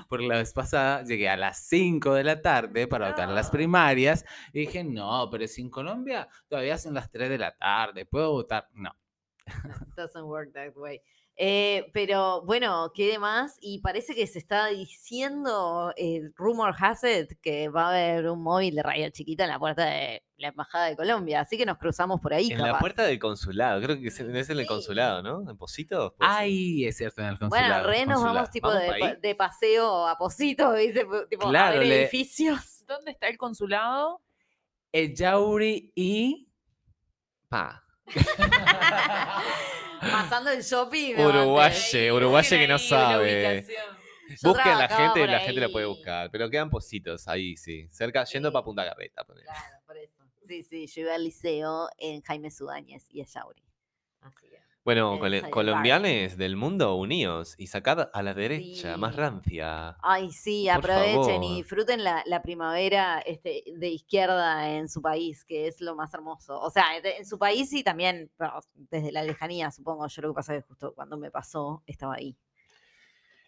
Porque 0.08 0.26
la 0.26 0.36
vez 0.36 0.52
pasada 0.52 1.02
llegué 1.04 1.28
a 1.28 1.36
las 1.36 1.58
5 1.68 2.14
de 2.14 2.24
la 2.24 2.40
tarde 2.40 2.86
para 2.86 3.10
votar 3.10 3.28
las 3.28 3.48
Ah. 3.48 3.52
primarias 3.52 4.24
y 4.52 4.60
dije, 4.60 4.82
no, 4.84 5.28
pero 5.30 5.46
si 5.46 5.62
en 5.62 5.70
Colombia 5.70 6.28
todavía 6.48 6.78
son 6.78 6.94
las 6.94 7.10
3 7.10 7.28
de 7.28 7.38
la 7.38 7.54
tarde, 7.56 8.06
¿puedo 8.06 8.30
votar? 8.32 8.68
No. 8.72 8.90
Doesn't 9.96 10.24
work 10.24 10.52
that 10.54 10.74
way. 10.76 11.00
Eh, 11.38 11.90
pero 11.92 12.40
bueno, 12.46 12.92
¿qué 12.94 13.08
demás? 13.08 13.58
Y 13.60 13.80
parece 13.80 14.14
que 14.14 14.26
se 14.26 14.38
está 14.38 14.68
diciendo, 14.68 15.92
el 15.96 16.32
rumor 16.34 16.74
has 16.78 17.04
it, 17.04 17.32
que 17.42 17.68
va 17.68 17.86
a 17.86 17.90
haber 17.90 18.30
un 18.30 18.42
móvil 18.42 18.74
de 18.74 18.82
raya 18.82 19.10
chiquita 19.10 19.44
en 19.44 19.50
la 19.50 19.58
puerta 19.58 19.84
de 19.84 20.22
la 20.38 20.48
Embajada 20.48 20.86
de 20.86 20.96
Colombia. 20.96 21.40
Así 21.40 21.58
que 21.58 21.66
nos 21.66 21.76
cruzamos 21.76 22.20
por 22.22 22.32
ahí, 22.32 22.50
En 22.52 22.62
la 22.62 22.78
puerta 22.78 23.02
del 23.04 23.18
consulado, 23.18 23.82
creo 23.82 23.98
que 24.00 24.08
es 24.08 24.18
en 24.20 24.34
el 24.34 24.44
Sí. 24.46 24.66
consulado, 24.66 25.22
¿no? 25.22 25.50
¿En 25.50 25.58
Positos? 25.58 26.14
Puede 26.16 26.30
ser. 26.30 26.40
Ay, 26.40 26.84
es 26.86 26.96
cierto, 26.96 27.20
en 27.20 27.26
el 27.28 27.36
Bueno, 27.36 27.50
consulado. 27.50 27.86
re 27.90 28.06
nos 28.06 28.22
vamos 28.22 28.50
tipo 28.50 28.68
¿Vamos 28.68 29.20
de, 29.20 29.34
paseo 29.34 30.06
a 30.08 30.16
Posito, 30.16 30.72
¿viste? 30.72 31.06
Tipo, 31.28 31.50
Claro, 31.50 31.76
a 31.76 31.78
ver 31.80 31.86
le- 31.86 32.02
edificios. 32.04 32.82
¿Dónde 32.86 33.10
está 33.10 33.28
el 33.28 33.36
consulado? 33.36 34.22
Ellauri 34.92 35.92
y... 35.94 36.48
Pa. 37.48 37.82
Pasando 40.00 40.50
el 40.50 40.62
shopping. 40.62 41.14
Uruguaye, 41.18 42.12
uruguaye 42.12 42.58
que 42.58 42.68
no 42.68 42.78
sabe. 42.78 43.66
Busquen 44.42 44.78
la 44.78 44.88
gente 44.88 45.20
y 45.20 45.22
por 45.22 45.28
la 45.30 45.40
gente 45.40 45.60
la 45.60 45.68
puede 45.68 45.86
buscar. 45.86 46.30
Pero 46.30 46.50
quedan 46.50 46.70
Positos 46.70 47.26
ahí, 47.28 47.56
sí. 47.56 47.86
Cerca, 47.90 48.24
yendo 48.24 48.48
Sí. 48.48 48.52
para 48.52 48.64
Punta 48.64 48.84
Carreta. 48.84 49.24
ponele. 49.24 49.46
Claro, 49.46 49.78
por 49.86 49.96
eso. 49.96 50.12
Sí, 50.46 50.62
sí, 50.62 50.86
yo 50.86 51.02
iba 51.02 51.14
al 51.14 51.24
liceo 51.24 51.88
en 51.98 52.22
Jaime 52.22 52.50
Sudáñez 52.50 53.06
y 53.10 53.20
a 53.20 53.24
Yauri. 53.24 53.62
Así 54.20 54.48
que, 54.48 54.55
Bueno, 54.86 55.18
Cyber 55.18 55.50
colombianes 55.50 56.36
del 56.36 56.54
mundo 56.54 56.94
unidos 56.94 57.56
y 57.58 57.66
sacad 57.66 58.08
a 58.12 58.22
la 58.22 58.34
derecha, 58.34 58.96
más 58.96 59.16
rancia. 59.16 59.96
Ay, 60.00 60.30
sí, 60.30 60.68
Por 60.72 60.88
aprovechen 60.88 61.42
y 61.42 61.56
disfruten 61.56 62.04
la, 62.04 62.22
la 62.24 62.40
primavera 62.40 63.18
este, 63.18 63.64
de 63.66 63.88
izquierda 63.88 64.70
en 64.76 64.88
su 64.88 65.02
país, 65.02 65.44
que 65.44 65.66
es 65.66 65.80
lo 65.80 65.96
más 65.96 66.14
hermoso. 66.14 66.60
O 66.60 66.70
sea, 66.70 66.84
en 67.02 67.26
su 67.26 67.36
país 67.36 67.72
y 67.72 67.82
también 67.82 68.30
desde 68.74 69.10
la 69.10 69.24
lejanía, 69.24 69.72
supongo. 69.72 70.06
Yo 70.06 70.22
lo 70.22 70.28
que 70.28 70.34
pasa 70.34 70.54
es 70.54 70.62
que 70.62 70.68
justo 70.68 70.94
cuando 70.94 71.18
me 71.18 71.32
pasó 71.32 71.82
estaba 71.88 72.14
ahí. 72.14 72.36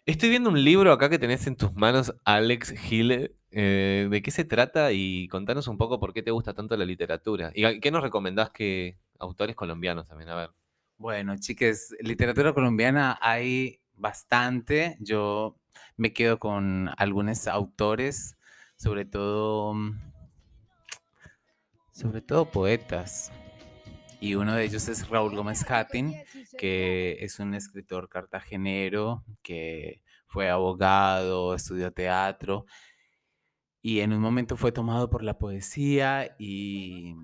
Estoy 0.05 0.27
viendo 0.27 0.49
un 0.49 0.61
libro 0.61 0.91
acá 0.91 1.09
que 1.09 1.19
tenés 1.19 1.47
en 1.47 1.55
tus 1.55 1.73
manos, 1.73 2.13
Alex 2.25 2.71
Gil. 2.71 3.33
eh, 3.51 4.07
¿De 4.11 4.21
qué 4.21 4.31
se 4.31 4.43
trata? 4.43 4.91
Y 4.91 5.29
contanos 5.29 5.69
un 5.69 5.77
poco 5.77 6.01
por 6.01 6.11
qué 6.11 6.21
te 6.21 6.31
gusta 6.31 6.53
tanto 6.53 6.75
la 6.75 6.83
literatura. 6.83 7.53
¿Y 7.55 7.79
qué 7.79 7.91
nos 7.91 8.03
recomendás 8.03 8.49
que 8.49 8.97
autores 9.19 9.55
colombianos 9.55 10.09
también? 10.09 10.29
A 10.31 10.35
ver. 10.35 10.49
Bueno, 10.99 11.37
chiques, 11.37 11.95
literatura 12.01 12.53
colombiana 12.53 13.17
hay 13.21 13.79
bastante. 13.95 14.97
Yo 14.99 15.55
me 15.95 16.11
quedo 16.11 16.39
con 16.39 16.89
algunos 16.97 17.47
autores, 17.47 18.35
sobre 18.75 19.05
todo, 19.05 19.73
mm, 19.73 19.97
sobre 21.91 22.21
todo 22.21 22.51
poetas. 22.51 23.31
y 24.21 24.35
uno 24.35 24.55
de 24.55 24.65
ellos 24.65 24.89
es 24.89 25.07
Raúl 25.07 25.35
Gómez 25.35 25.63
Hattin, 25.71 26.13
que 26.57 27.17
es 27.21 27.39
un 27.39 27.53
escritor 27.53 28.09
cartagenero 28.09 29.23
que 29.41 30.01
fue 30.27 30.49
abogado, 30.49 31.55
estudió 31.55 31.93
teatro 31.93 32.65
y 33.81 34.01
en 34.01 34.13
un 34.13 34.21
momento 34.21 34.57
fue 34.57 34.73
tomado 34.73 35.09
por 35.09 35.23
la 35.23 35.37
poesía 35.37 36.35
y, 36.37 37.15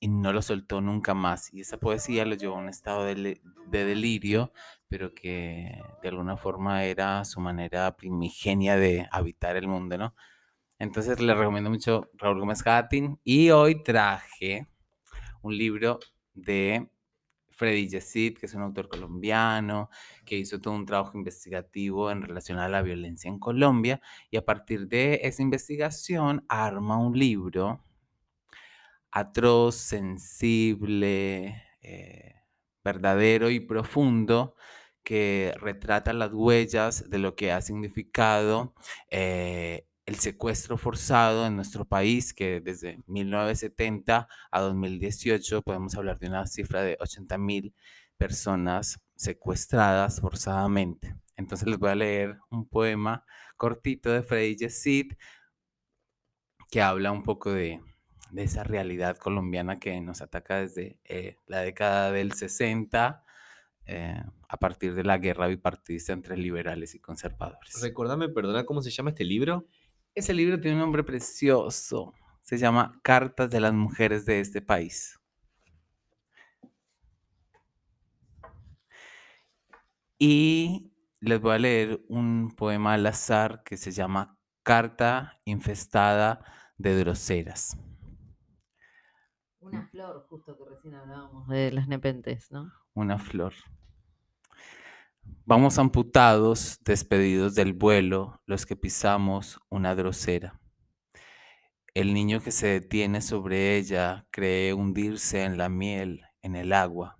y 0.00 0.08
no 0.08 0.32
lo 0.32 0.42
soltó 0.42 0.80
nunca 0.80 1.14
más. 1.14 1.52
Y 1.52 1.60
esa 1.60 1.78
poesía 1.78 2.24
lo 2.24 2.34
llevó 2.34 2.56
a 2.56 2.60
un 2.60 2.68
estado 2.68 3.04
de, 3.04 3.40
delirio, 3.70 4.52
pero 4.88 5.14
que 5.14 5.80
de 6.02 6.08
alguna 6.08 6.36
forma 6.36 6.84
era 6.84 7.24
su 7.24 7.40
manera 7.40 7.96
primigenia 7.96 8.76
de 8.76 9.06
habitar 9.12 9.56
el 9.56 9.68
mundo, 9.68 9.98
¿no? 9.98 10.14
Entonces 10.78 11.20
le 11.20 11.34
recomiendo 11.34 11.70
mucho 11.70 12.10
Raúl 12.14 12.40
Gómez 12.40 12.66
Hattin 12.66 13.20
y 13.22 13.50
hoy 13.50 13.82
traje 13.82 14.66
un 15.42 15.56
libro 15.56 16.00
de 16.32 16.88
Freddy 17.50 17.88
Yesid, 17.88 18.38
que 18.38 18.46
es 18.46 18.54
un 18.54 18.62
autor 18.62 18.88
colombiano, 18.88 19.90
que 20.24 20.38
hizo 20.38 20.58
todo 20.58 20.72
un 20.72 20.86
trabajo 20.86 21.18
investigativo 21.18 22.10
en 22.10 22.22
relación 22.22 22.58
a 22.58 22.70
la 22.70 22.80
violencia 22.80 23.28
en 23.28 23.38
Colombia 23.38 24.00
y 24.30 24.38
a 24.38 24.44
partir 24.46 24.88
de 24.88 25.20
esa 25.24 25.42
investigación 25.42 26.46
arma 26.48 26.96
un 26.96 27.18
libro 27.18 27.84
atroz, 29.12 29.76
sensible, 29.76 31.62
eh, 31.82 32.34
verdadero 32.84 33.50
y 33.50 33.60
profundo 33.60 34.54
que 35.02 35.54
retrata 35.60 36.12
las 36.12 36.32
huellas 36.32 37.08
de 37.10 37.18
lo 37.18 37.34
que 37.34 37.52
ha 37.52 37.60
significado 37.62 38.74
eh, 39.10 39.86
el 40.06 40.16
secuestro 40.16 40.76
forzado 40.76 41.46
en 41.46 41.56
nuestro 41.56 41.84
país, 41.84 42.34
que 42.34 42.60
desde 42.60 42.98
1970 43.06 44.28
a 44.50 44.60
2018 44.60 45.62
podemos 45.62 45.94
hablar 45.94 46.18
de 46.18 46.28
una 46.28 46.46
cifra 46.46 46.82
de 46.82 46.96
80 47.00 47.38
mil 47.38 47.74
personas 48.16 49.00
secuestradas 49.14 50.20
forzadamente. 50.20 51.14
Entonces 51.36 51.68
les 51.68 51.78
voy 51.78 51.90
a 51.90 51.94
leer 51.94 52.38
un 52.50 52.68
poema 52.68 53.24
cortito 53.56 54.10
de 54.10 54.22
Freddy 54.22 54.56
Yesid 54.56 55.12
que 56.70 56.82
habla 56.82 57.12
un 57.12 57.22
poco 57.22 57.52
de, 57.52 57.80
de 58.32 58.44
esa 58.44 58.64
realidad 58.64 59.16
colombiana 59.16 59.78
que 59.78 60.00
nos 60.00 60.22
ataca 60.22 60.58
desde 60.58 60.98
eh, 61.04 61.36
la 61.46 61.60
década 61.60 62.12
del 62.12 62.32
60 62.32 63.24
eh, 63.86 64.22
a 64.48 64.56
partir 64.56 64.94
de 64.94 65.04
la 65.04 65.18
guerra 65.18 65.48
bipartidista 65.48 66.12
entre 66.12 66.36
liberales 66.36 66.94
y 66.94 67.00
conservadores. 67.00 67.80
Recordame, 67.80 68.28
perdona, 68.28 68.64
¿cómo 68.64 68.82
se 68.82 68.90
llama 68.90 69.10
este 69.10 69.24
libro? 69.24 69.66
Ese 70.14 70.34
libro 70.34 70.60
tiene 70.60 70.76
un 70.76 70.82
nombre 70.82 71.04
precioso. 71.04 72.14
Se 72.40 72.58
llama 72.58 73.00
Cartas 73.02 73.50
de 73.50 73.60
las 73.60 73.72
Mujeres 73.72 74.24
de 74.26 74.40
este 74.40 74.60
país. 74.60 75.18
Y 80.18 80.92
les 81.20 81.40
voy 81.40 81.54
a 81.54 81.58
leer 81.58 82.00
un 82.08 82.54
poema 82.54 82.94
al 82.94 83.06
azar 83.06 83.62
que 83.64 83.76
se 83.76 83.92
llama 83.92 84.38
Carta 84.62 85.40
infestada 85.44 86.44
de 86.76 86.98
groseras. 86.98 87.76
Una 89.60 89.86
flor, 89.88 90.26
justo 90.28 90.56
que 90.56 90.64
recién 90.64 90.94
hablábamos 90.94 91.46
de 91.48 91.70
las 91.70 91.86
nepentes, 91.86 92.50
¿no? 92.50 92.72
Una 92.94 93.18
flor. 93.18 93.52
Vamos 95.44 95.78
amputados, 95.78 96.78
despedidos 96.82 97.54
del 97.54 97.74
vuelo, 97.74 98.40
los 98.46 98.64
que 98.64 98.74
pisamos 98.74 99.60
una 99.68 99.94
grosera. 99.94 100.58
El 101.92 102.14
niño 102.14 102.40
que 102.40 102.52
se 102.52 102.68
detiene 102.68 103.20
sobre 103.20 103.76
ella 103.76 104.26
cree 104.30 104.72
hundirse 104.72 105.44
en 105.44 105.58
la 105.58 105.68
miel, 105.68 106.22
en 106.40 106.56
el 106.56 106.72
agua. 106.72 107.18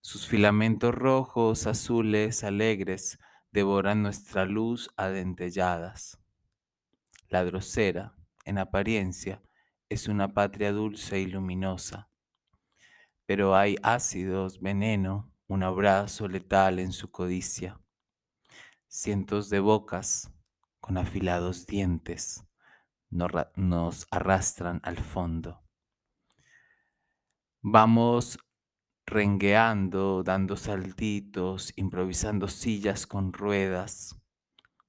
Sus 0.00 0.26
filamentos 0.26 0.92
rojos, 0.92 1.68
azules, 1.68 2.42
alegres, 2.42 3.20
devoran 3.52 4.02
nuestra 4.02 4.44
luz 4.44 4.90
adentelladas. 4.96 6.18
La 7.28 7.44
grosera, 7.44 8.16
en 8.44 8.58
apariencia, 8.58 9.40
es 9.92 10.08
una 10.08 10.34
patria 10.34 10.72
dulce 10.72 11.20
y 11.20 11.26
luminosa. 11.26 12.10
Pero 13.26 13.56
hay 13.56 13.76
ácidos, 13.82 14.60
veneno, 14.60 15.32
un 15.48 15.62
abrazo 15.62 16.28
letal 16.28 16.78
en 16.78 16.92
su 16.92 17.10
codicia. 17.10 17.80
Cientos 18.86 19.50
de 19.50 19.58
bocas 19.60 20.32
con 20.80 20.96
afilados 20.98 21.66
dientes 21.66 22.44
nos, 23.10 23.30
ra- 23.30 23.52
nos 23.56 24.06
arrastran 24.10 24.80
al 24.84 24.98
fondo. 24.98 25.62
Vamos 27.62 28.38
rengueando, 29.06 30.22
dando 30.22 30.56
saltitos, 30.56 31.72
improvisando 31.76 32.48
sillas 32.48 33.06
con 33.06 33.32
ruedas. 33.32 34.16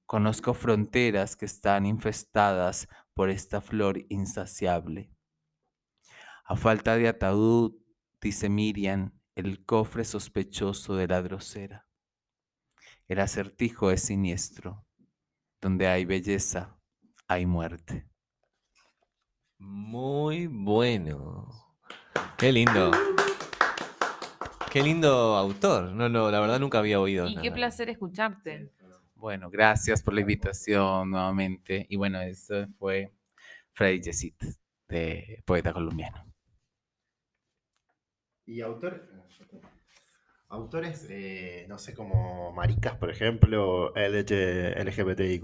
Conozco 0.06 0.54
fronteras 0.54 1.36
que 1.36 1.46
están 1.46 1.86
infestadas 1.86 2.88
por 3.14 3.30
esta 3.30 3.60
flor 3.60 4.04
insaciable. 4.08 5.10
A 6.44 6.56
falta 6.56 6.96
de 6.96 7.08
ataúd, 7.08 7.74
dice 8.20 8.48
Miriam, 8.48 9.18
el 9.34 9.64
cofre 9.64 10.04
sospechoso 10.04 10.96
de 10.96 11.08
la 11.08 11.20
grosera. 11.20 11.86
El 13.08 13.20
acertijo 13.20 13.90
es 13.90 14.02
siniestro. 14.02 14.84
Donde 15.60 15.88
hay 15.88 16.04
belleza, 16.04 16.76
hay 17.26 17.46
muerte. 17.46 18.06
Muy 19.58 20.46
bueno. 20.46 21.48
Qué 22.36 22.52
lindo. 22.52 22.90
Qué 24.70 24.82
lindo 24.82 25.36
autor. 25.36 25.92
No, 25.92 26.08
no, 26.08 26.30
la 26.30 26.40
verdad 26.40 26.60
nunca 26.60 26.80
había 26.80 27.00
oído. 27.00 27.26
Y 27.28 27.36
qué 27.36 27.50
placer 27.50 27.88
escucharte. 27.88 28.72
Bueno, 29.24 29.48
gracias 29.48 30.02
por 30.02 30.12
la 30.12 30.20
invitación 30.20 31.10
nuevamente. 31.10 31.86
Y 31.88 31.96
bueno, 31.96 32.20
eso 32.20 32.66
fue 32.78 33.10
Freddy 33.72 34.02
Yesit, 34.02 34.34
de 34.86 35.42
poeta 35.46 35.72
colombiano. 35.72 36.30
Y 38.44 38.60
autor, 38.60 39.08
autores, 40.50 41.06
eh, 41.08 41.64
no 41.70 41.78
sé, 41.78 41.94
como 41.94 42.52
Maricas, 42.52 42.98
por 42.98 43.10
ejemplo, 43.10 43.94
LG, 43.96 44.76
LGBTIQ, 44.84 45.42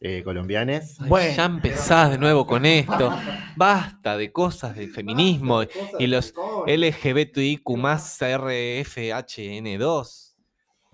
eh, 0.00 0.24
colombianes. 0.24 1.00
Ay, 1.00 1.36
Ya 1.36 1.44
empezás 1.44 2.10
de 2.10 2.18
nuevo 2.18 2.44
con 2.44 2.66
esto. 2.66 3.10
Basta 3.56 4.16
de 4.16 4.32
cosas 4.32 4.74
de 4.74 4.88
feminismo 4.88 5.62
y 6.00 6.08
los 6.08 6.34
LGBTIQ 6.66 7.64
RFHN2. 7.64 10.23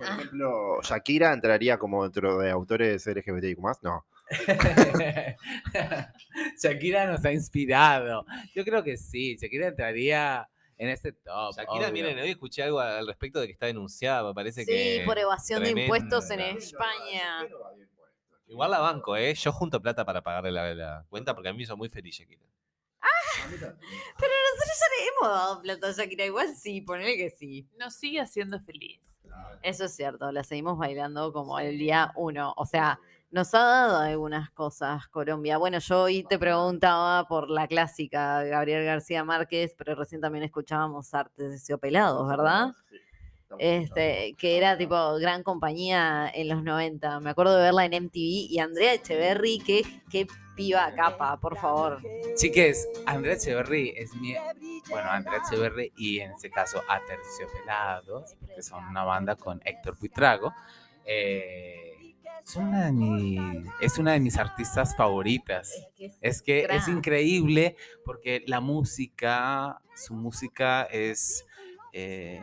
Por 0.01 0.09
ejemplo, 0.09 0.81
Shakira 0.83 1.33
entraría 1.33 1.79
como 1.79 2.03
dentro 2.05 2.39
de 2.39 2.51
autores 2.51 3.07
LGBTIQ, 3.07 3.59
no. 3.83 4.07
Shakira 6.63 7.07
nos 7.07 7.25
ha 7.25 7.33
inspirado. 7.33 8.25
Yo 8.55 8.65
creo 8.65 8.83
que 8.83 8.97
sí, 8.97 9.37
Shakira 9.37 9.69
entraría 9.69 10.49
en 10.79 10.89
este 10.89 11.13
top. 11.13 11.55
Shakira, 11.55 11.89
obvio. 11.89 11.93
miren, 11.93 12.19
hoy 12.19 12.31
escuché 12.31 12.63
algo 12.63 12.81
al 12.81 13.07
respecto 13.07 13.41
de 13.41 13.47
que 13.47 13.53
está 13.53 13.67
denunciada, 13.67 14.27
me 14.27 14.33
parece 14.35 14.65
Sí, 14.65 14.71
que... 14.73 15.03
por 15.05 15.19
evasión 15.19 15.63
de 15.63 15.71
impuestos 15.71 16.31
en. 16.31 16.41
España. 16.41 17.47
Igual 18.47 18.71
la 18.71 18.81
banco, 18.81 19.17
¿eh? 19.17 19.35
Yo 19.35 19.53
junto 19.53 19.81
plata 19.83 20.05
para 20.05 20.23
pagarle 20.23 20.51
la, 20.51 20.75
la 20.75 21.05
cuenta 21.09 21.35
porque 21.35 21.51
a 21.51 21.53
mí 21.53 21.59
me 21.59 21.65
hizo 21.65 21.77
muy 21.77 21.89
feliz 21.89 22.17
Shakira. 22.17 22.43
Pero 23.51 23.61
nosotros 23.61 24.79
ya 24.81 24.87
le 24.97 25.09
hemos 25.09 25.29
dado 25.29 25.63
plata 25.63 25.89
a 25.89 25.93
Shakira, 25.93 26.25
igual 26.25 26.55
sí, 26.57 26.81
ponele 26.81 27.17
que 27.17 27.31
sí. 27.31 27.69
Nos 27.79 27.95
sigue 27.95 28.21
haciendo 28.21 28.59
feliz. 28.61 29.01
Eso 29.63 29.85
es 29.85 29.95
cierto, 29.95 30.33
la 30.33 30.43
seguimos 30.43 30.79
bailando 30.79 31.33
como 31.33 31.59
el 31.59 31.79
día 31.79 32.13
uno. 32.17 32.55
O 32.57 32.65
sea, 32.65 32.99
nos 33.31 33.55
ha 33.55 33.59
dado 33.61 33.99
algunas 33.99 34.51
cosas 34.51 35.07
Colombia. 35.09 35.59
Bueno, 35.59 35.79
yo 35.79 36.03
hoy 36.03 36.25
te 36.25 36.39
preguntaba 36.39 37.29
por 37.29 37.49
la 37.51 37.69
clásica 37.69 38.43
Gabriel 38.43 38.85
García 38.85 39.23
Márquez, 39.23 39.75
pero 39.77 39.95
recién 39.95 40.21
también 40.21 40.45
escuchábamos 40.45 41.15
Artes 41.15 41.69
Pelados, 41.81 42.29
¿verdad? 42.29 42.75
Este, 43.59 44.35
que 44.39 44.57
era 44.57 44.77
tipo 44.79 45.15
gran 45.19 45.43
compañía 45.43 46.31
en 46.35 46.49
los 46.49 46.63
90. 46.63 47.21
Me 47.21 47.31
acuerdo 47.31 47.57
de 47.57 47.63
verla 47.63 47.85
en 47.85 47.95
MTV 48.05 48.49
y 48.51 48.59
Andrea 48.59 48.95
Echeverry, 48.95 49.59
qué, 49.65 49.83
qué 50.11 50.27
piba 50.57 50.93
capa, 50.95 51.39
por 51.39 51.57
favor. 51.59 52.01
Chiques, 52.37 52.89
Andrea 53.07 53.35
Echeverry 53.35 53.93
es 53.97 54.15
mi. 54.15 54.35
Bueno, 54.89 55.11
Andrea 55.11 55.41
Echeverry 55.47 55.93
y 55.97 56.21
en 56.21 56.33
este 56.33 56.51
caso 56.51 56.83
Aterciopelados, 56.89 58.37
que 58.55 58.63
son 58.63 58.85
una 58.85 59.05
banda 59.05 59.37
con 59.37 59.61
Héctor 59.65 59.99
Buitrago. 59.99 60.53
eh, 61.05 61.87
son 62.45 62.69
una 62.69 62.87
de 62.87 62.93
mis- 62.93 63.67
es 63.81 63.99
una 63.99 64.13
de 64.13 64.21
mis 64.21 64.37
artistas 64.39 64.97
favoritas. 64.97 65.73
Es 66.21 66.41
que 66.43 66.67
es 66.71 66.89
increíble 66.89 67.77
porque 68.05 68.43
la 68.47 68.61
música, 68.61 69.81
su 69.95 70.15
música 70.15 70.85
es 70.85 71.45
eh, 71.93 72.41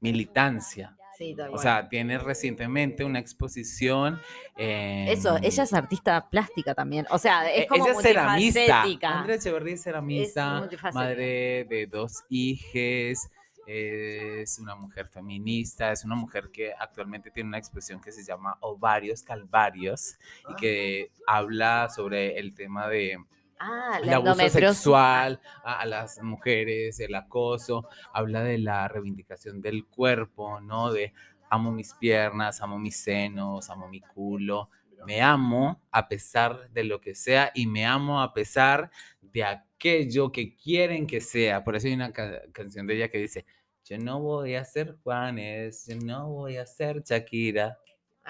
militancia. 0.00 0.94
Sí, 1.16 1.34
O 1.50 1.58
sea, 1.58 1.88
tiene 1.88 2.16
recientemente 2.16 3.02
una 3.02 3.18
exposición. 3.18 4.20
Eso, 4.56 5.36
ella 5.42 5.64
es 5.64 5.72
artista 5.72 6.30
plástica 6.30 6.74
también. 6.74 7.06
O 7.10 7.18
sea, 7.18 7.50
es 7.50 7.64
Eh, 7.64 7.66
como 7.66 7.84
ella 7.84 7.96
es 7.96 8.02
ceramista. 8.02 8.82
Andrea 8.82 9.34
Echeverría 9.36 9.74
es 9.74 9.82
ceramista, 9.82 10.68
madre 10.94 11.64
de 11.68 11.88
dos 11.90 12.22
hijes, 12.28 13.28
es 13.66 14.58
una 14.60 14.76
mujer 14.76 15.08
feminista, 15.08 15.90
es 15.90 16.04
una 16.04 16.14
mujer 16.14 16.50
que 16.52 16.72
actualmente 16.72 17.30
tiene 17.32 17.48
una 17.48 17.58
exposición 17.58 18.00
que 18.00 18.12
se 18.12 18.24
llama 18.24 18.56
Ovarios 18.60 19.22
Calvarios 19.24 20.14
y 20.48 20.54
que 20.54 21.10
habla 21.26 21.88
sobre 21.94 22.38
el 22.38 22.54
tema 22.54 22.88
de 22.88 23.18
Ah, 23.60 23.98
el 24.02 24.12
abuso 24.12 24.48
sexual 24.48 25.40
a, 25.64 25.80
a 25.80 25.86
las 25.86 26.22
mujeres, 26.22 27.00
el 27.00 27.14
acoso, 27.14 27.88
habla 28.12 28.42
de 28.44 28.58
la 28.58 28.86
reivindicación 28.86 29.60
del 29.60 29.84
cuerpo, 29.86 30.60
¿no? 30.60 30.92
De 30.92 31.12
amo 31.50 31.72
mis 31.72 31.92
piernas, 31.94 32.60
amo 32.60 32.78
mis 32.78 32.96
senos, 33.02 33.68
amo 33.70 33.88
mi 33.88 34.00
culo, 34.00 34.70
me 35.04 35.20
amo 35.22 35.82
a 35.90 36.06
pesar 36.08 36.70
de 36.70 36.84
lo 36.84 37.00
que 37.00 37.14
sea 37.16 37.50
y 37.54 37.66
me 37.66 37.84
amo 37.84 38.20
a 38.22 38.32
pesar 38.32 38.90
de 39.20 39.42
aquello 39.44 40.30
que 40.30 40.54
quieren 40.56 41.06
que 41.06 41.20
sea. 41.20 41.64
Por 41.64 41.74
eso 41.76 41.88
hay 41.88 41.94
una 41.94 42.12
ca- 42.12 42.42
canción 42.52 42.86
de 42.86 42.94
ella 42.96 43.08
que 43.08 43.18
dice, 43.18 43.44
yo 43.84 43.98
no 43.98 44.20
voy 44.20 44.54
a 44.54 44.64
ser 44.64 44.96
Juanes, 45.02 45.86
yo 45.88 45.96
no 45.96 46.28
voy 46.28 46.56
a 46.58 46.66
ser 46.66 47.02
Shakira. 47.02 47.78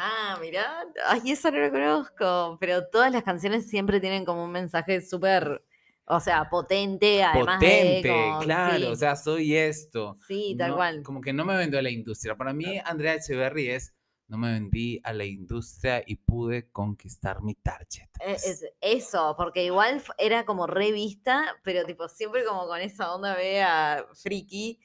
Ah, 0.01 0.39
mirá. 0.41 0.85
Ay, 1.07 1.33
eso 1.33 1.51
no 1.51 1.59
lo 1.59 1.71
conozco. 1.73 2.57
Pero 2.61 2.87
todas 2.87 3.11
las 3.13 3.25
canciones 3.25 3.69
siempre 3.69 3.99
tienen 4.01 4.25
como 4.25 4.45
un 4.45 4.53
mensaje 4.53 5.01
súper, 5.01 5.65
o 6.07 6.21
sea, 6.21 6.49
potente, 6.49 7.23
además 7.25 7.59
de 7.61 7.67
Potente, 7.67 8.09
como- 8.09 8.39
claro, 8.41 8.77
sí, 8.77 8.85
o 8.85 8.97
sea, 8.97 9.17
soy 9.17 9.57
esto. 9.57 10.17
sí, 10.29 10.55
tal 10.57 10.71
no- 10.71 10.77
cual. 10.77 11.03
Como 11.03 11.21
que 11.21 11.33
no 11.33 11.45
me 11.45 11.57
vendió 11.57 11.79
a 11.79 11.83
la 11.83 11.91
industria. 11.91 12.37
Para 12.37 12.53
mí, 12.53 12.79
Andrea 12.85 13.15
Echeverry 13.15 13.71
es, 13.71 13.93
no 14.29 14.39
me 14.39 14.53
vendí 14.53 15.01
a 15.05 15.13
la 15.13 15.25
industria 15.25 16.03
y 16.07 16.15
pude 16.17 16.71
conquistar 16.71 17.43
mi 17.43 17.55
target. 17.55 18.09
Eh, 18.21 18.37
Es 18.45 18.65
eso, 18.81 19.35
porque 19.37 19.65
igual 19.65 20.03
era 20.19 20.45
como 20.45 20.67
revista, 20.67 21.57
pero 21.65 21.85
tipo 21.87 22.07
siempre 22.09 22.45
como 22.45 22.67
con 22.67 22.81
esa 22.81 23.15
onda 23.15 23.35
vea 23.35 24.07
friki 24.15 24.79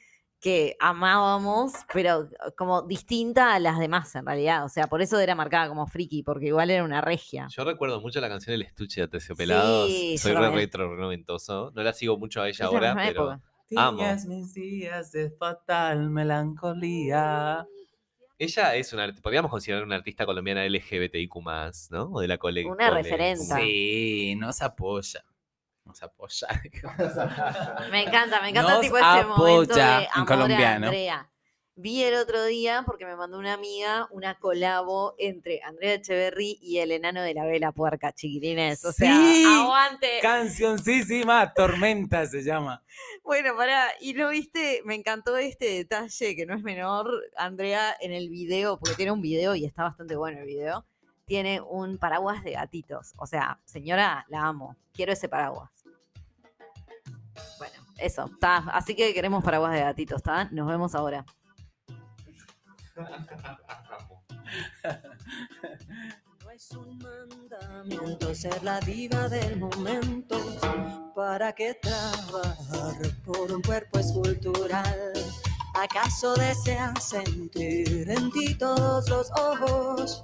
que 0.43 0.75
amábamos, 0.81 1.71
pero 1.93 2.27
como 2.57 2.81
distinta 2.81 3.53
a 3.55 3.59
las 3.59 3.79
demás 3.79 4.13
en 4.15 4.25
realidad. 4.25 4.65
O 4.65 4.69
sea, 4.69 4.87
por 4.87 5.01
eso 5.01 5.17
era 5.19 5.35
marcada 5.35 5.69
como 5.69 5.87
friki, 5.87 6.21
porque 6.21 6.47
igual 6.47 6.69
era 6.69 6.83
una 6.83 6.99
regia. 6.99 7.47
Yo 7.49 7.63
recuerdo 7.63 8.01
mucho 8.01 8.19
la 8.19 8.27
canción 8.27 8.53
El 8.53 8.61
estuche 8.63 8.99
de 9.01 9.07
Terciopelados. 9.07 9.87
Sí, 9.89 10.17
Soy 10.17 10.33
yo 10.33 10.39
re 10.39 10.43
también. 10.45 10.65
retro, 10.65 10.95
re 10.95 11.01
noventoso. 11.01 11.71
No 11.73 11.81
la 11.81 11.93
sigo 11.93 12.17
mucho 12.17 12.41
a 12.41 12.49
ella 12.49 12.51
Es 12.51 12.59
la 12.59 12.65
ahora, 12.67 12.87
misma 12.93 13.03
pero 13.07 13.31
época. 13.31 13.41
Amo. 13.77 13.97
Días, 13.99 14.25
mis 14.25 14.53
días 14.53 15.11
de 15.13 15.31
fatal 15.31 16.09
melancolía. 16.09 17.65
ella 18.37 18.75
es 18.75 18.91
una, 18.93 19.05
art- 19.05 19.21
podríamos 19.21 19.49
considerar 19.49 19.83
una 19.83 19.95
artista 19.95 20.25
colombiana 20.25 20.65
LGBTIQ+, 20.65 21.33
¿no? 21.91 22.03
O 22.11 22.19
de 22.19 22.27
la 22.27 22.37
cole. 22.37 22.65
Una 22.65 22.89
cole- 22.89 23.01
referenta. 23.03 23.57
Sí, 23.57 24.35
nos 24.37 24.61
apoya. 24.61 25.23
Nos 25.93 26.01
apoya. 26.01 26.47
Me 27.91 28.03
encanta, 28.03 28.41
me 28.41 28.49
encanta 28.49 28.73
Nos 28.73 28.81
tipo 28.81 28.97
este 28.97 29.25
momento 29.25 29.75
de 29.75 30.07
en 30.15 30.25
colombiano. 30.25 30.87
a 30.87 30.89
Andrea. 30.89 31.29
Vi 31.75 32.03
el 32.03 32.13
otro 32.15 32.45
día, 32.45 32.83
porque 32.85 33.03
me 33.03 33.15
mandó 33.15 33.39
una 33.39 33.53
amiga, 33.53 34.07
una 34.11 34.37
colabo 34.37 35.15
entre 35.17 35.59
Andrea 35.63 35.95
Echeverry 35.95 36.59
y 36.61 36.77
el 36.77 36.91
enano 36.91 37.23
de 37.23 37.33
la 37.33 37.45
vela 37.45 37.71
puerca, 37.71 38.11
chiquilines. 38.11 38.85
O 38.85 38.91
sea, 38.91 39.15
Sí, 39.15 39.43
aguante. 39.43 40.19
Cancioncísima, 40.21 41.51
Tormenta 41.53 42.25
se 42.25 42.43
llama. 42.43 42.83
Bueno, 43.23 43.55
pará, 43.55 43.87
y 44.01 44.13
no 44.13 44.29
viste, 44.29 44.81
me 44.85 44.95
encantó 44.95 45.37
este 45.37 45.65
detalle 45.65 46.35
que 46.35 46.45
no 46.45 46.55
es 46.55 46.61
menor, 46.61 47.09
Andrea, 47.37 47.95
en 48.01 48.11
el 48.11 48.29
video, 48.29 48.77
porque 48.77 48.95
tiene 48.95 49.11
un 49.11 49.21
video 49.21 49.55
y 49.55 49.65
está 49.65 49.83
bastante 49.83 50.15
bueno 50.15 50.39
el 50.41 50.45
video, 50.45 50.85
tiene 51.25 51.61
un 51.61 51.97
paraguas 51.97 52.43
de 52.43 52.51
gatitos. 52.51 53.13
O 53.17 53.25
sea, 53.25 53.59
señora, 53.65 54.25
la 54.27 54.41
amo, 54.41 54.75
quiero 54.93 55.13
ese 55.13 55.29
paraguas. 55.29 55.82
Eso, 57.97 58.25
está. 58.25 58.57
Así 58.71 58.95
que 58.95 59.13
queremos 59.13 59.43
paraguas 59.43 59.73
de 59.73 59.81
gatitos, 59.81 60.17
¿está? 60.17 60.45
Nos 60.51 60.67
vemos 60.67 60.95
ahora. 60.95 61.25
No 66.43 66.51
es 66.51 66.71
un 66.71 66.99
mandamiento 66.99 68.35
ser 68.35 68.63
la 68.63 68.79
diva 68.81 69.27
del 69.29 69.57
momento. 69.57 70.37
¿Para 71.15 71.53
qué 71.53 71.73
trabajar 71.75 72.95
por 73.25 73.51
un 73.51 73.61
cuerpo 73.61 73.99
escultural? 73.99 75.13
¿Acaso 75.75 76.35
deseas 76.35 77.03
sentir 77.03 78.09
en 78.09 78.31
ti 78.31 78.55
todos 78.55 79.09
los 79.09 79.31
ojos 79.31 80.23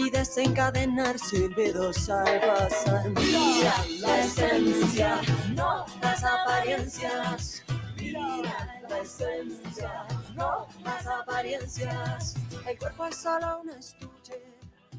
y 0.00 0.10
desencadenar 0.10 1.18
silbidos 1.18 2.08
al 2.08 2.40
pasar? 2.40 3.10
Mira 3.10 3.74
la 4.00 4.20
esencia, 4.20 5.20
no 5.54 5.84
las 6.00 6.24
apariencias. 6.24 7.62
Mira 7.96 8.80
la 8.88 8.98
esencia, 8.98 10.06
no 10.34 10.66
las 10.82 11.06
apariencias. 11.06 12.34
El 12.66 12.78
cuerpo 12.78 13.06
es 13.06 13.16
solo 13.16 13.60
un 13.60 13.70
estuche 13.70 14.42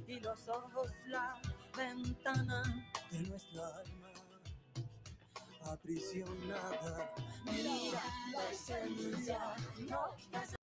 y 0.07 0.19
los 0.19 0.47
ojos 0.47 0.91
la 1.07 1.35
ventana 1.75 2.61
de 3.09 3.21
nuestra 3.21 3.67
alma 3.67 4.09
aprisionada. 5.65 7.11
Mira 7.45 8.03
la 8.33 8.49
esencia, 8.51 9.39
no 9.89 10.15
las 10.31 10.55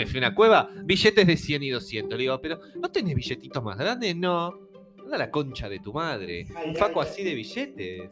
Me 0.00 0.06
fui 0.06 0.16
a 0.16 0.28
una 0.28 0.34
cueva, 0.34 0.70
billetes 0.82 1.26
de 1.26 1.36
100 1.36 1.62
y 1.62 1.68
200. 1.68 2.16
Le 2.16 2.22
digo, 2.22 2.40
pero 2.40 2.58
¿no 2.76 2.90
tenés 2.90 3.14
billetitos 3.14 3.62
más 3.62 3.76
grandes? 3.76 4.16
No. 4.16 4.58
Anda 5.04 5.18
la 5.18 5.30
concha 5.30 5.68
de 5.68 5.78
tu 5.78 5.92
madre. 5.92 6.46
Un 6.64 6.74
faco 6.74 7.02
así 7.02 7.22
de 7.22 7.34
billetes. 7.34 8.10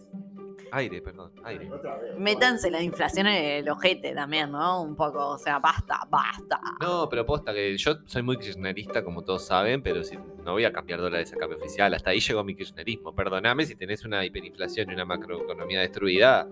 Aire, 0.70 1.00
perdón, 1.00 1.32
aire. 1.44 1.70
Métanse 2.18 2.70
la 2.70 2.82
inflación 2.82 3.26
en 3.26 3.42
el 3.64 3.70
ojete 3.70 4.12
también, 4.12 4.52
¿no? 4.52 4.82
Un 4.82 4.96
poco, 4.96 5.28
o 5.28 5.38
sea, 5.38 5.60
basta, 5.60 6.00
basta. 6.10 6.60
No, 6.82 7.08
pero 7.08 7.24
posta 7.24 7.54
que 7.54 7.74
yo 7.78 8.00
soy 8.04 8.20
muy 8.20 8.36
kirchnerista, 8.36 9.02
como 9.02 9.24
todos 9.24 9.46
saben, 9.46 9.80
pero 9.80 10.04
si, 10.04 10.18
no 10.44 10.52
voy 10.52 10.66
a 10.66 10.72
cambiar 10.72 11.00
dólares 11.00 11.32
a 11.32 11.36
cambio 11.36 11.56
oficial. 11.56 11.94
Hasta 11.94 12.10
ahí 12.10 12.20
llegó 12.20 12.44
mi 12.44 12.54
kirchnerismo. 12.54 13.14
Perdóname 13.14 13.64
si 13.64 13.76
tenés 13.76 14.04
una 14.04 14.26
hiperinflación 14.26 14.90
y 14.90 14.92
una 14.92 15.06
macroeconomía 15.06 15.80
destruida. 15.80 16.46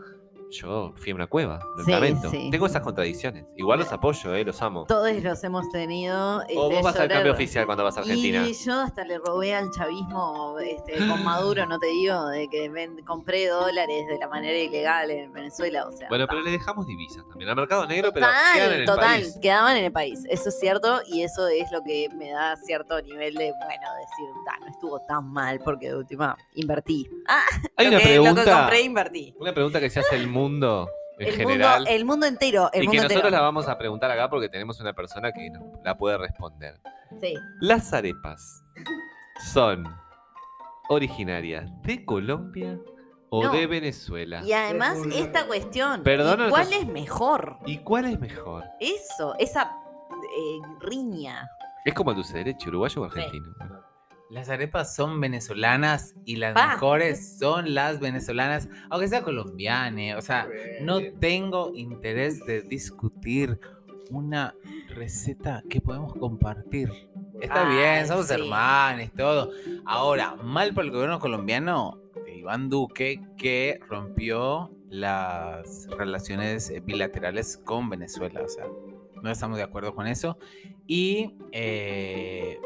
Yo 0.50 0.92
fui 0.96 1.12
a 1.12 1.14
una 1.14 1.26
cueva, 1.26 1.58
lo 1.76 1.84
Sí, 1.84 1.90
lamento. 1.90 2.30
sí. 2.30 2.48
Tengo 2.50 2.66
esas 2.66 2.82
contradicciones. 2.82 3.44
Igual 3.56 3.80
los 3.80 3.92
apoyo, 3.92 4.34
eh, 4.34 4.44
los 4.44 4.62
amo. 4.62 4.84
Todos 4.86 5.12
los 5.22 5.42
hemos 5.44 5.68
tenido. 5.70 6.38
O 6.38 6.40
este, 6.42 6.54
vos 6.54 6.82
vas 6.82 6.96
al 7.00 7.08
cambio 7.08 7.32
oficial 7.32 7.66
cuando 7.66 7.82
vas 7.84 7.96
a 7.96 8.00
Argentina. 8.00 8.46
Y 8.46 8.54
yo 8.54 8.80
hasta 8.80 9.04
le 9.04 9.18
robé 9.18 9.54
al 9.54 9.70
chavismo 9.72 10.56
este, 10.60 10.98
con 11.08 11.24
Maduro, 11.24 11.66
no 11.66 11.78
te 11.78 11.86
digo, 11.88 12.26
de 12.28 12.48
que 12.48 12.68
ven- 12.68 13.04
compré 13.04 13.48
dólares 13.48 14.06
de 14.08 14.18
la 14.18 14.28
manera 14.28 14.56
ilegal 14.56 15.10
en 15.10 15.32
Venezuela. 15.32 15.86
O 15.86 15.90
sea, 15.92 16.08
Bueno, 16.08 16.26
ta. 16.26 16.30
pero 16.32 16.42
le 16.44 16.52
dejamos 16.52 16.86
divisas 16.86 17.24
también 17.28 17.50
al 17.50 17.56
mercado 17.56 17.86
negro, 17.86 18.10
pero 18.12 18.26
quedan 18.54 18.72
en 18.72 18.80
el 18.80 18.86
total, 18.86 19.20
país. 19.20 19.38
quedaban 19.42 19.76
en 19.76 19.84
el 19.84 19.92
país. 19.92 20.20
Eso 20.30 20.48
es 20.48 20.58
cierto 20.60 21.00
y 21.08 21.22
eso 21.22 21.48
es 21.48 21.70
lo 21.72 21.82
que 21.82 22.08
me 22.14 22.30
da 22.30 22.54
cierto 22.56 23.00
nivel 23.02 23.34
de, 23.34 23.52
bueno, 23.52 23.88
decir, 23.98 24.26
"Ta, 24.44 24.58
no 24.60 24.68
estuvo 24.68 25.00
tan 25.08 25.28
mal 25.32 25.58
porque 25.64 25.88
de 25.88 25.96
última 25.96 26.36
invertí. 26.54 27.08
Ah, 27.28 27.42
Hay 27.76 27.86
lo 27.86 27.96
una 27.96 27.98
que, 28.00 28.16
lo 28.16 28.22
que 28.22 28.30
pregunta, 28.30 28.60
compré, 28.60 28.80
invertí. 28.82 29.34
una 29.38 29.52
pregunta 29.52 29.80
que 29.80 29.90
se 29.90 30.00
hace 30.00 30.16
el 30.16 30.26
mundo 30.36 30.88
en 31.18 31.28
El 31.28 31.34
general. 31.34 31.78
mundo, 31.80 31.90
el 31.90 32.04
mundo 32.04 32.26
entero, 32.26 32.70
el 32.72 32.84
y 32.84 32.88
que 32.88 32.96
nosotros 32.98 33.16
entero. 33.16 33.30
la 33.30 33.40
vamos 33.40 33.68
a 33.68 33.76
preguntar 33.78 34.10
acá 34.10 34.28
porque 34.28 34.48
tenemos 34.48 34.80
una 34.80 34.92
persona 34.92 35.32
que 35.32 35.50
nos 35.50 35.62
la 35.84 35.96
puede 35.96 36.18
responder. 36.18 36.80
Sí. 37.20 37.34
¿Las 37.60 37.92
arepas 37.92 38.62
son 39.52 39.86
originarias 40.88 41.70
de 41.82 42.04
Colombia 42.04 42.78
o 43.30 43.44
No. 43.44 43.52
de 43.52 43.66
Venezuela? 43.66 44.42
Y 44.44 44.52
además, 44.52 44.98
esta 45.12 45.46
cuestión, 45.46 46.02
Perdona, 46.02 46.46
¿y 46.48 46.50
¿cuál 46.50 46.72
es 46.72 46.86
mejor? 46.86 47.58
¿Y 47.66 47.78
cuál 47.78 48.04
es 48.06 48.20
mejor? 48.20 48.64
Eso, 48.80 49.34
esa 49.38 49.72
eh, 50.38 50.58
riña. 50.80 51.48
Es 51.84 51.94
como 51.94 52.10
el 52.10 52.16
dulce 52.16 52.38
de 52.38 52.44
leche, 52.44 52.68
uruguayo 52.68 53.02
o 53.02 53.04
argentino. 53.04 53.54
Las 54.28 54.48
arepas 54.48 54.94
son 54.96 55.20
venezolanas 55.20 56.16
y 56.24 56.36
las 56.36 56.54
Pa. 56.54 56.72
mejores 56.72 57.38
son 57.38 57.74
las 57.74 58.00
venezolanas, 58.00 58.68
aunque 58.90 59.08
sea 59.08 59.22
colombiana. 59.22 60.16
O 60.18 60.22
sea, 60.22 60.48
no 60.80 61.00
tengo 61.20 61.72
interés 61.74 62.44
de 62.44 62.62
discutir 62.62 63.60
una 64.10 64.54
receta 64.88 65.62
que 65.70 65.80
podemos 65.80 66.12
compartir. 66.14 66.90
Está 67.40 67.68
Ay, 67.68 67.76
bien, 67.76 68.08
somos 68.08 68.26
sí. 68.26 68.34
hermanos, 68.34 69.10
todo. 69.16 69.50
Ahora, 69.84 70.34
mal 70.36 70.74
por 70.74 70.84
el 70.84 70.90
gobierno 70.90 71.20
colombiano 71.20 72.00
de 72.24 72.38
Iván 72.38 72.68
Duque 72.68 73.20
que 73.36 73.78
rompió 73.88 74.72
las 74.88 75.86
relaciones 75.96 76.70
eh, 76.70 76.80
bilaterales 76.80 77.56
con 77.58 77.90
Venezuela. 77.90 78.42
O 78.42 78.48
sea, 78.48 78.64
no 79.22 79.30
estamos 79.30 79.56
de 79.58 79.64
acuerdo 79.64 79.94
con 79.94 80.06
eso. 80.06 80.38
Y 80.86 81.36
eh, 81.52 82.58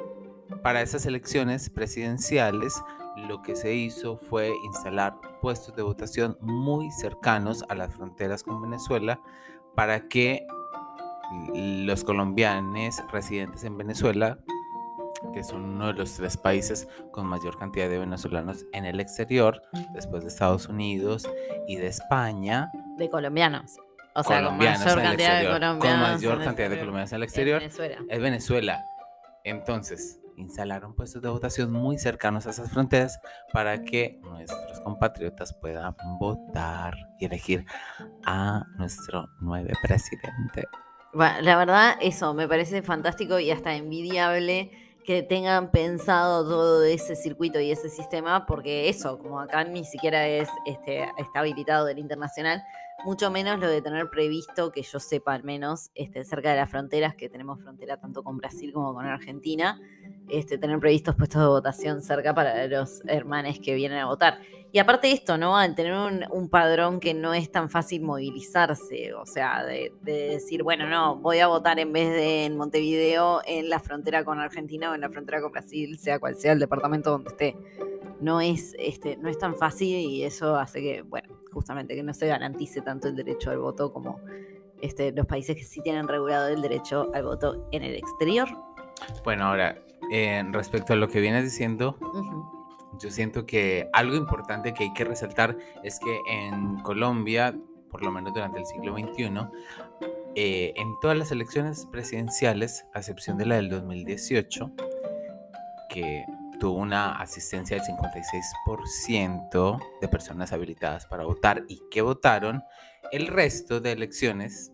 para 0.62 0.82
esas 0.82 1.06
elecciones 1.06 1.70
presidenciales, 1.70 2.80
lo 3.28 3.42
que 3.42 3.56
se 3.56 3.74
hizo 3.74 4.16
fue 4.16 4.52
instalar 4.64 5.14
puestos 5.40 5.74
de 5.76 5.82
votación 5.82 6.36
muy 6.40 6.90
cercanos 6.90 7.64
a 7.68 7.74
las 7.74 7.92
fronteras 7.94 8.42
con 8.42 8.62
Venezuela 8.62 9.20
para 9.74 10.08
que 10.08 10.46
los 11.54 12.04
colombianos 12.04 13.02
residentes 13.12 13.64
en 13.64 13.76
Venezuela, 13.78 14.38
que 15.32 15.44
son 15.44 15.64
uno 15.64 15.88
de 15.88 15.92
los 15.94 16.14
tres 16.14 16.36
países 16.36 16.88
con 17.12 17.26
mayor 17.26 17.58
cantidad 17.58 17.88
de 17.88 17.98
venezolanos 17.98 18.64
en 18.72 18.84
el 18.84 19.00
exterior, 19.00 19.62
después 19.92 20.22
de 20.22 20.28
Estados 20.28 20.66
Unidos 20.68 21.28
y 21.68 21.76
de 21.76 21.86
España, 21.88 22.70
De 22.96 23.08
colombianos. 23.08 23.76
O 24.14 24.24
sea, 24.24 24.42
con 24.44 24.58
mayor 24.58 24.98
en 24.98 25.04
cantidad 25.04 25.40
de 25.40 25.46
colombianos. 25.46 25.78
con 25.78 26.00
mayor 26.00 26.38
en 26.38 26.44
cantidad 26.44 26.70
de 26.70 26.78
colombianos 26.78 27.12
en 27.12 27.16
el 27.16 27.22
En 27.22 27.24
exterior, 27.24 27.60
Venezuela. 27.60 27.98
es 28.08 28.20
Venezuela. 28.20 28.84
Entonces, 29.44 30.20
instalaron 30.40 30.94
puestos 30.94 31.22
de 31.22 31.28
votación 31.28 31.72
muy 31.72 31.98
cercanos 31.98 32.46
a 32.46 32.50
esas 32.50 32.70
fronteras 32.70 33.20
para 33.52 33.82
que 33.82 34.18
nuestros 34.22 34.80
compatriotas 34.80 35.54
puedan 35.54 35.94
votar 36.18 36.94
y 37.18 37.26
elegir 37.26 37.64
a 38.24 38.64
nuestro 38.76 39.28
nuevo 39.40 39.68
presidente. 39.82 40.66
La 41.12 41.56
verdad, 41.56 41.96
eso 42.00 42.34
me 42.34 42.46
parece 42.46 42.82
fantástico 42.82 43.38
y 43.38 43.50
hasta 43.50 43.74
envidiable 43.74 44.70
que 45.04 45.22
tengan 45.22 45.70
pensado 45.70 46.44
todo 46.44 46.84
ese 46.84 47.16
circuito 47.16 47.58
y 47.58 47.72
ese 47.72 47.88
sistema, 47.88 48.46
porque 48.46 48.88
eso, 48.88 49.18
como 49.18 49.40
acá 49.40 49.64
ni 49.64 49.84
siquiera 49.84 50.26
es 50.26 50.48
este, 50.66 51.08
está 51.18 51.40
habilitado 51.40 51.86
del 51.86 51.98
internacional, 51.98 52.62
mucho 53.04 53.30
menos 53.30 53.58
lo 53.58 53.68
de 53.68 53.82
tener 53.82 54.10
previsto, 54.10 54.72
que 54.72 54.82
yo 54.82 54.98
sepa 55.00 55.34
al 55.34 55.44
menos, 55.44 55.90
este, 55.94 56.24
cerca 56.24 56.50
de 56.50 56.56
las 56.56 56.70
fronteras, 56.70 57.14
que 57.14 57.28
tenemos 57.28 57.60
frontera 57.60 57.96
tanto 57.96 58.22
con 58.22 58.38
Brasil 58.38 58.72
como 58.72 58.94
con 58.94 59.06
Argentina, 59.06 59.80
este, 60.28 60.58
tener 60.58 60.78
previstos 60.78 61.16
puestos 61.16 61.40
de 61.40 61.48
votación 61.48 62.02
cerca 62.02 62.34
para 62.34 62.66
los 62.66 63.02
hermanos 63.06 63.58
que 63.62 63.74
vienen 63.74 63.98
a 63.98 64.06
votar. 64.06 64.40
Y 64.72 64.78
aparte 64.78 65.10
esto, 65.10 65.36
¿no? 65.36 65.56
Al 65.56 65.74
tener 65.74 65.94
un, 65.94 66.24
un 66.30 66.48
padrón 66.48 67.00
que 67.00 67.12
no 67.12 67.34
es 67.34 67.50
tan 67.50 67.68
fácil 67.70 68.02
movilizarse, 68.02 69.12
o 69.14 69.26
sea, 69.26 69.64
de, 69.64 69.92
de 70.02 70.28
decir, 70.28 70.62
bueno, 70.62 70.88
no, 70.88 71.16
voy 71.16 71.40
a 71.40 71.48
votar 71.48 71.80
en 71.80 71.92
vez 71.92 72.08
de 72.10 72.44
en 72.44 72.56
Montevideo, 72.56 73.40
en 73.46 73.68
la 73.68 73.80
frontera 73.80 74.24
con 74.24 74.38
Argentina 74.38 74.90
o 74.90 74.94
en 74.94 75.00
la 75.00 75.10
frontera 75.10 75.40
con 75.40 75.50
Brasil, 75.50 75.98
sea 75.98 76.20
cual 76.20 76.36
sea 76.36 76.52
el 76.52 76.60
departamento 76.60 77.10
donde 77.10 77.30
esté. 77.30 77.56
No 78.20 78.40
es, 78.40 78.76
este, 78.78 79.16
no 79.16 79.28
es 79.28 79.38
tan 79.38 79.56
fácil 79.56 79.96
y 79.96 80.22
eso 80.22 80.54
hace 80.54 80.80
que, 80.80 81.02
bueno, 81.02 81.39
justamente 81.52 81.94
que 81.94 82.02
no 82.02 82.14
se 82.14 82.26
garantice 82.26 82.80
tanto 82.80 83.08
el 83.08 83.16
derecho 83.16 83.50
al 83.50 83.58
voto 83.58 83.92
como 83.92 84.20
este, 84.80 85.12
los 85.12 85.26
países 85.26 85.56
que 85.56 85.64
sí 85.64 85.80
tienen 85.82 86.08
regulado 86.08 86.48
el 86.48 86.62
derecho 86.62 87.10
al 87.14 87.24
voto 87.24 87.68
en 87.72 87.82
el 87.82 87.94
exterior. 87.94 88.48
Bueno, 89.24 89.46
ahora, 89.46 89.78
eh, 90.10 90.42
respecto 90.52 90.92
a 90.92 90.96
lo 90.96 91.08
que 91.08 91.20
vienes 91.20 91.44
diciendo, 91.44 91.96
yo 92.98 93.10
siento 93.10 93.46
que 93.46 93.88
algo 93.92 94.16
importante 94.16 94.72
que 94.72 94.84
hay 94.84 94.92
que 94.92 95.04
resaltar 95.04 95.56
es 95.82 95.98
que 95.98 96.20
en 96.28 96.80
Colombia, 96.80 97.54
por 97.90 98.02
lo 98.02 98.10
menos 98.10 98.34
durante 98.34 98.60
el 98.60 98.66
siglo 98.66 98.94
XXI, 98.96 99.30
eh, 100.34 100.72
en 100.76 100.94
todas 101.00 101.16
las 101.16 101.32
elecciones 101.32 101.86
presidenciales, 101.90 102.86
a 102.94 102.98
excepción 103.00 103.36
de 103.36 103.46
la 103.46 103.56
del 103.56 103.68
2018, 103.68 104.70
que 105.88 106.24
tuvo 106.60 106.78
una 106.78 107.16
asistencia 107.16 107.76
del 107.76 107.84
56% 107.84 109.80
de 110.00 110.08
personas 110.08 110.52
habilitadas 110.52 111.06
para 111.06 111.24
votar 111.24 111.64
y 111.66 111.80
que 111.90 112.02
votaron, 112.02 112.62
el 113.10 113.26
resto 113.26 113.80
de 113.80 113.90
elecciones, 113.92 114.70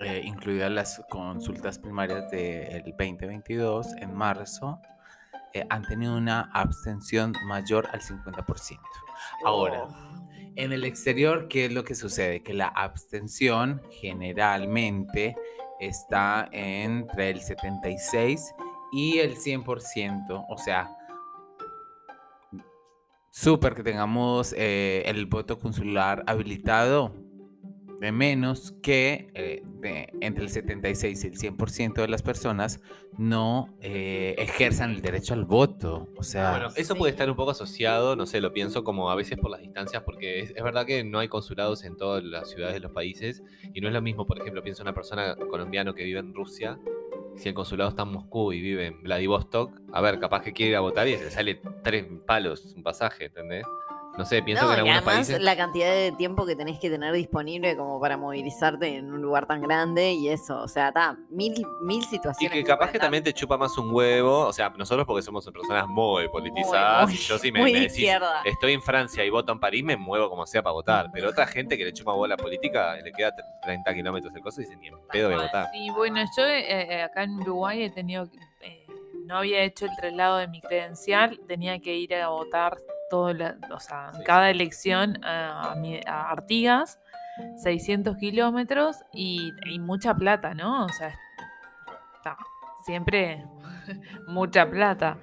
eh, 0.00 0.20
incluidas 0.24 0.70
las 0.70 1.02
consultas 1.08 1.78
primarias 1.78 2.30
del 2.30 2.82
2022 2.82 3.86
en 3.98 4.12
marzo, 4.12 4.82
eh, 5.54 5.64
han 5.70 5.84
tenido 5.84 6.16
una 6.16 6.50
abstención 6.52 7.32
mayor 7.46 7.88
al 7.92 8.02
50%. 8.02 8.78
Ahora, 9.44 9.86
en 10.56 10.72
el 10.72 10.84
exterior, 10.84 11.48
¿qué 11.48 11.66
es 11.66 11.72
lo 11.72 11.84
que 11.84 11.94
sucede? 11.94 12.42
Que 12.42 12.52
la 12.54 12.66
abstención 12.68 13.80
generalmente 13.90 15.36
está 15.80 16.48
entre 16.50 17.30
el 17.30 17.40
76 17.40 18.54
y 18.58 18.65
el 18.92 19.36
100%. 19.36 20.46
O 20.48 20.58
sea, 20.58 20.90
súper 23.30 23.74
que 23.74 23.82
tengamos 23.82 24.54
eh, 24.56 25.02
el 25.06 25.26
voto 25.26 25.58
consular 25.58 26.24
habilitado 26.26 27.12
de 28.00 28.12
menos 28.12 28.72
que 28.82 29.30
eh, 29.34 29.62
entre 30.20 30.44
el 30.44 30.50
76 30.50 31.24
y 31.24 31.26
el 31.28 31.38
100% 31.38 31.94
de 31.94 32.08
las 32.08 32.22
personas 32.22 32.80
no 33.16 33.74
eh, 33.80 34.34
ejerzan 34.38 34.90
el 34.90 35.00
derecho 35.00 35.34
al 35.34 35.44
voto. 35.44 36.08
O 36.16 36.22
sea, 36.22 36.50
Bueno, 36.50 36.68
eso 36.76 36.94
puede 36.94 37.12
estar 37.12 37.28
un 37.30 37.36
poco 37.36 37.52
asociado, 37.52 38.16
no 38.16 38.26
sé, 38.26 38.40
lo 38.40 38.52
pienso 38.52 38.84
como 38.84 39.10
a 39.10 39.14
veces 39.14 39.38
por 39.38 39.50
las 39.50 39.60
distancias, 39.60 40.02
porque 40.02 40.40
es, 40.40 40.52
es 40.54 40.62
verdad 40.62 40.84
que 40.84 41.04
no 41.04 41.18
hay 41.18 41.28
consulados 41.28 41.84
en 41.84 41.96
todas 41.96 42.22
las 42.22 42.50
ciudades 42.50 42.74
de 42.74 42.80
los 42.80 42.92
países, 42.92 43.42
y 43.72 43.80
no 43.80 43.88
es 43.88 43.94
lo 43.94 44.02
mismo, 44.02 44.26
por 44.26 44.38
ejemplo, 44.38 44.62
pienso 44.62 44.82
en 44.82 44.88
una 44.88 44.94
persona 44.94 45.34
colombiana 45.50 45.94
que 45.94 46.04
vive 46.04 46.20
en 46.20 46.34
Rusia, 46.34 46.78
si 47.36 47.48
el 47.48 47.54
consulado 47.54 47.90
está 47.90 48.02
en 48.02 48.12
Moscú 48.12 48.52
y 48.52 48.60
vive 48.60 48.86
en 48.86 49.02
Vladivostok, 49.02 49.80
a 49.92 50.00
ver, 50.00 50.18
capaz 50.18 50.42
que 50.42 50.52
quiere 50.52 50.70
ir 50.70 50.76
a 50.76 50.80
votar 50.80 51.06
y 51.08 51.16
se 51.16 51.30
sale 51.30 51.60
tres 51.82 52.06
palos 52.26 52.74
un 52.74 52.82
pasaje, 52.82 53.26
¿entendés? 53.26 53.64
No 54.18 54.24
sé, 54.24 54.42
pienso 54.42 54.64
No, 54.64 54.68
que 54.70 54.80
en 54.80 54.86
y 54.86 54.88
algunos 54.90 55.06
además 55.08 55.26
países... 55.26 55.42
la 55.42 55.56
cantidad 55.56 55.92
de 55.92 56.10
tiempo 56.12 56.46
que 56.46 56.56
tenés 56.56 56.78
que 56.78 56.88
tener 56.88 57.12
disponible 57.12 57.76
como 57.76 58.00
para 58.00 58.16
movilizarte 58.16 58.96
en 58.96 59.12
un 59.12 59.20
lugar 59.20 59.46
tan 59.46 59.60
grande 59.60 60.12
y 60.12 60.28
eso, 60.30 60.58
o 60.62 60.68
sea, 60.68 60.88
está 60.88 61.18
mil, 61.28 61.52
mil 61.82 61.98
Y 62.00 62.02
situaciones. 62.02 62.52
que 62.52 62.62
que 62.62 62.64
capaz 62.66 62.90
que 62.92 62.98
también 62.98 63.22
te 63.22 63.34
chupa 63.34 63.58
más 63.58 63.76
un 63.76 63.92
huevo, 63.94 64.46
o 64.46 64.52
sea, 64.54 64.70
nosotros 64.70 65.06
porque 65.06 65.20
somos 65.22 65.44
personas 65.44 65.86
muy 65.86 66.28
politizadas, 66.30 67.04
muy- 67.08 67.14
y 67.14 67.18
yo 67.18 67.38
si 67.38 67.52
me, 67.52 67.60
muy 67.60 67.72
me 67.72 67.78
de 67.80 67.82
decís, 67.84 67.98
izquierda. 67.98 68.40
estoy 68.44 68.72
en 68.72 68.80
Francia 68.80 69.22
y 69.22 69.28
voto 69.28 69.52
en 69.52 69.60
París, 69.60 69.84
me 69.84 69.96
muevo 69.98 70.30
como 70.30 70.46
sea 70.46 70.62
para 70.62 70.72
votar. 70.72 71.10
Pero 71.12 71.28
otra 71.28 71.46
gente 71.46 71.76
que 71.76 71.84
le 71.84 71.92
chupa 71.92 72.12
bola 72.12 72.36
política, 72.38 72.96
le 72.96 73.12
queda 73.12 73.32
30 73.62 73.92
kilómetros 73.94 74.34
el 74.34 74.40
coso 74.42 74.62
y 74.62 74.64
dice, 74.64 74.76
ni 74.76 74.88
en 74.88 74.94
pedo 75.12 75.28
de 75.28 75.36
votar. 75.36 75.68
Sí, 75.72 75.90
bueno, 75.90 76.22
yo 76.36 76.44
eh, 76.46 76.94
eh, 76.94 77.02
acá 77.02 77.24
en 77.24 77.38
Uruguay 77.40 77.82
he 77.82 77.90
tenido, 77.90 78.30
que- 78.30 78.38
eh, 78.62 78.86
no 79.26 79.36
había 79.38 79.60
hecho 79.62 79.84
el 79.84 79.94
traslado 79.94 80.38
de 80.38 80.48
mi 80.48 80.60
credencial, 80.62 81.38
tenía 81.46 81.78
que 81.80 81.94
ir 81.96 82.14
a 82.14 82.28
votar 82.28 82.78
todo 83.10 83.32
la- 83.32 83.56
o 83.72 83.80
sea, 83.80 84.12
Sí. 84.12 84.22
cada 84.24 84.50
elección 84.50 85.22
a, 85.24 85.74
Artigas, 86.06 86.98
600 87.62 88.16
kilómetros 88.16 88.96
y, 89.12 89.52
y 89.66 89.78
mucha 89.78 90.14
plata, 90.14 90.54
¿no? 90.54 90.86
O 90.86 90.88
sea, 90.88 91.08
está, 92.16 92.36
siempre 92.84 93.44
mucha 94.28 94.68
plata. 94.68 95.18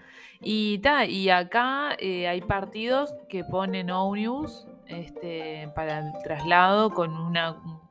Y, 0.46 0.80
ta, 0.80 1.06
y 1.06 1.30
acá 1.30 1.96
eh, 2.00 2.28
hay 2.28 2.42
partidos 2.42 3.16
que 3.30 3.44
ponen 3.46 3.90
ONUS 3.90 4.68
este, 4.88 5.72
para 5.74 6.00
el 6.00 6.12
traslado 6.22 6.90
con 6.90 7.12
una, 7.16 7.52
un, 7.54 7.82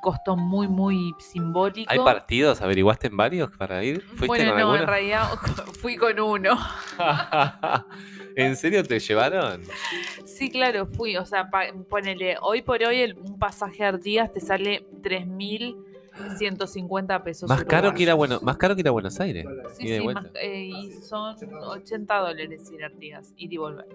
costo 0.00 0.36
muy, 0.36 0.68
muy 0.68 1.12
simbólico. 1.18 1.90
¿Hay 1.90 1.98
partidos? 1.98 2.62
¿Averiguaste 2.62 3.08
en 3.08 3.16
varios 3.16 3.50
para 3.56 3.82
ir? 3.82 4.02
¿Fuiste 4.02 4.26
bueno, 4.28 4.52
con 4.52 4.60
no, 4.60 4.76
en 4.76 4.86
realidad 4.86 5.30
fui 5.82 5.96
con 5.96 6.20
uno. 6.20 6.56
¿En 8.46 8.56
serio 8.56 8.82
te 8.84 8.98
llevaron? 8.98 9.62
Sí, 10.24 10.50
claro, 10.50 10.86
fui. 10.86 11.16
O 11.16 11.24
sea, 11.26 11.48
ponele, 11.88 12.36
hoy 12.40 12.62
por 12.62 12.82
hoy 12.82 13.00
el- 13.00 13.18
un 13.18 13.38
pasaje 13.38 13.84
a 13.84 13.88
Artigas 13.88 14.32
te 14.32 14.40
sale 14.40 14.84
3.150 15.02 17.22
pesos. 17.22 17.48
Más 17.48 17.64
caro, 17.64 17.92
que 17.94 18.02
ir 18.02 18.10
a 18.10 18.14
uruguayos. 18.14 18.40
bueno, 18.40 18.44
más 18.44 18.56
caro 18.56 18.74
que 18.74 18.80
ir 18.80 18.88
a 18.88 18.92
Buenos 18.92 19.20
Aires. 19.20 19.46
Sí, 19.78 19.88
sí, 19.88 20.08
más- 20.08 20.26
eh, 20.40 20.64
y 20.64 20.92
son 20.92 21.36
80 21.62 22.16
dólares 22.18 22.70
ir 22.72 22.82
a 22.82 22.86
Artigas, 22.86 23.32
ir 23.36 23.52
y 23.52 23.56
volver. 23.56 23.86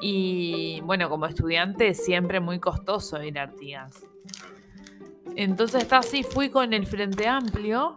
Y 0.00 0.80
bueno, 0.82 1.08
como 1.08 1.26
estudiante 1.26 1.88
es 1.88 2.04
siempre 2.04 2.40
muy 2.40 2.58
costoso 2.58 3.22
ir 3.22 3.38
a 3.38 3.42
Artigas. 3.44 4.04
Entonces 5.36 5.82
está 5.82 5.98
así, 5.98 6.22
fui 6.22 6.48
con 6.50 6.72
el 6.72 6.86
Frente 6.86 7.26
Amplio. 7.26 7.96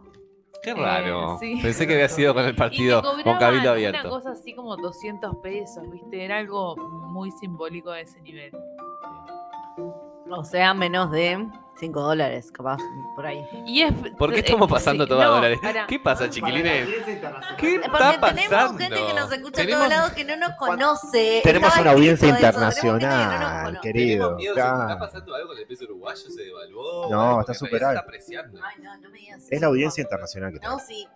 Qué 0.62 0.72
Eh, 0.72 0.76
raro. 0.76 1.38
sí. 1.40 1.60
Pensé 1.62 1.88
que 1.88 1.94
había 1.94 2.10
sido 2.10 2.34
con 2.34 2.44
el 2.46 2.56
partido 2.56 3.02
con 3.02 3.38
cabildo 3.38 3.62
Una 3.64 3.72
abierto. 3.72 4.10
cosa 4.10 4.32
así 4.32 4.54
como 4.54 4.76
200 4.78 5.36
pesos, 5.38 5.90
¿viste? 5.92 6.26
Era 6.26 6.38
algo 6.38 6.76
muy 6.76 7.32
simbólico 7.32 7.92
de 7.92 8.02
ese 8.02 8.20
nivel. 8.22 8.52
O 10.30 10.44
sea, 10.44 10.74
menos 10.74 11.12
de 11.12 11.48
5 11.80 12.02
dólares, 12.02 12.52
capaz, 12.52 12.78
por 13.16 13.26
ahí. 13.26 13.44
Y 13.66 13.82
es, 13.84 13.94
¿Por 14.18 14.32
qué 14.32 14.38
eh, 14.38 14.40
estamos 14.40 14.70
pasando 14.70 15.04
sí, 15.06 15.10
todo 15.10 15.22
a 15.22 15.26
no, 15.26 15.32
dólares? 15.36 15.60
¿Qué 15.88 16.00
pasa, 16.00 16.30
chiquilines? 16.30 16.88
¿Qué 17.58 17.80
Porque 17.82 18.08
está 18.16 18.34
tenemos 18.34 18.50
pasando? 18.50 18.78
gente 18.80 18.96
que 19.08 19.14
nos 19.14 19.32
escucha 19.32 19.62
a 19.62 19.66
Tenemos- 19.66 19.78
todos 19.86 19.90
lados 19.90 20.12
que 20.14 20.24
no 20.26 20.36
nos 20.38 20.52
conoce. 20.58 21.42
Tenemos 21.44 21.78
una 21.78 21.92
audiencia 21.92 22.28
tenemos 22.36 22.42
no 22.42 22.48
internacional, 22.48 23.80
querido. 23.82 24.36
Tenemos 24.36 24.38
miedo, 24.38 24.54
¿se 24.56 24.60
está 24.60 24.76
Claro. 24.86 25.00
pasando 25.00 25.36
algo 25.36 25.48
con 25.50 25.58
el 25.60 25.68
peso 25.68 25.84
uruguayo? 25.86 26.30
¿Se 26.30 26.42
devaluó? 26.44 27.10
No, 27.10 27.40
está 27.42 27.46
porque 27.54 27.54
súper 27.60 27.84
alto. 27.84 28.04
Ay, 28.12 28.82
no, 28.84 28.98
no 28.98 29.10
me 29.10 29.18
digas 29.20 29.44
Es 29.50 29.62
la 29.62 29.68
audiencia 29.68 30.02
internacional 30.02 30.50
que 30.52 30.56
No, 30.56 30.62
tenemos. 30.62 30.84
sí. 30.84 31.08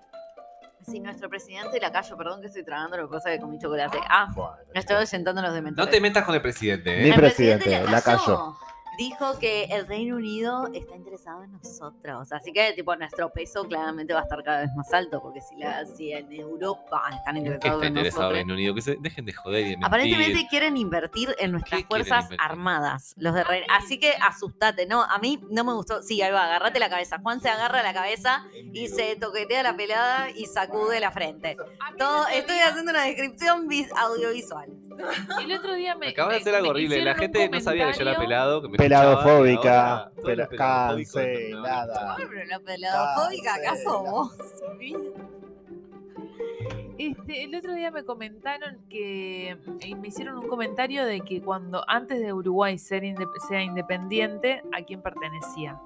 Sí, 0.84 0.99
nuestro 0.99 1.30
presidente 1.30 1.80
la 1.80 1.91
callo, 1.91 2.18
perdón 2.18 2.41
que 2.41 2.47
estoy 2.47 2.64
tragando 2.66 2.97
lo 2.97 3.07
que 3.07 3.14
pasa 3.14 3.30
que 3.30 3.39
comí 3.39 3.59
chocolate. 3.59 3.99
Ah, 4.09 4.28
Bueno, 4.34 4.51
me 4.74 4.80
estoy 4.80 4.95
oyentándolos 4.95 5.53
de 5.53 5.59
No 5.62 5.66
mentira. 5.66 5.88
te 5.89 6.01
metas 6.01 6.24
con 6.26 6.34
el 6.34 6.41
presidente, 6.41 7.03
Ni 7.03 7.09
¿eh? 7.12 7.14
presidente, 7.14 7.70
la 7.84 7.91
Lacayo. 7.91 8.55
Dijo 8.98 9.39
que 9.39 9.64
el 9.66 9.88
Reino 9.88 10.16
Unido 10.18 10.68
está 10.74 10.96
interesado 10.96 11.44
en 11.44 11.52
nosotros. 11.52 12.32
Así 12.32 12.52
que, 12.52 12.74
tipo, 12.74 12.96
nuestro 12.96 13.32
peso 13.32 13.64
claramente 13.66 14.14
va 14.14 14.20
a 14.22 14.24
estar 14.24 14.44
cada 14.44 14.62
vez 14.62 14.70
más 14.76 14.92
alto, 14.94 15.22
porque 15.22 15.42
si, 15.42 15.56
la, 15.58 15.86
si 15.86 16.12
en 16.12 16.32
Europa 16.32 17.02
están 17.16 17.36
¿Qué 17.36 17.39
interesados 17.42 17.76
está 17.76 17.88
en 17.88 17.92
interesado 17.94 18.22
nosotros. 18.24 18.34
Reino 18.38 18.54
Unido? 18.54 18.76
Que 18.76 18.82
se 18.82 18.98
dejen 19.00 19.26
de 19.26 19.34
joder 19.34 19.60
y 19.62 19.64
de 19.64 19.70
mentir. 19.72 19.86
Aparentemente 19.88 20.48
quieren 20.50 20.78
invertir 20.78 21.36
en 21.39 21.52
nuestras 21.52 21.82
¿Qué 21.82 21.88
quieren 21.88 22.06
fuerzas 22.08 22.30
armadas, 22.39 23.14
los 23.18 23.34
de 23.34 23.44
Reino- 23.44 23.68
Así 23.70 24.00
que 24.00 24.14
asustate, 24.22 24.86
¿no? 24.86 25.04
A 25.04 25.18
mí 25.20 25.39
no 25.50 25.64
me 25.64 25.74
gustó. 25.74 26.02
Sí, 26.02 26.22
ahí 26.22 26.32
va, 26.32 26.46
agarrate 26.46 26.80
la 26.80 26.89
cabeza. 26.89 27.18
Juan 27.22 27.39
se 27.42 27.50
agarra 27.50 27.82
la 27.84 27.94
cabeza 27.94 28.46
y 28.74 28.88
se 28.89 29.16
toquetea 29.16 29.64
la 29.64 29.76
pelada 29.76 30.30
y 30.32 30.46
sacude 30.46 31.00
la 31.00 31.12
frente. 31.12 31.58
Todo, 31.98 32.28
estoy 32.28 32.58
haciendo 32.60 32.92
una 32.92 33.04
descripción 33.04 33.68
vis- 33.68 33.92
audiovisual. 33.98 34.70
El 35.42 35.52
otro 35.58 35.74
día 35.74 35.96
me. 35.96 36.10
Acaba 36.10 36.34
de 36.34 36.39
hacer 36.39 36.54
algo 36.54 36.70
horrible. 36.72 37.02
La 37.02 37.16
gente 37.16 37.48
no 37.50 37.60
sabía 37.62 37.92
que 37.92 37.98
yo 37.98 38.02
era 38.10 38.18
pelado. 38.20 38.62
Que 38.62 38.68
me 38.70 38.78
Peladofóbica, 38.82 40.11
pela- 40.23 40.47
cancelada. 40.49 42.15
Pero 42.17 42.45
la 42.45 42.59
peladofóbica, 42.59 43.55
¿acaso 43.55 44.03
vos? 44.03 44.36
Este, 46.97 47.43
el 47.43 47.55
otro 47.55 47.73
día 47.73 47.89
me 47.91 48.03
comentaron 48.03 48.77
que 48.89 49.49
eh, 49.79 49.95
me 49.95 50.07
hicieron 50.09 50.38
un 50.38 50.47
comentario 50.47 51.05
de 51.05 51.21
que 51.21 51.41
cuando 51.41 51.84
antes 51.88 52.19
de 52.19 52.32
Uruguay 52.34 52.77
ser 52.77 53.03
inde- 53.03 53.27
sea 53.49 53.63
independiente, 53.63 54.61
¿a 54.71 54.84
quién 54.84 55.01
pertenecía? 55.01 55.79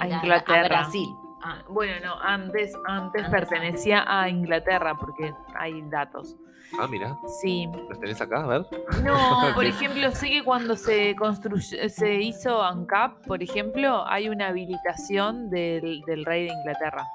A 0.00 0.06
la- 0.06 0.16
Inglaterra. 0.16 0.64
A 0.64 0.68
Brasil. 0.68 1.08
Ah, 1.42 1.62
bueno, 1.68 1.94
no, 2.04 2.20
antes, 2.20 2.74
antes 2.86 3.28
pertenecía 3.28 4.04
a 4.06 4.28
Inglaterra 4.28 4.96
porque 4.98 5.32
hay 5.54 5.82
datos. 5.88 6.36
Ah, 6.78 6.86
mira, 6.86 7.16
Sí. 7.40 7.66
los 7.88 7.98
tenés 8.00 8.20
acá, 8.20 8.42
a 8.42 8.46
ver. 8.46 8.66
No, 9.04 9.16
por 9.54 9.64
ejemplo, 9.64 10.10
sé 10.10 10.28
que 10.28 10.44
cuando 10.44 10.76
se 10.76 11.14
construyó, 11.16 11.88
se 11.88 12.14
hizo 12.16 12.62
ANCAP, 12.62 13.24
por 13.26 13.42
ejemplo, 13.42 14.04
hay 14.06 14.28
una 14.28 14.48
habilitación 14.48 15.48
del, 15.48 16.02
del 16.06 16.24
rey 16.26 16.44
de 16.46 16.52
Inglaterra. 16.52 17.06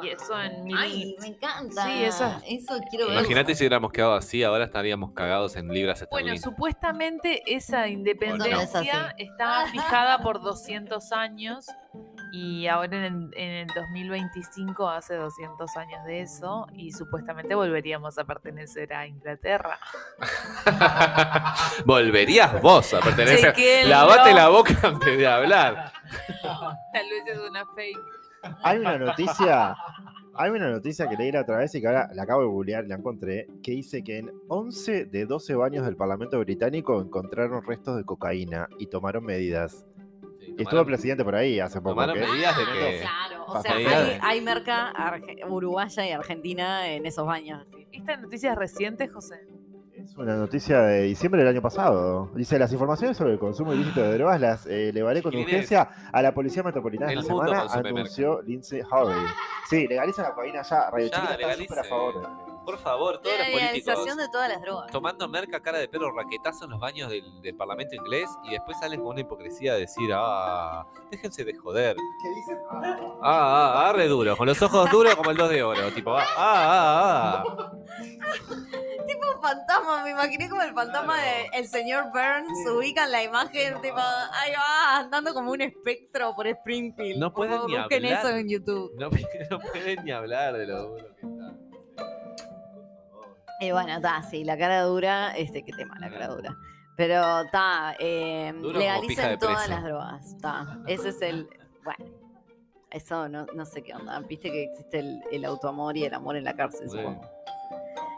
Y 0.00 0.10
eso 0.10 0.40
en 0.40 0.62
mil... 0.64 0.76
Ay, 0.78 1.16
me 1.20 1.28
encanta. 1.28 1.86
Sí, 1.86 2.04
eso- 2.04 2.30
Eso 2.46 2.78
quiero 2.90 3.08
ver. 3.08 3.16
Imagínate 3.18 3.54
si 3.56 3.64
hubiéramos 3.64 3.90
quedado 3.90 4.14
así, 4.14 4.44
ahora 4.44 4.64
estaríamos 4.64 5.12
cagados 5.12 5.56
en 5.56 5.66
libras 5.68 6.06
Bueno, 6.10 6.28
esterlinas. 6.28 6.42
supuestamente 6.42 7.42
esa 7.52 7.88
independencia 7.88 8.54
no 8.92 9.08
es 9.08 9.14
estaba 9.16 9.66
fijada 9.66 10.18
por 10.22 10.40
200 10.42 11.10
años 11.10 11.66
y 12.32 12.66
ahora 12.66 12.96
en 12.98 13.04
el, 13.04 13.30
en 13.34 13.50
el 13.50 13.66
2025 13.68 14.88
hace 14.88 15.14
200 15.14 15.76
años 15.76 16.04
de 16.04 16.20
eso 16.20 16.66
y 16.72 16.92
supuestamente 16.92 17.54
volveríamos 17.54 18.18
a 18.18 18.24
pertenecer 18.24 18.92
a 18.92 19.06
Inglaterra. 19.06 19.78
Volverías 21.84 22.60
vos 22.60 22.92
a 22.94 23.00
pertenecer. 23.00 23.54
Chequéenlo. 23.54 23.90
Lavate 23.90 24.34
la 24.34 24.48
boca 24.48 24.74
antes 24.82 25.16
de 25.16 25.26
hablar. 25.26 25.92
Tal 26.42 27.06
vez 27.10 27.26
es 27.26 27.38
una 27.38 27.64
fake. 27.74 27.98
Hay 28.62 28.78
una 28.78 28.98
noticia, 28.98 29.76
hay 30.34 30.50
una 30.50 30.70
noticia 30.70 31.08
que 31.08 31.16
leí 31.16 31.32
la 31.32 31.40
otra 31.40 31.58
vez 31.58 31.74
y 31.74 31.80
que 31.80 31.88
ahora 31.88 32.08
la 32.14 32.22
acabo 32.22 32.42
de 32.42 32.46
googlear 32.46 32.84
y 32.84 32.88
la 32.88 32.94
encontré, 32.94 33.48
que 33.62 33.72
dice 33.72 34.04
que 34.04 34.18
en 34.18 34.30
11 34.48 35.06
de 35.06 35.26
12 35.26 35.54
baños 35.56 35.84
del 35.84 35.96
Parlamento 35.96 36.38
británico 36.38 37.00
encontraron 37.00 37.64
restos 37.64 37.96
de 37.96 38.04
cocaína 38.04 38.68
y 38.78 38.86
tomaron 38.86 39.24
medidas. 39.24 39.87
Y 40.56 40.62
estuvo 40.62 40.80
el 40.80 40.86
presidente 40.86 41.24
por 41.24 41.34
ahí 41.34 41.60
hace 41.60 41.80
poco. 41.80 41.90
tomaron 41.90 42.14
que- 42.14 42.20
medidas 42.22 42.56
de 42.56 42.64
que. 42.64 43.00
Claro, 43.00 43.44
o 43.46 43.62
sea, 43.62 44.18
hay, 44.22 44.40
merca 44.40 44.92
uruguaya 45.48 46.06
y 46.06 46.12
argentina 46.12 46.88
en 46.88 47.06
esos 47.06 47.26
baños. 47.26 47.66
¿Esta 47.92 48.16
noticia 48.16 48.52
es 48.52 48.58
reciente, 48.58 49.08
José? 49.08 49.36
Es 49.94 50.16
una 50.16 50.36
noticia 50.36 50.80
de 50.82 51.02
diciembre 51.02 51.40
del 51.42 51.48
año 51.50 51.60
pasado. 51.62 52.30
Dice, 52.34 52.56
las 52.58 52.72
informaciones 52.72 53.16
sobre 53.16 53.32
el 53.32 53.38
consumo 53.40 53.74
ilícito 53.74 54.00
de 54.00 54.14
drogas 54.16 54.40
las 54.40 54.66
eh, 54.66 54.90
elevaré 54.90 55.22
con 55.22 55.32
¿Quién 55.32 55.42
urgencia 55.44 55.88
a 56.12 56.22
la 56.22 56.32
Policía 56.32 56.62
Metropolitana 56.62 57.10
El 57.12 57.18
esta 57.18 57.32
semana, 57.32 57.62
anunció 57.72 58.40
Lindsay 58.42 58.80
Harvey. 58.88 59.16
Sí, 59.68 59.88
legaliza 59.88 60.22
la 60.22 60.34
cocaína 60.34 60.62
ya. 60.62 60.88
Radio 60.90 61.08
Ya, 61.08 61.14
Chiquita 61.20 61.34
está 61.34 61.54
súper 61.56 61.78
a 61.80 61.84
favor. 61.84 62.47
Por 62.68 62.78
favor, 62.78 63.18
todos 63.22 63.34
La 63.38 63.44
los 63.44 63.52
políticos 63.52 63.86
legalización 63.86 64.18
de 64.18 64.28
todas 64.28 64.48
las 64.50 64.60
drogas. 64.60 64.90
tomando 64.92 65.26
merca 65.26 65.58
cara 65.60 65.78
de 65.78 65.88
perro 65.88 66.12
raquetazo 66.14 66.66
en 66.66 66.72
los 66.72 66.78
baños 66.78 67.08
del, 67.08 67.40
del 67.40 67.56
Parlamento 67.56 67.94
inglés 67.94 68.28
y 68.44 68.50
después 68.50 68.78
salen 68.78 69.00
con 69.00 69.08
una 69.12 69.20
hipocresía 69.22 69.72
de 69.72 69.80
decir, 69.80 70.10
ah, 70.14 70.86
déjense 71.10 71.46
de 71.46 71.54
joder. 71.56 71.96
¿Qué 71.96 72.28
dicen? 72.28 72.58
Ah, 72.70 72.98
ah, 73.22 73.88
ah, 73.88 73.92
re 73.94 74.06
duro, 74.06 74.36
con 74.36 74.46
los 74.46 74.60
ojos 74.60 74.90
duros 74.90 75.14
como 75.16 75.30
el 75.30 75.38
2 75.38 75.48
de 75.48 75.62
oro, 75.62 75.90
tipo, 75.92 76.14
ah, 76.14 76.26
ah, 76.36 77.42
ah. 77.46 77.72
Tipo 79.08 79.40
fantasma, 79.40 80.04
me 80.04 80.10
imaginé 80.10 80.50
como 80.50 80.60
el 80.60 80.74
fantasma 80.74 81.16
del 81.54 81.66
señor 81.66 82.10
Burns. 82.12 82.62
Se 82.62 82.70
ubica 82.70 83.04
en 83.04 83.12
la 83.12 83.22
imagen, 83.22 83.80
tipo, 83.80 83.96
ahí 83.96 84.52
va, 84.52 84.98
andando 84.98 85.32
como 85.32 85.52
un 85.52 85.62
espectro 85.62 86.34
por 86.34 86.46
Springfield. 86.46 87.18
No 87.18 87.32
pueden 87.32 87.62
ni 87.66 87.78
Busquen 87.78 88.04
hablar. 88.04 88.18
eso 88.26 88.28
en 88.36 88.48
YouTube. 88.50 88.92
No, 88.98 89.08
no 89.50 89.58
pueden 89.60 90.04
ni 90.04 90.10
hablar 90.10 90.58
de 90.58 90.66
lo 90.66 90.88
duro 90.88 91.16
que. 91.16 91.26
Y 93.60 93.72
bueno, 93.72 93.96
está, 93.96 94.22
sí, 94.22 94.44
la 94.44 94.56
cara 94.56 94.82
dura, 94.82 95.36
este, 95.36 95.64
qué 95.64 95.72
tema, 95.72 95.96
la 95.98 96.10
cara 96.10 96.28
dura. 96.28 96.56
Pero 96.96 97.40
está, 97.42 97.94
eh, 97.98 98.52
legalicen 98.60 99.38
todas 99.38 99.68
las 99.68 99.84
drogas. 99.84 100.26
Está, 100.34 100.78
ese 100.86 101.10
es 101.10 101.22
el. 101.22 101.48
Bueno, 101.84 102.04
eso 102.90 103.28
no, 103.28 103.46
no 103.54 103.64
sé 103.66 103.82
qué 103.82 103.94
onda. 103.94 104.18
Viste 104.20 104.50
que 104.50 104.64
existe 104.64 104.98
el, 105.00 105.20
el 105.30 105.44
autoamor 105.44 105.96
y 105.96 106.04
el 106.04 106.14
amor 106.14 106.36
en 106.36 106.44
la 106.44 106.54
cárcel, 106.54 106.88
Bueno. 106.88 107.10
supongo. 107.14 107.30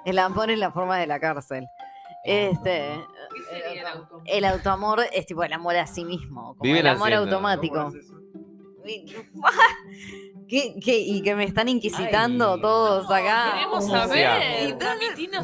El 0.07 0.19
amor 0.19 0.51
en 0.51 0.61
la 0.61 0.71
forma 0.73 0.99
de 0.99 1.07
la 1.07 1.21
cárcel. 1.21 1.67
Este. 2.25 2.99
¿Qué 3.35 3.43
sería 3.63 3.81
el 3.83 3.87
auto? 3.87 4.23
El 4.27 4.45
autoamor 4.45 5.01
es 5.13 5.27
tipo 5.27 5.43
el 5.45 5.53
amor 5.53 5.77
a 5.77 5.87
sí 5.87 6.05
mismo, 6.05 6.49
como 6.55 6.63
Viven 6.63 6.81
el 6.81 6.87
amor 6.89 7.09
haciendo. 7.13 7.37
automático. 7.37 7.93
¿Qué, 10.51 10.75
qué? 10.85 10.99
Y 10.99 11.23
que 11.23 11.35
me 11.37 11.45
están 11.45 11.69
inquisitando 11.69 12.55
Ay. 12.55 12.61
todos 12.61 13.11
acá. 13.11 13.53
Queremos 13.55 13.87
saber. 13.87 14.69
y 14.69 14.73
todo- 14.73 14.89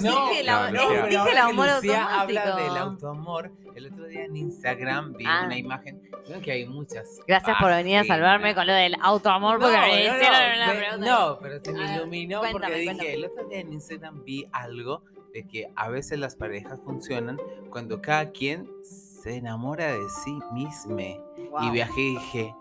No, 0.01 0.29
dije 0.31 0.45
no, 0.45 0.71
no, 0.73 1.27
el 1.29 1.39
amor 1.39 1.69
Lucía 1.77 2.21
habla 2.21 2.43
automático. 2.43 2.57
del 2.73 2.77
autoamor. 2.83 3.53
El 3.77 3.87
otro 3.93 4.07
día 4.07 4.25
en 4.25 4.37
Instagram 4.37 5.13
vi 5.15 5.25
Ah. 5.29 5.43
una 5.47 5.57
imagen. 5.57 6.03
Creo 6.27 6.41
que 6.41 6.51
hay 6.51 6.67
muchas. 6.67 7.21
Gracias 7.29 7.57
por 7.61 7.71
venir 7.71 7.99
a 7.99 8.05
salvarme 8.05 8.55
con 8.55 8.67
lo 8.67 8.73
del 8.73 8.97
autoamor 9.01 9.61
porque 9.61 9.77
me 9.77 10.01
hicieron 10.03 10.57
una 10.57 10.73
pregunta. 10.75 11.07
no, 11.07 11.39
pero 11.41 11.61
se 11.63 11.73
me 11.73 11.85
A 11.85 11.87
ver, 11.87 11.97
iluminó 11.99 12.41
cuéntame, 12.41 12.65
porque 12.65 12.75
dije, 12.81 12.85
cuéntame. 12.87 13.15
el 13.15 13.25
otro 13.27 13.49
día 13.49 13.61
en 13.61 13.73
Instagram 13.73 14.25
vi 14.25 14.47
algo 14.53 15.03
de 15.33 15.47
que 15.47 15.71
a 15.77 15.89
veces 15.89 16.19
las 16.19 16.35
parejas 16.35 16.81
funcionan 16.85 17.39
cuando 17.71 18.01
cada 18.03 18.31
quien 18.33 18.69
se 18.83 19.37
enamora 19.37 19.93
de 19.93 20.09
sí 20.25 20.37
mismo. 20.53 20.97
Wow. 21.51 21.63
Y 21.65 21.71
viajé 21.71 22.01
y 22.01 22.15
dije, 22.15 22.55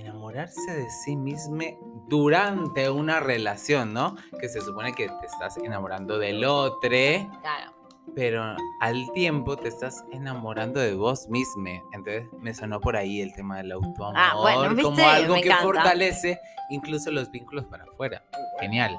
enamorarse 0.00 0.72
de 0.72 0.90
sí 0.90 1.16
mismo 1.16 1.62
durante 2.08 2.90
una 2.90 3.20
relación, 3.20 3.92
¿no? 3.92 4.16
Que 4.40 4.48
se 4.48 4.60
supone 4.60 4.92
que 4.94 5.08
te 5.08 5.26
estás 5.26 5.56
enamorando 5.58 6.18
del 6.18 6.44
otro, 6.44 6.80
Claro. 6.80 7.72
pero 8.14 8.56
al 8.80 9.10
tiempo 9.12 9.56
te 9.56 9.68
estás 9.68 10.04
enamorando 10.12 10.80
de 10.80 10.94
vos 10.94 11.28
mismo. 11.28 11.68
Entonces 11.92 12.26
me 12.40 12.54
sonó 12.54 12.80
por 12.80 12.96
ahí 12.96 13.20
el 13.22 13.32
tema 13.34 13.56
del 13.58 13.72
autoamor 13.72 14.14
Ah, 14.16 14.34
bueno, 14.40 14.82
como 14.82 15.06
algo 15.08 15.34
Me 15.34 15.40
que 15.42 15.48
encanta. 15.48 15.64
fortalece 15.64 16.40
incluso 16.70 17.10
los 17.10 17.30
vínculos 17.30 17.64
para 17.66 17.84
afuera. 17.84 18.22
Genial. 18.60 18.98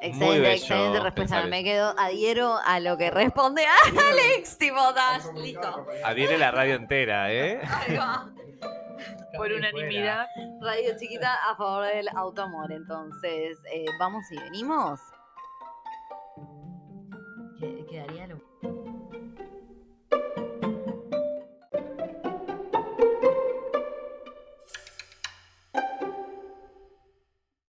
Excelente, 0.00 0.52
excelente 0.54 1.00
respuesta. 1.00 1.44
Me 1.46 1.64
quedo, 1.64 1.92
adhiero 1.98 2.56
a 2.64 2.78
lo 2.78 2.96
que 2.96 3.10
responde 3.10 3.64
Alex, 4.10 4.56
tipo 4.56 4.76
Dash, 4.92 5.24
listo. 5.34 5.86
Adhiere 6.04 6.38
la 6.38 6.52
radio 6.52 6.74
entera, 6.76 7.32
¿eh? 7.32 7.60
Ahí 7.88 7.96
va. 7.96 8.30
Por 9.36 9.52
unanimidad. 9.52 10.26
Radio 10.60 10.96
chiquita 10.98 11.34
a 11.50 11.56
favor 11.56 11.86
del 11.86 12.08
autoamor. 12.14 12.72
Entonces, 12.72 13.58
eh, 13.72 13.84
vamos 13.98 14.24
y 14.30 14.36
venimos. 14.38 15.00
Que- 17.60 17.86
Quedaría 17.88 18.26
lo. 18.28 18.38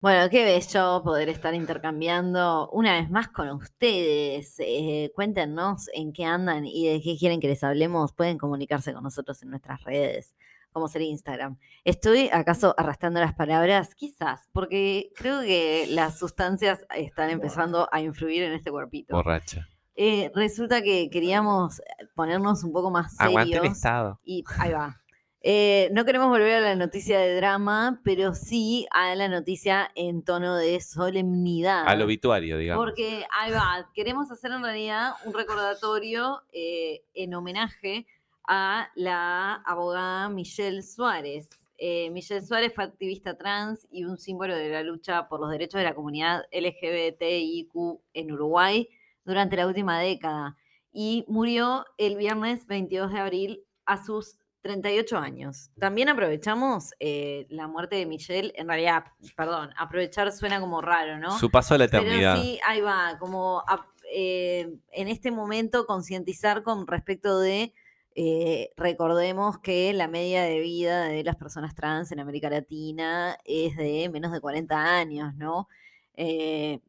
Bueno, 0.00 0.28
qué 0.30 0.44
bello 0.44 1.02
poder 1.02 1.28
estar 1.30 1.54
intercambiando 1.54 2.68
una 2.70 2.92
vez 3.00 3.10
más 3.10 3.28
con 3.28 3.48
ustedes. 3.50 4.54
Eh, 4.58 5.10
cuéntenos 5.16 5.88
en 5.94 6.12
qué 6.12 6.24
andan 6.24 6.64
y 6.64 6.86
de 6.88 7.00
qué 7.00 7.16
quieren 7.18 7.40
que 7.40 7.48
les 7.48 7.64
hablemos. 7.64 8.12
Pueden 8.12 8.38
comunicarse 8.38 8.92
con 8.92 9.02
nosotros 9.02 9.42
en 9.42 9.50
nuestras 9.50 9.82
redes, 9.82 10.36
como 10.76 10.88
ser 10.88 11.00
Instagram. 11.00 11.56
¿Estoy 11.84 12.28
acaso 12.30 12.74
arrastrando 12.76 13.18
las 13.18 13.32
palabras? 13.32 13.94
Quizás, 13.94 14.46
porque 14.52 15.10
creo 15.16 15.40
que 15.40 15.86
las 15.88 16.18
sustancias 16.18 16.84
están 16.94 17.30
empezando 17.30 17.88
a 17.90 18.02
influir 18.02 18.42
en 18.42 18.52
este 18.52 18.70
cuerpito. 18.70 19.16
Borracha. 19.16 19.66
Eh, 19.94 20.30
resulta 20.34 20.82
que 20.82 21.08
queríamos 21.08 21.80
ponernos 22.14 22.62
un 22.62 22.74
poco 22.74 22.90
más 22.90 23.16
serios. 23.16 23.30
Aguante 23.30 23.56
el 23.56 23.64
estado. 23.64 24.20
Y 24.22 24.44
ahí 24.58 24.72
va. 24.72 25.00
Eh, 25.40 25.88
no 25.92 26.04
queremos 26.04 26.28
volver 26.28 26.56
a 26.56 26.60
la 26.60 26.74
noticia 26.74 27.20
de 27.20 27.36
drama, 27.36 28.02
pero 28.04 28.34
sí 28.34 28.86
a 28.90 29.14
la 29.14 29.28
noticia 29.28 29.90
en 29.94 30.24
tono 30.24 30.56
de 30.56 30.78
solemnidad. 30.82 31.84
Al 31.86 32.02
obituario, 32.02 32.58
digamos. 32.58 32.84
Porque 32.84 33.24
ahí 33.30 33.50
va, 33.50 33.88
queremos 33.94 34.30
hacer 34.30 34.52
en 34.52 34.62
realidad 34.62 35.14
un 35.24 35.32
recordatorio 35.32 36.42
eh, 36.52 37.02
en 37.14 37.32
homenaje 37.32 38.06
a 38.46 38.88
la 38.94 39.54
abogada 39.66 40.28
Michelle 40.28 40.82
Suárez. 40.82 41.48
Eh, 41.78 42.08
Michelle 42.10 42.44
Suárez 42.46 42.72
fue 42.74 42.84
activista 42.84 43.36
trans 43.36 43.86
y 43.90 44.04
un 44.04 44.16
símbolo 44.18 44.54
de 44.56 44.70
la 44.70 44.82
lucha 44.82 45.28
por 45.28 45.40
los 45.40 45.50
derechos 45.50 45.78
de 45.78 45.84
la 45.84 45.94
comunidad 45.94 46.44
LGBTIQ 46.52 47.74
en 48.14 48.32
Uruguay 48.32 48.88
durante 49.24 49.56
la 49.56 49.66
última 49.66 50.00
década 50.00 50.56
y 50.92 51.24
murió 51.28 51.84
el 51.98 52.16
viernes 52.16 52.66
22 52.66 53.12
de 53.12 53.18
abril 53.18 53.64
a 53.84 54.02
sus 54.02 54.38
38 54.62 55.18
años. 55.18 55.70
También 55.78 56.08
aprovechamos 56.08 56.92
eh, 56.98 57.46
la 57.50 57.68
muerte 57.68 57.96
de 57.96 58.06
Michelle, 58.06 58.52
en 58.56 58.66
realidad, 58.68 59.04
perdón, 59.36 59.70
aprovechar 59.76 60.32
suena 60.32 60.60
como 60.60 60.80
raro, 60.80 61.18
¿no? 61.18 61.38
Su 61.38 61.50
paso 61.50 61.74
a 61.74 61.78
la 61.78 61.86
Pero 61.88 62.02
eternidad. 62.04 62.36
sí, 62.42 62.58
ahí 62.66 62.80
va, 62.80 63.16
como 63.20 63.62
ap- 63.68 63.86
eh, 64.12 64.74
en 64.92 65.08
este 65.08 65.30
momento 65.30 65.86
concientizar 65.86 66.62
con 66.64 66.86
respecto 66.86 67.38
de, 67.38 67.74
eh, 68.18 68.72
recordemos 68.78 69.58
que 69.58 69.92
la 69.92 70.08
media 70.08 70.42
de 70.44 70.58
vida 70.60 71.04
de 71.04 71.22
las 71.22 71.36
personas 71.36 71.74
trans 71.74 72.10
en 72.12 72.18
América 72.18 72.48
Latina 72.48 73.36
es 73.44 73.76
de 73.76 74.08
menos 74.10 74.32
de 74.32 74.40
40 74.40 74.74
años, 74.74 75.34
¿no? 75.36 75.68
Eh, 76.14 76.80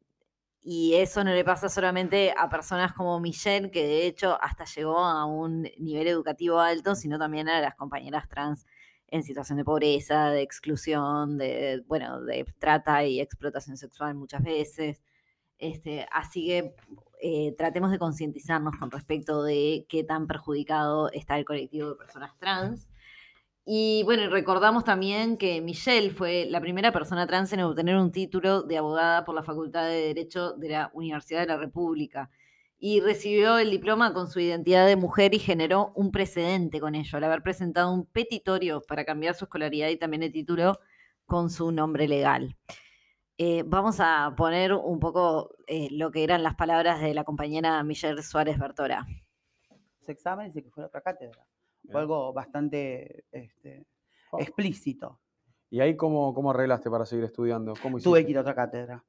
y 0.61 0.95
eso 0.95 1.25
no 1.25 1.33
le 1.33 1.43
pasa 1.43 1.67
solamente 1.67 2.33
a 2.37 2.47
personas 2.49 2.93
como 2.93 3.19
Michelle, 3.19 3.71
que 3.71 3.85
de 3.85 4.07
hecho 4.07 4.41
hasta 4.41 4.63
llegó 4.65 4.99
a 4.99 5.25
un 5.25 5.63
nivel 5.77 6.07
educativo 6.07 6.59
alto, 6.61 6.95
sino 6.95 7.19
también 7.19 7.49
a 7.49 7.59
las 7.59 7.75
compañeras 7.75 8.29
trans 8.29 8.65
en 9.07 9.23
situación 9.23 9.57
de 9.57 9.65
pobreza, 9.65 10.29
de 10.31 10.41
exclusión, 10.43 11.37
de, 11.37 11.83
bueno, 11.87 12.21
de 12.21 12.45
trata 12.57 13.03
y 13.05 13.19
explotación 13.19 13.75
sexual 13.75 14.15
muchas 14.15 14.43
veces. 14.43 15.03
Este, 15.57 16.07
así 16.11 16.47
que 16.47 16.75
eh, 17.21 17.55
tratemos 17.57 17.91
de 17.91 17.99
concientizarnos 17.99 18.75
con 18.79 18.91
respecto 18.91 19.43
de 19.43 19.85
qué 19.89 20.03
tan 20.03 20.27
perjudicado 20.27 21.11
está 21.11 21.37
el 21.37 21.45
colectivo 21.45 21.89
de 21.89 21.95
personas 21.95 22.37
trans. 22.37 22.87
Y 23.65 24.03
bueno, 24.03 24.29
recordamos 24.29 24.85
también 24.85 25.37
que 25.37 25.59
Michelle 25.61 26.11
fue 26.11 26.45
la 26.49 26.61
primera 26.61 26.93
persona 26.93 27.27
trans 27.27 27.51
en 27.51 27.61
obtener 27.61 27.97
un 27.97 28.11
título 28.11 28.61
de 28.61 28.77
abogada 28.77 29.25
por 29.25 29.35
la 29.35 29.43
Facultad 29.43 29.87
de 29.87 30.13
Derecho 30.13 30.53
de 30.53 30.69
la 30.69 30.91
Universidad 30.93 31.41
de 31.41 31.47
la 31.47 31.57
República. 31.57 32.29
Y 32.79 33.01
recibió 33.01 33.57
el 33.57 33.71
diploma 33.71 34.13
con 34.13 34.29
su 34.29 34.39
identidad 34.39 34.85
de 34.85 34.95
mujer 34.95 35.33
y 35.33 35.39
generó 35.39 35.91
un 35.95 36.11
precedente 36.11 36.79
con 36.79 36.95
ello, 36.95 37.17
al 37.17 37.23
haber 37.25 37.41
presentado 37.41 37.91
un 37.91 38.05
petitorio 38.05 38.81
para 38.87 39.03
cambiar 39.03 39.35
su 39.35 39.45
escolaridad 39.45 39.89
y 39.89 39.97
también 39.97 40.23
el 40.23 40.31
título 40.31 40.79
con 41.25 41.49
su 41.49 41.71
nombre 41.71 42.07
legal. 42.07 42.55
Eh, 43.39 43.63
vamos 43.67 43.99
a 43.99 44.33
poner 44.35 44.73
un 44.73 44.99
poco 44.99 45.55
eh, 45.67 45.89
lo 45.91 46.09
que 46.09 46.23
eran 46.23 46.41
las 46.41 46.55
palabras 46.55 47.01
de 47.01 47.13
la 47.13 47.23
compañera 47.23 47.83
Michelle 47.83 48.23
Suárez 48.23 48.57
Bertora. 48.57 49.05
los 49.99 50.09
exámenes 50.09 50.55
y 50.55 50.63
que 50.63 50.71
fuera 50.71 50.87
otra 50.87 51.01
cátedra. 51.01 51.45
Fue 51.91 52.01
algo 52.01 52.33
bastante 52.33 53.25
este, 53.31 53.85
explícito. 54.39 55.19
¿Y 55.69 55.81
ahí 55.81 55.95
cómo, 55.95 56.33
cómo 56.33 56.49
arreglaste 56.49 56.89
para 56.89 57.05
seguir 57.05 57.25
estudiando? 57.25 57.73
¿Cómo 57.81 57.99
Tuve 57.99 58.25
que 58.25 58.31
ir 58.31 58.37
a 58.39 58.41
otra 58.41 58.55
cátedra. 58.55 59.03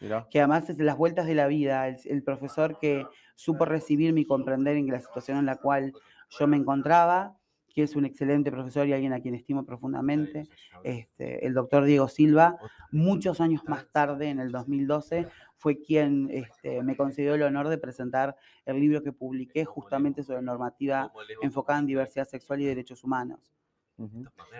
Mirá. 0.00 0.26
Que 0.30 0.40
además 0.40 0.68
es 0.70 0.78
de 0.78 0.84
las 0.84 0.96
vueltas 0.96 1.26
de 1.26 1.34
la 1.34 1.46
vida, 1.46 1.86
el, 1.86 1.98
el 2.04 2.22
profesor 2.22 2.78
que 2.78 3.06
supo 3.34 3.64
recibirme 3.64 4.22
y 4.22 4.26
comprender 4.26 4.76
en 4.76 4.86
la 4.88 5.00
situación 5.00 5.38
en 5.38 5.46
la 5.46 5.56
cual 5.56 5.92
yo 6.30 6.46
me 6.46 6.56
encontraba, 6.56 7.36
que 7.74 7.82
es 7.82 7.96
un 7.96 8.04
excelente 8.04 8.52
profesor 8.52 8.86
y 8.86 8.92
alguien 8.92 9.12
a 9.12 9.20
quien 9.20 9.34
estimo 9.34 9.64
profundamente, 9.66 10.44
este, 10.84 11.44
el 11.44 11.54
doctor 11.54 11.84
Diego 11.84 12.06
Silva, 12.08 12.56
muchos 12.92 13.40
años 13.40 13.62
más 13.66 13.86
tarde, 13.90 14.28
en 14.28 14.38
el 14.38 14.52
2012, 14.52 15.26
fue 15.56 15.80
quien 15.82 16.28
este, 16.30 16.82
me 16.82 16.96
concedió 16.96 17.34
el 17.34 17.42
honor 17.42 17.68
de 17.68 17.78
presentar 17.78 18.36
el 18.64 18.78
libro 18.78 19.02
que 19.02 19.12
publiqué 19.12 19.64
justamente 19.64 20.22
sobre 20.22 20.42
normativa 20.42 21.10
enfocada 21.42 21.80
en 21.80 21.86
diversidad 21.86 22.26
sexual 22.28 22.60
y 22.60 22.66
derechos 22.66 23.02
humanos. 23.02 23.52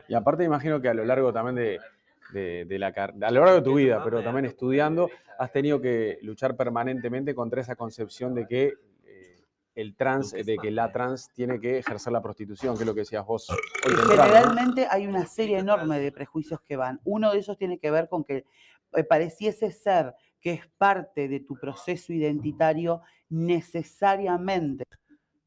Y 0.08 0.14
aparte 0.14 0.44
imagino 0.44 0.80
que 0.80 0.88
a 0.88 0.94
lo 0.94 1.04
largo 1.04 1.32
también 1.32 1.54
de, 1.56 1.78
de- 2.32 2.64
de 2.64 2.78
la 2.78 2.88
a 2.88 3.30
lo 3.30 3.40
largo 3.44 3.54
de 3.56 3.62
tu 3.62 3.74
vida, 3.74 4.02
pero 4.04 4.22
también 4.24 4.44
estudiando, 4.46 5.08
has 5.38 5.52
tenido 5.52 5.80
que 5.80 6.18
luchar 6.22 6.56
permanentemente 6.56 7.34
contra 7.34 7.60
esa 7.60 7.76
concepción 7.76 8.34
de 8.34 8.46
que 8.46 8.72
el 9.74 9.96
trans, 9.96 10.32
de 10.32 10.56
que 10.56 10.70
la 10.70 10.92
trans 10.92 11.30
tiene 11.34 11.58
que 11.58 11.78
ejercer 11.78 12.12
la 12.12 12.22
prostitución, 12.22 12.76
que 12.76 12.82
es 12.82 12.86
lo 12.86 12.94
que 12.94 13.00
decías 13.00 13.26
vos 13.26 13.48
hoy. 13.50 13.56
Generalmente 14.08 14.86
hay 14.90 15.06
una 15.06 15.26
serie 15.26 15.58
enorme 15.58 15.98
de 15.98 16.12
prejuicios 16.12 16.60
que 16.60 16.76
van. 16.76 17.00
Uno 17.04 17.32
de 17.32 17.38
ellos 17.38 17.56
tiene 17.58 17.78
que 17.78 17.90
ver 17.90 18.08
con 18.08 18.24
que 18.24 18.44
eh, 18.92 19.04
pareciese 19.04 19.72
ser 19.72 20.14
que 20.40 20.52
es 20.52 20.66
parte 20.78 21.28
de 21.28 21.40
tu 21.40 21.58
proceso 21.58 22.12
identitario 22.12 23.00
necesariamente. 23.28 24.84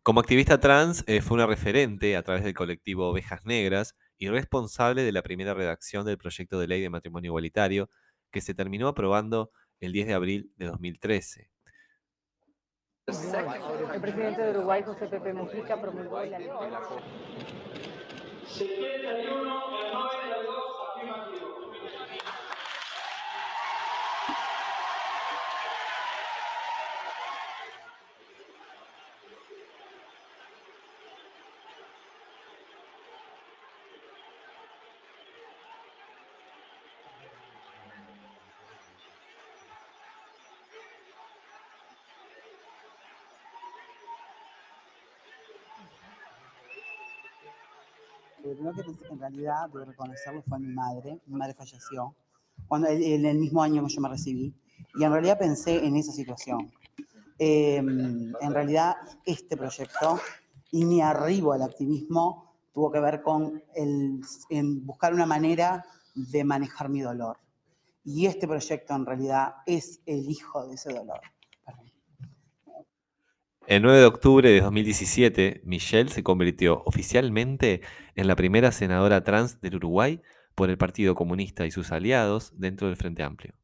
Como 0.04 0.20
activista 0.20 0.60
trans, 0.60 1.04
eh, 1.06 1.22
fue 1.22 1.36
una 1.36 1.46
referente 1.46 2.16
a 2.16 2.24
través 2.24 2.44
del 2.44 2.54
colectivo 2.54 3.10
Ovejas 3.10 3.46
Negras 3.46 3.94
y 4.18 4.30
responsable 4.30 5.04
de 5.04 5.12
la 5.12 5.22
primera 5.22 5.54
redacción 5.54 6.06
del 6.06 6.18
proyecto 6.18 6.60
de 6.60 6.68
ley 6.68 6.82
de 6.82 6.90
matrimonio 6.90 7.30
igualitario 7.30 7.90
que 8.32 8.42
se 8.42 8.54
terminó 8.54 8.88
aprobando 8.88 9.52
el 9.80 9.92
10 9.92 10.08
de 10.08 10.14
abril 10.14 10.52
de 10.56 10.66
2013. 10.66 11.52
El 13.10 14.02
presidente 14.02 14.42
de 14.42 14.52
Uruguay, 14.52 14.84
José 14.84 15.08
Pepe 15.08 15.32
Mujica, 15.32 15.80
promulgó 15.80 16.22
la 16.26 16.40
ley. 16.40 16.48
Lo 16.48 16.60
primero 48.58 48.98
que 48.98 49.08
en 49.08 49.20
realidad, 49.20 49.70
debo 49.72 49.86
reconocerlo, 49.86 50.42
fue 50.42 50.60
mi 50.60 50.74
madre. 50.74 51.20
Mi 51.28 51.36
madre 51.38 51.54
falleció 51.54 52.16
cuando, 52.68 52.88
en 52.88 53.26
el 53.26 53.38
mismo 53.38 53.62
año 53.62 53.86
que 53.86 53.94
yo 53.94 54.02
me 54.02 54.10
recibí. 54.10 54.54
Y 54.96 55.04
en 55.04 55.12
realidad 55.12 55.38
pensé 55.38 55.86
en 55.86 55.96
esa 55.96 56.12
situación. 56.12 56.72
Eh, 57.40 57.78
en 57.78 58.54
realidad, 58.54 58.96
este 59.26 59.56
proyecto 59.56 60.20
y 60.72 60.86
mi 60.86 61.02
arribo 61.02 61.54
al 61.54 61.62
activismo 61.62 62.56
tuvo 62.74 62.92
que 62.92 63.00
ver 63.00 63.22
con 63.22 63.64
el, 63.76 64.22
en 64.50 64.86
buscar 64.86 65.14
una 65.14 65.26
manera 65.26 65.86
de 66.16 66.44
manejar 66.44 66.90
mi 66.90 67.02
dolor. 67.02 67.38
Y 68.04 68.26
este 68.26 68.48
proyecto 68.48 68.96
en 68.96 69.06
realidad 69.06 69.56
es 69.66 70.02
el 70.06 70.30
hijo 70.30 70.66
de 70.66 70.76
ese 70.76 70.94
dolor. 70.94 71.20
El 73.68 73.82
9 73.82 74.00
de 74.00 74.06
octubre 74.06 74.50
de 74.50 74.62
2017, 74.62 75.60
Michelle 75.66 76.10
se 76.10 76.24
convirtió 76.24 76.84
oficialmente 76.86 77.82
en 78.16 78.28
la 78.28 78.38
primera 78.38 78.72
senadora 78.72 79.26
trans 79.26 79.60
del 79.60 79.76
Uruguay 79.76 80.22
por 80.56 80.70
el 80.70 80.78
Partido 80.78 81.16
Comunista 81.16 81.66
y 81.66 81.72
sus 81.72 81.92
aliados 81.92 82.54
dentro 82.58 82.88
del 82.88 82.96
Frente 82.96 83.24
Amplio. 83.24 83.56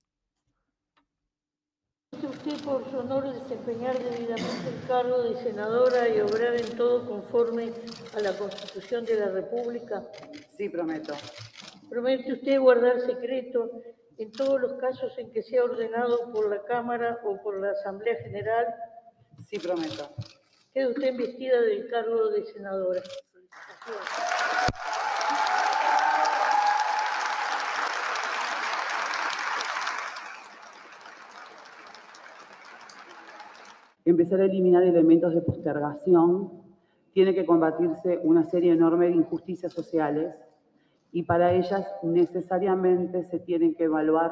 usted 2.22 2.66
por 2.66 2.84
su 2.91 2.97
honor 2.97 3.32
desempeñar 3.32 3.97
debidamente 3.97 4.70
el 4.76 4.88
cargo 4.89 5.24
de 5.24 5.41
senadora 5.41 6.10
y 6.10 6.20
obrar 6.20 6.56
en 6.56 6.76
todo 6.76 7.06
conforme 7.08 7.72
a 8.14 8.20
la 8.20 8.34
Constitución 8.38 9.06
de 9.06 9.16
la 9.16 9.30
República? 9.30 10.04
Sí, 10.58 10.68
prometo. 10.68 11.14
¿Promete 11.89 12.34
usted 12.34 12.60
guardar 12.60 12.99
secreto 12.99 13.72
en 14.18 14.34
todos 14.34 14.60
los 14.60 14.74
casos 14.74 15.18
en 15.18 15.32
que 15.32 15.43
sea 15.43 15.64
ordenado 15.64 16.30
por 16.34 16.49
la 16.49 16.62
Cámara 16.64 17.22
o 17.24 17.41
por 17.41 17.58
la 17.62 17.72
Asamblea 17.72 18.18
General? 18.22 18.66
Sí, 19.54 19.60
prometo. 19.60 20.10
Queda 20.74 20.88
usted 20.89 21.10
investida 21.10 21.62
del 21.62 21.88
cargo 21.88 22.30
de 22.30 22.43
senadora. 22.43 23.01
empezar 34.06 34.41
a 34.41 34.45
eliminar 34.45 34.82
elementos 34.82 35.36
de 35.36 35.41
postergación, 35.41 36.51
tiene 37.14 37.36
que 37.36 37.45
combatirse 37.45 38.20
una 38.24 38.43
serie 38.45 38.74
enorme 38.74 39.06
de 39.06 39.18
injusticias 39.18 39.72
sociales 39.72 40.36
y 41.12 41.24
para 41.24 41.54
ellas 41.54 41.86
necesariamente 42.01 43.24
se 43.24 43.38
tienen 43.38 43.76
que 43.76 43.84
evaluar 43.84 44.32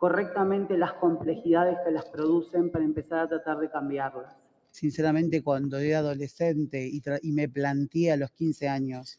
correctamente 0.00 0.78
las 0.78 0.94
complejidades 0.94 1.78
que 1.84 1.90
las 1.90 2.06
producen 2.06 2.70
para 2.70 2.84
empezar 2.84 3.20
a 3.20 3.28
tratar 3.28 3.58
de 3.58 3.68
cambiarlas. 3.68 4.39
Sinceramente, 4.70 5.42
cuando 5.42 5.78
era 5.78 5.98
adolescente 5.98 6.88
y, 6.88 7.32
me 7.32 7.48
planteé 7.48 8.12
a 8.12 8.16
los 8.16 8.30
15 8.30 8.68
años 8.68 9.18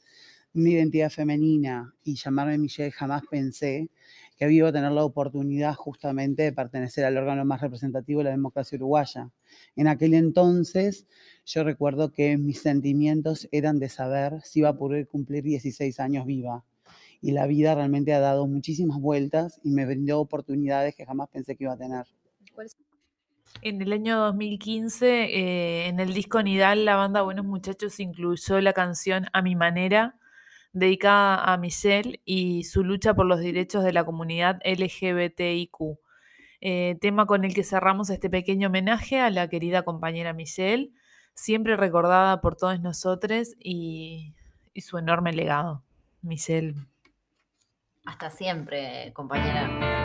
una 0.53 0.69
identidad 0.69 1.09
femenina 1.09 1.93
y 2.03 2.15
llamarme 2.15 2.57
Michelle, 2.57 2.91
jamás 2.91 3.23
pensé 3.29 3.89
que 4.37 4.51
iba 4.51 4.69
a 4.69 4.73
tener 4.73 4.91
la 4.91 5.05
oportunidad 5.05 5.75
justamente 5.75 6.43
de 6.43 6.51
pertenecer 6.51 7.05
al 7.05 7.17
órgano 7.17 7.45
más 7.45 7.61
representativo 7.61 8.19
de 8.19 8.25
la 8.25 8.29
democracia 8.31 8.75
uruguaya. 8.75 9.29
En 9.75 9.87
aquel 9.87 10.13
entonces 10.13 11.05
yo 11.45 11.63
recuerdo 11.63 12.11
que 12.11 12.37
mis 12.37 12.61
sentimientos 12.61 13.47
eran 13.51 13.79
de 13.79 13.89
saber 13.89 14.41
si 14.43 14.59
iba 14.59 14.69
a 14.69 14.77
poder 14.77 15.07
cumplir 15.07 15.43
16 15.43 15.99
años 15.99 16.25
viva. 16.25 16.65
Y 17.21 17.31
la 17.31 17.45
vida 17.45 17.75
realmente 17.75 18.13
ha 18.13 18.19
dado 18.19 18.47
muchísimas 18.47 18.99
vueltas 18.99 19.59
y 19.63 19.69
me 19.69 19.85
brindó 19.85 20.19
oportunidades 20.19 20.95
que 20.95 21.05
jamás 21.05 21.29
pensé 21.29 21.55
que 21.55 21.65
iba 21.65 21.73
a 21.73 21.77
tener. 21.77 22.07
En 23.61 23.81
el 23.81 23.93
año 23.93 24.17
2015, 24.17 25.23
eh, 25.23 25.87
en 25.87 25.99
el 25.99 26.13
disco 26.13 26.41
Nidal, 26.41 26.85
la 26.85 26.95
banda 26.95 27.21
Buenos 27.21 27.45
Muchachos 27.45 27.99
incluyó 27.99 28.59
la 28.61 28.73
canción 28.73 29.27
A 29.33 29.41
mi 29.41 29.55
manera, 29.55 30.15
dedicada 30.73 31.43
a 31.43 31.57
Michelle 31.57 32.21
y 32.25 32.63
su 32.63 32.83
lucha 32.83 33.13
por 33.13 33.25
los 33.25 33.39
derechos 33.39 33.83
de 33.83 33.93
la 33.93 34.03
comunidad 34.03 34.59
LGBTIQ. 34.65 35.99
Eh, 36.61 36.97
tema 37.01 37.25
con 37.25 37.43
el 37.43 37.53
que 37.53 37.63
cerramos 37.63 38.09
este 38.09 38.29
pequeño 38.29 38.67
homenaje 38.67 39.19
a 39.19 39.29
la 39.29 39.47
querida 39.47 39.83
compañera 39.83 40.33
Michelle, 40.33 40.91
siempre 41.33 41.75
recordada 41.75 42.41
por 42.41 42.55
todos 42.55 42.79
nosotros 42.79 43.55
y, 43.59 44.33
y 44.73 44.81
su 44.81 44.97
enorme 44.97 45.33
legado. 45.33 45.83
Michelle. 46.21 46.75
Hasta 48.05 48.29
siempre, 48.29 49.11
compañera. 49.13 50.00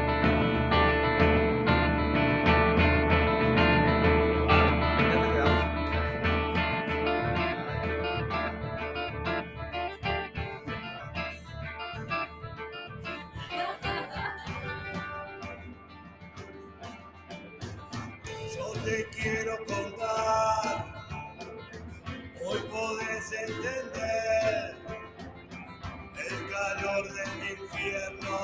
Infierno 27.87 28.39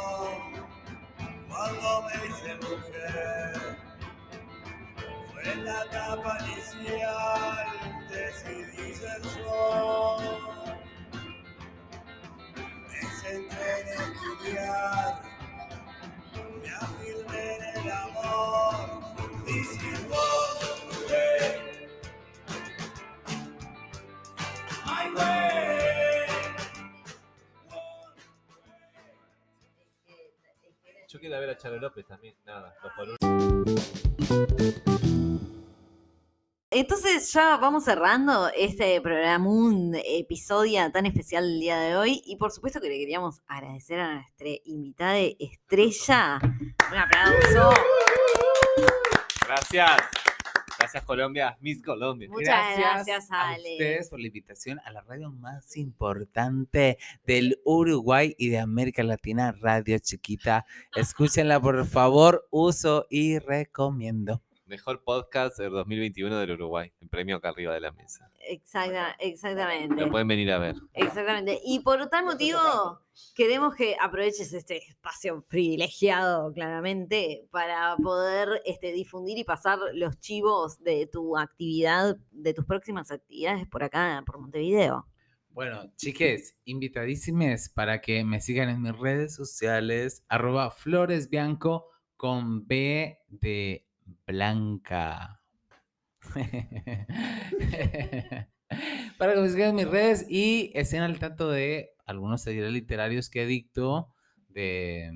cuando 1.49 2.03
me 2.03 2.27
hice 2.27 2.55
mujer. 2.57 3.77
Fue 5.33 5.57
la 5.57 5.85
etapa 5.85 6.39
inicial, 6.47 7.92
López 31.83 32.07
también. 32.07 32.37
Nada, 32.47 32.75
dos 32.81 32.93
por 32.97 33.09
uno. 33.09 33.17
Entonces 36.71 37.31
ya 37.33 37.59
vamos 37.59 37.85
cerrando 37.85 38.49
este 38.57 38.99
programa, 39.01 39.47
un 39.47 39.95
episodio 40.05 40.91
tan 40.91 41.07
especial 41.07 41.45
del 41.45 41.61
día 41.61 41.79
de 41.81 41.97
hoy. 41.97 42.23
Y 42.25 42.37
por 42.37 42.53
supuesto 42.53 42.81
que 42.81 42.89
le 42.89 42.99
queríamos 42.99 43.43
agradecer 43.49 43.99
a 43.99 44.15
nuestra 44.15 44.49
invitada 44.65 45.19
estrella. 45.19 46.41
Un 46.91 46.97
aplauso. 46.97 47.71
Gracias. 49.45 50.22
Gracias, 50.83 51.05
Colombia. 51.05 51.57
Miss 51.61 51.81
Colombia. 51.81 52.29
Muchas 52.29 52.77
gracias, 52.77 53.31
a 53.31 53.51
Ale. 53.51 53.73
ustedes 53.73 54.11
por 54.11 54.19
la 54.19 54.27
invitación 54.27 54.81
a 54.85 54.91
la 54.91 55.01
radio 55.03 55.31
más 55.31 55.77
importante 55.77 56.99
del 57.25 57.61
Uruguay 57.65 58.35
y 58.37 58.49
de 58.49 58.59
América 58.59 59.05
Latina, 59.05 59.53
Radio 59.53 59.99
Chiquita. 60.01 60.67
Escúchenla, 60.97 61.61
por 61.61 61.87
favor, 61.87 62.49
uso 62.51 63.07
y 63.09 63.39
recomiendo. 63.39 64.43
Mejor 64.73 65.05
podcast 65.05 65.59
del 65.59 65.71
2021 65.73 66.35
del 66.39 66.53
Uruguay. 66.53 66.91
El 66.99 67.11
premio 67.11 67.37
acá 67.37 67.51
arriba 67.51 67.75
de 67.75 67.81
la 67.81 67.93
mesa. 67.93 68.33
Exacta, 68.41 69.15
exactamente. 69.19 70.01
Lo 70.01 70.11
pueden 70.11 70.27
venir 70.27 70.51
a 70.51 70.57
ver. 70.57 70.77
Exactamente. 70.95 71.61
Y 71.63 71.81
por 71.81 72.09
tal 72.09 72.25
motivo, 72.25 72.59
queremos 73.35 73.75
que 73.75 73.97
aproveches 74.01 74.51
este 74.55 74.79
espacio 74.79 75.45
privilegiado, 75.47 76.51
claramente, 76.55 77.47
para 77.51 77.99
poder 77.99 78.63
este, 78.65 78.93
difundir 78.93 79.37
y 79.37 79.45
pasar 79.45 79.79
los 79.93 80.19
chivos 80.21 80.83
de 80.83 81.07
tu 81.07 81.37
actividad, 81.37 82.17
de 82.31 82.55
tus 82.55 82.65
próximas 82.65 83.11
actividades 83.11 83.69
por 83.69 83.85
acá, 83.85 84.23
por 84.25 84.39
Montevideo. 84.39 85.07
Bueno, 85.51 85.93
chiques, 85.97 86.59
invitadísimes 86.65 87.69
para 87.69 88.01
que 88.01 88.25
me 88.25 88.41
sigan 88.41 88.71
en 88.71 88.81
mis 88.81 88.99
redes 88.99 89.35
sociales, 89.35 90.25
arroba 90.31 90.71
floresbianco 90.71 91.91
con 92.17 92.67
B 92.67 93.19
de 93.29 93.87
Blanca. 94.27 95.41
para 99.19 99.35
que 99.35 99.41
me 99.41 99.49
sigan 99.49 99.71
en 99.71 99.77
mis 99.77 99.89
redes 99.89 100.27
y 100.29 100.71
estén 100.75 101.03
al 101.03 101.19
tanto 101.19 101.51
de 101.51 101.91
algunos 102.07 102.45
talleres 102.45 102.73
literarios 102.73 103.29
que 103.29 103.47
dicto 103.47 104.09
de 104.49 105.11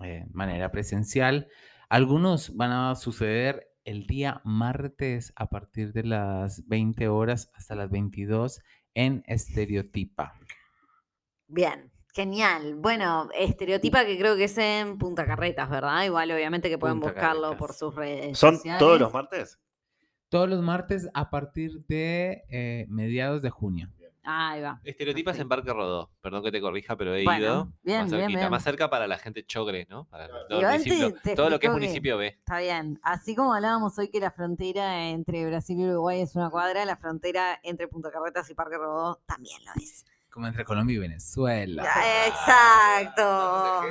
eh, 0.00 0.26
manera 0.32 0.70
presencial. 0.70 1.48
Algunos 1.88 2.56
van 2.56 2.72
a 2.72 2.94
suceder 2.94 3.68
el 3.84 4.06
día 4.06 4.40
martes 4.44 5.32
a 5.36 5.48
partir 5.48 5.92
de 5.92 6.04
las 6.04 6.66
20 6.66 7.08
horas 7.08 7.50
hasta 7.54 7.76
las 7.76 7.90
22 7.90 8.60
en 8.94 9.22
Estereotipa. 9.26 10.34
Bien, 11.46 11.92
genial. 12.16 12.74
Bueno, 12.76 13.28
estereotipa 13.38 14.04
que 14.04 14.18
creo 14.18 14.34
que 14.36 14.44
es 14.44 14.58
en 14.58 14.98
Punta 14.98 15.24
Carretas, 15.26 15.68
¿verdad? 15.70 16.02
Igual 16.04 16.30
obviamente 16.32 16.68
que 16.68 16.78
pueden 16.78 16.98
Punta 16.98 17.12
buscarlo 17.12 17.42
Carretas. 17.42 17.58
por 17.58 17.72
sus 17.74 17.94
redes. 17.94 18.36
¿Son 18.38 18.54
sociales. 18.56 18.78
todos 18.80 18.98
los 18.98 19.12
martes? 19.12 19.58
Todos 20.28 20.48
los 20.48 20.60
martes 20.62 21.08
a 21.14 21.30
partir 21.30 21.84
de 21.86 22.42
eh, 22.48 22.86
mediados 22.88 23.42
de 23.42 23.50
junio. 23.50 23.88
Ahí 24.28 24.60
va. 24.60 24.80
Estereotipas 24.82 25.38
en 25.38 25.48
Parque 25.48 25.72
Rodó. 25.72 26.10
Perdón 26.20 26.42
que 26.42 26.50
te 26.50 26.60
corrija, 26.60 26.96
pero 26.96 27.14
he 27.14 27.22
Bueno, 27.22 27.38
ido. 27.44 27.72
bien, 27.84 28.00
más 28.00 28.10
bien, 28.10 28.20
cerquita. 28.22 28.38
bien. 28.40 28.50
Más 28.50 28.64
cerca 28.64 28.90
para 28.90 29.06
la 29.06 29.18
gente 29.18 29.44
chogre, 29.46 29.86
¿no? 29.88 30.06
Para 30.08 30.26
todo, 30.26 30.38
el 30.48 30.56
Igual 30.56 30.82
te- 30.82 30.88
municipio- 30.90 31.20
te 31.22 31.34
todo 31.36 31.48
lo 31.48 31.60
que 31.60 31.68
es 31.68 31.72
municipio 31.72 32.16
B. 32.18 32.26
Está 32.26 32.58
bien. 32.58 32.98
Así 33.04 33.36
como 33.36 33.54
hablábamos 33.54 33.96
hoy 34.00 34.08
que 34.10 34.18
la 34.18 34.32
frontera 34.32 35.10
entre 35.10 35.46
Brasil 35.46 35.78
y 35.78 35.84
Uruguay 35.84 36.22
es 36.22 36.34
una 36.34 36.50
cuadra, 36.50 36.84
la 36.84 36.96
frontera 36.96 37.60
entre 37.62 37.86
Punta 37.86 38.10
Carretas 38.10 38.50
y 38.50 38.54
Parque 38.54 38.76
Rodó 38.78 39.20
también 39.26 39.64
lo 39.64 39.70
es. 39.80 40.04
Como 40.36 40.48
entre 40.48 40.66
Colombia 40.66 40.96
y 40.96 40.98
Venezuela. 40.98 41.82
Exacto. 42.26 43.84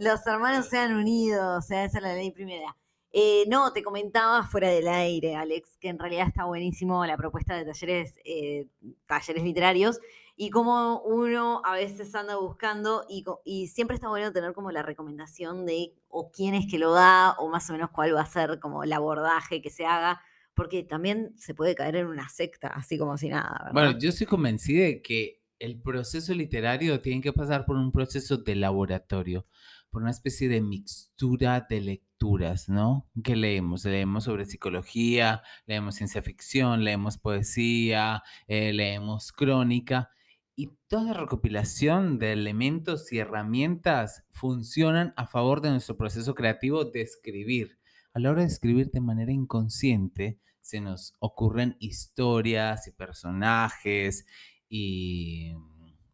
Los 0.00 0.26
hermanos 0.26 0.66
sean 0.66 0.96
unidos, 0.96 1.58
o 1.58 1.62
sea, 1.62 1.84
esa 1.84 1.98
es 1.98 2.02
la 2.02 2.14
ley 2.14 2.32
primera. 2.32 2.76
Eh, 3.12 3.44
no, 3.46 3.72
te 3.72 3.84
comentaba 3.84 4.42
fuera 4.42 4.68
del 4.68 4.88
aire, 4.88 5.36
Alex, 5.36 5.76
que 5.78 5.90
en 5.90 6.00
realidad 6.00 6.26
está 6.26 6.44
buenísimo 6.44 7.06
la 7.06 7.16
propuesta 7.16 7.54
de 7.54 7.64
talleres, 7.64 8.16
eh, 8.24 8.66
talleres 9.06 9.44
literarios 9.44 10.00
y 10.34 10.50
como 10.50 11.02
uno 11.02 11.62
a 11.64 11.74
veces 11.74 12.12
anda 12.16 12.34
buscando 12.34 13.06
y 13.44 13.68
siempre 13.68 13.94
está 13.94 14.08
bueno 14.08 14.32
tener 14.32 14.54
como 14.54 14.72
la 14.72 14.82
recomendación 14.82 15.66
de 15.66 15.94
o 16.08 16.32
quién 16.32 16.56
es 16.56 16.66
que 16.68 16.80
lo 16.80 16.90
da 16.90 17.36
o 17.38 17.48
más 17.48 17.70
o 17.70 17.74
menos 17.74 17.90
cuál 17.90 18.16
va 18.16 18.22
a 18.22 18.26
ser 18.26 18.58
como 18.58 18.82
el 18.82 18.92
abordaje 18.92 19.62
que 19.62 19.70
se 19.70 19.86
haga, 19.86 20.20
porque 20.54 20.82
también 20.82 21.32
se 21.38 21.54
puede 21.54 21.76
caer 21.76 21.94
en 21.94 22.08
una 22.08 22.28
secta, 22.28 22.66
así 22.66 22.98
como 22.98 23.16
si 23.16 23.28
nada, 23.28 23.52
¿verdad? 23.58 23.72
Bueno, 23.72 23.98
yo 24.00 24.08
estoy 24.08 24.26
convencida 24.26 24.86
de 24.86 25.00
que 25.00 25.41
el 25.62 25.80
proceso 25.80 26.34
literario 26.34 27.00
tiene 27.00 27.20
que 27.20 27.32
pasar 27.32 27.64
por 27.64 27.76
un 27.76 27.92
proceso 27.92 28.36
de 28.36 28.56
laboratorio, 28.56 29.46
por 29.90 30.02
una 30.02 30.10
especie 30.10 30.48
de 30.48 30.60
mixtura 30.60 31.68
de 31.70 31.80
lecturas, 31.80 32.68
¿no? 32.68 33.08
¿Qué 33.22 33.36
leemos? 33.36 33.84
Leemos 33.84 34.24
sobre 34.24 34.44
psicología, 34.44 35.40
leemos 35.66 35.94
ciencia 35.94 36.20
ficción, 36.20 36.82
leemos 36.82 37.16
poesía, 37.16 38.24
eh, 38.48 38.72
leemos 38.72 39.30
crónica. 39.30 40.10
Y 40.56 40.72
toda 40.88 41.14
recopilación 41.14 42.18
de 42.18 42.32
elementos 42.32 43.12
y 43.12 43.18
herramientas 43.18 44.24
funcionan 44.30 45.14
a 45.16 45.28
favor 45.28 45.60
de 45.60 45.70
nuestro 45.70 45.96
proceso 45.96 46.34
creativo 46.34 46.86
de 46.86 47.02
escribir. 47.02 47.78
A 48.14 48.18
la 48.18 48.32
hora 48.32 48.40
de 48.40 48.48
escribir 48.48 48.90
de 48.90 49.00
manera 49.00 49.30
inconsciente, 49.30 50.40
se 50.60 50.80
nos 50.80 51.14
ocurren 51.20 51.76
historias 51.78 52.88
y 52.88 52.90
personajes 52.90 54.26
y 54.74 55.54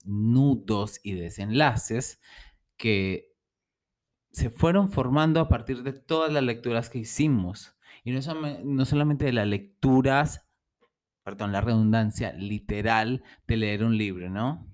nudos 0.05 0.99
y 1.05 1.13
desenlaces 1.13 2.21
que 2.77 3.37
se 4.33 4.51
fueron 4.51 4.91
formando 4.91 5.39
a 5.39 5.49
partir 5.49 5.85
de 5.85 5.93
todas 5.93 6.33
las 6.33 6.43
lecturas 6.43 6.91
que 6.91 6.99
hicimos. 6.99 7.77
Y 8.03 8.11
no, 8.11 8.21
no 8.65 8.85
solamente 8.85 9.27
de 9.27 9.33
las 9.33 9.47
lecturas, 9.47 10.51
perdón, 11.23 11.53
la 11.53 11.61
redundancia 11.61 12.33
literal 12.33 13.23
de 13.47 13.57
leer 13.59 13.85
un 13.85 13.97
libro, 13.97 14.29
¿no? 14.29 14.69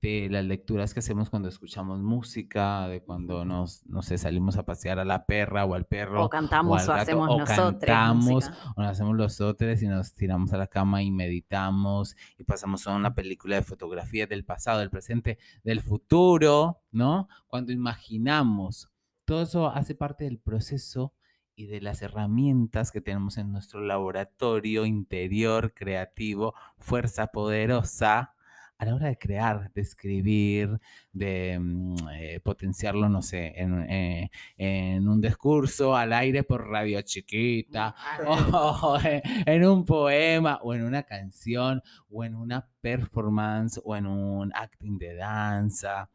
De 0.00 0.28
las 0.30 0.44
lecturas 0.44 0.94
que 0.94 1.00
hacemos 1.00 1.28
cuando 1.28 1.48
escuchamos 1.48 2.00
música, 2.00 2.86
de 2.88 3.02
cuando 3.02 3.44
nos, 3.44 3.84
no 3.86 4.02
sé, 4.02 4.16
salimos 4.16 4.56
a 4.56 4.64
pasear 4.64 4.98
a 4.98 5.04
la 5.04 5.26
perra 5.26 5.64
o 5.64 5.74
al 5.74 5.86
perro. 5.86 6.24
O 6.24 6.28
cantamos 6.28 6.84
o 6.84 6.86
gato, 6.86 7.02
hacemos 7.02 7.28
o 7.30 7.38
nosotros. 7.38 7.80
cantamos, 7.80 8.26
música. 8.26 8.56
o 8.76 8.82
nos 8.82 8.92
hacemos 8.92 9.16
los 9.16 9.40
otros 9.40 9.82
y 9.82 9.88
nos 9.88 10.14
tiramos 10.14 10.52
a 10.52 10.58
la 10.58 10.68
cama 10.68 11.02
y 11.02 11.10
meditamos 11.10 12.16
y 12.38 12.44
pasamos 12.44 12.86
a 12.86 12.94
una 12.94 13.14
película 13.14 13.56
de 13.56 13.62
fotografía 13.62 14.26
del 14.26 14.44
pasado, 14.44 14.78
del 14.80 14.90
presente, 14.90 15.38
del 15.64 15.80
futuro, 15.80 16.82
¿no? 16.92 17.28
Cuando 17.48 17.72
imaginamos, 17.72 18.90
todo 19.24 19.42
eso 19.42 19.68
hace 19.68 19.94
parte 19.94 20.24
del 20.24 20.38
proceso 20.38 21.12
y 21.56 21.66
de 21.66 21.80
las 21.80 22.02
herramientas 22.02 22.92
que 22.92 23.00
tenemos 23.00 23.36
en 23.36 23.50
nuestro 23.50 23.80
laboratorio 23.80 24.86
interior 24.86 25.74
creativo, 25.74 26.54
fuerza 26.78 27.26
poderosa 27.26 28.34
a 28.78 28.84
la 28.84 28.94
hora 28.94 29.08
de 29.08 29.18
crear, 29.18 29.72
de 29.72 29.80
escribir, 29.80 30.80
de 31.12 31.58
mm, 31.58 31.94
eh, 32.12 32.40
potenciarlo, 32.40 33.08
no 33.08 33.22
sé, 33.22 33.52
en, 33.56 33.82
eh, 33.90 34.30
en 34.56 35.08
un 35.08 35.20
discurso 35.20 35.96
al 35.96 36.12
aire 36.12 36.44
por 36.44 36.68
radio 36.68 37.02
chiquita, 37.02 37.94
o 38.26 38.98
en, 39.02 39.22
en 39.46 39.66
un 39.66 39.84
poema, 39.84 40.60
o 40.62 40.74
en 40.74 40.84
una 40.84 41.02
canción, 41.02 41.82
o 42.08 42.24
en 42.24 42.36
una 42.36 42.68
performance, 42.80 43.80
o 43.84 43.96
en 43.96 44.06
un 44.06 44.52
acting 44.54 44.96
de 44.96 45.14
danza. 45.16 46.08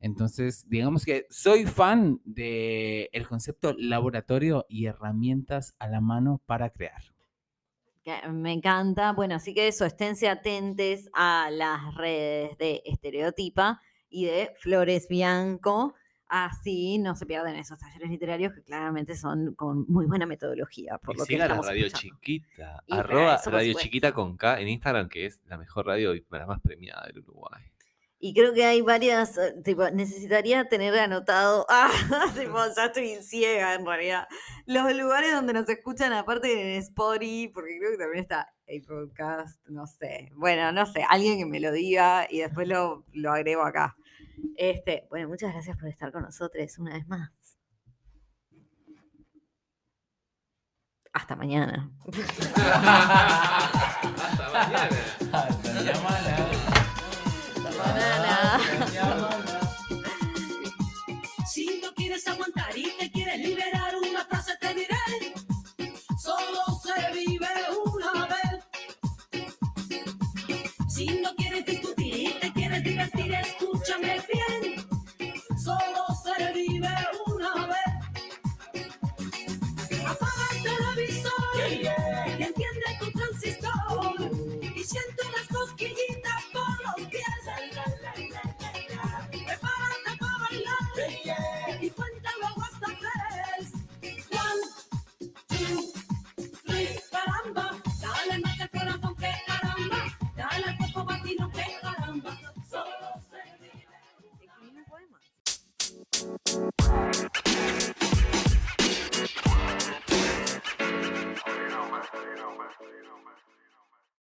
Entonces, 0.00 0.66
digamos 0.68 1.04
que 1.04 1.26
soy 1.28 1.66
fan 1.66 2.20
del 2.24 3.28
concepto 3.28 3.74
laboratorio 3.78 4.64
y 4.68 4.86
herramientas 4.86 5.74
a 5.78 5.88
la 5.88 6.00
mano 6.00 6.40
para 6.46 6.70
crear. 6.70 7.02
Que 8.02 8.28
Me 8.28 8.52
encanta. 8.52 9.12
Bueno, 9.12 9.34
así 9.34 9.54
que 9.54 9.68
eso, 9.68 9.84
esténse 9.84 10.28
atentes 10.28 11.10
a 11.12 11.50
las 11.50 11.94
redes 11.94 12.56
de 12.58 12.82
Estereotipa 12.84 13.80
y 14.08 14.24
de 14.24 14.52
Flores 14.58 15.06
Bianco. 15.08 15.94
Así 16.32 16.98
no 16.98 17.16
se 17.16 17.26
pierden 17.26 17.56
esos 17.56 17.76
talleres 17.78 18.08
literarios 18.08 18.52
que 18.54 18.62
claramente 18.62 19.16
son 19.16 19.54
con 19.54 19.84
muy 19.88 20.06
buena 20.06 20.26
metodología. 20.26 20.96
Por 20.98 21.16
Y 21.16 21.18
lo 21.18 21.24
que 21.24 21.32
sigan 21.32 21.42
a 21.42 21.44
estamos 21.46 21.66
Radio 21.66 21.86
escuchando. 21.86 22.16
Chiquita, 22.20 22.84
Y 22.86 22.94
arroba 22.94 23.34
eso, 23.34 23.50
Radio 23.50 23.72
supuesto. 23.72 23.82
Chiquita 23.82 24.12
con 24.12 24.36
K 24.36 24.60
en 24.60 24.68
Instagram, 24.68 25.08
que 25.08 25.26
es 25.26 25.42
la 25.46 25.58
mejor 25.58 25.86
radio 25.86 26.14
y 26.14 26.24
la 26.30 26.46
más 26.46 26.60
premiada 26.60 27.04
del 27.06 27.18
Uruguay. 27.18 27.64
Y 28.22 28.34
creo 28.34 28.52
que 28.52 28.66
hay 28.66 28.82
varias, 28.82 29.38
eh, 29.38 29.54
tipo, 29.64 29.88
necesitaría 29.90 30.68
tener 30.68 30.94
anotado, 30.98 31.64
ah, 31.70 31.90
tipo, 32.38 32.58
ya 32.76 32.84
estoy 32.84 33.16
ciega 33.22 33.72
en 33.74 33.86
realidad, 33.86 34.28
los 34.66 34.94
lugares 34.94 35.32
donde 35.32 35.54
nos 35.54 35.66
escuchan 35.70 36.12
aparte 36.12 36.52
en 36.52 36.78
Spotify, 36.82 37.48
porque 37.48 37.78
creo 37.78 37.92
que 37.92 37.96
también 37.96 38.22
está 38.22 38.52
el 38.66 38.82
podcast, 38.82 39.66
no 39.68 39.86
sé, 39.86 40.30
bueno, 40.34 40.70
no 40.70 40.84
sé, 40.84 41.02
alguien 41.08 41.38
que 41.38 41.46
me 41.46 41.60
lo 41.60 41.72
diga 41.72 42.26
y 42.28 42.40
después 42.40 42.68
lo, 42.68 43.06
lo 43.14 43.32
agrego 43.32 43.62
acá. 43.62 43.96
Este, 44.54 45.06
bueno, 45.08 45.26
muchas 45.28 45.54
gracias 45.54 45.78
por 45.78 45.88
estar 45.88 46.12
con 46.12 46.22
nosotros 46.22 46.78
una 46.78 46.92
vez 46.92 47.08
más. 47.08 47.30
Hasta 51.14 51.34
mañana. 51.36 51.90
Hasta 54.02 54.50
mañana. 54.52 54.88
Banana. 55.32 55.50
Si 55.72 56.29
que 63.00 63.10
quieres 63.10 63.38
liberar. 63.40 63.79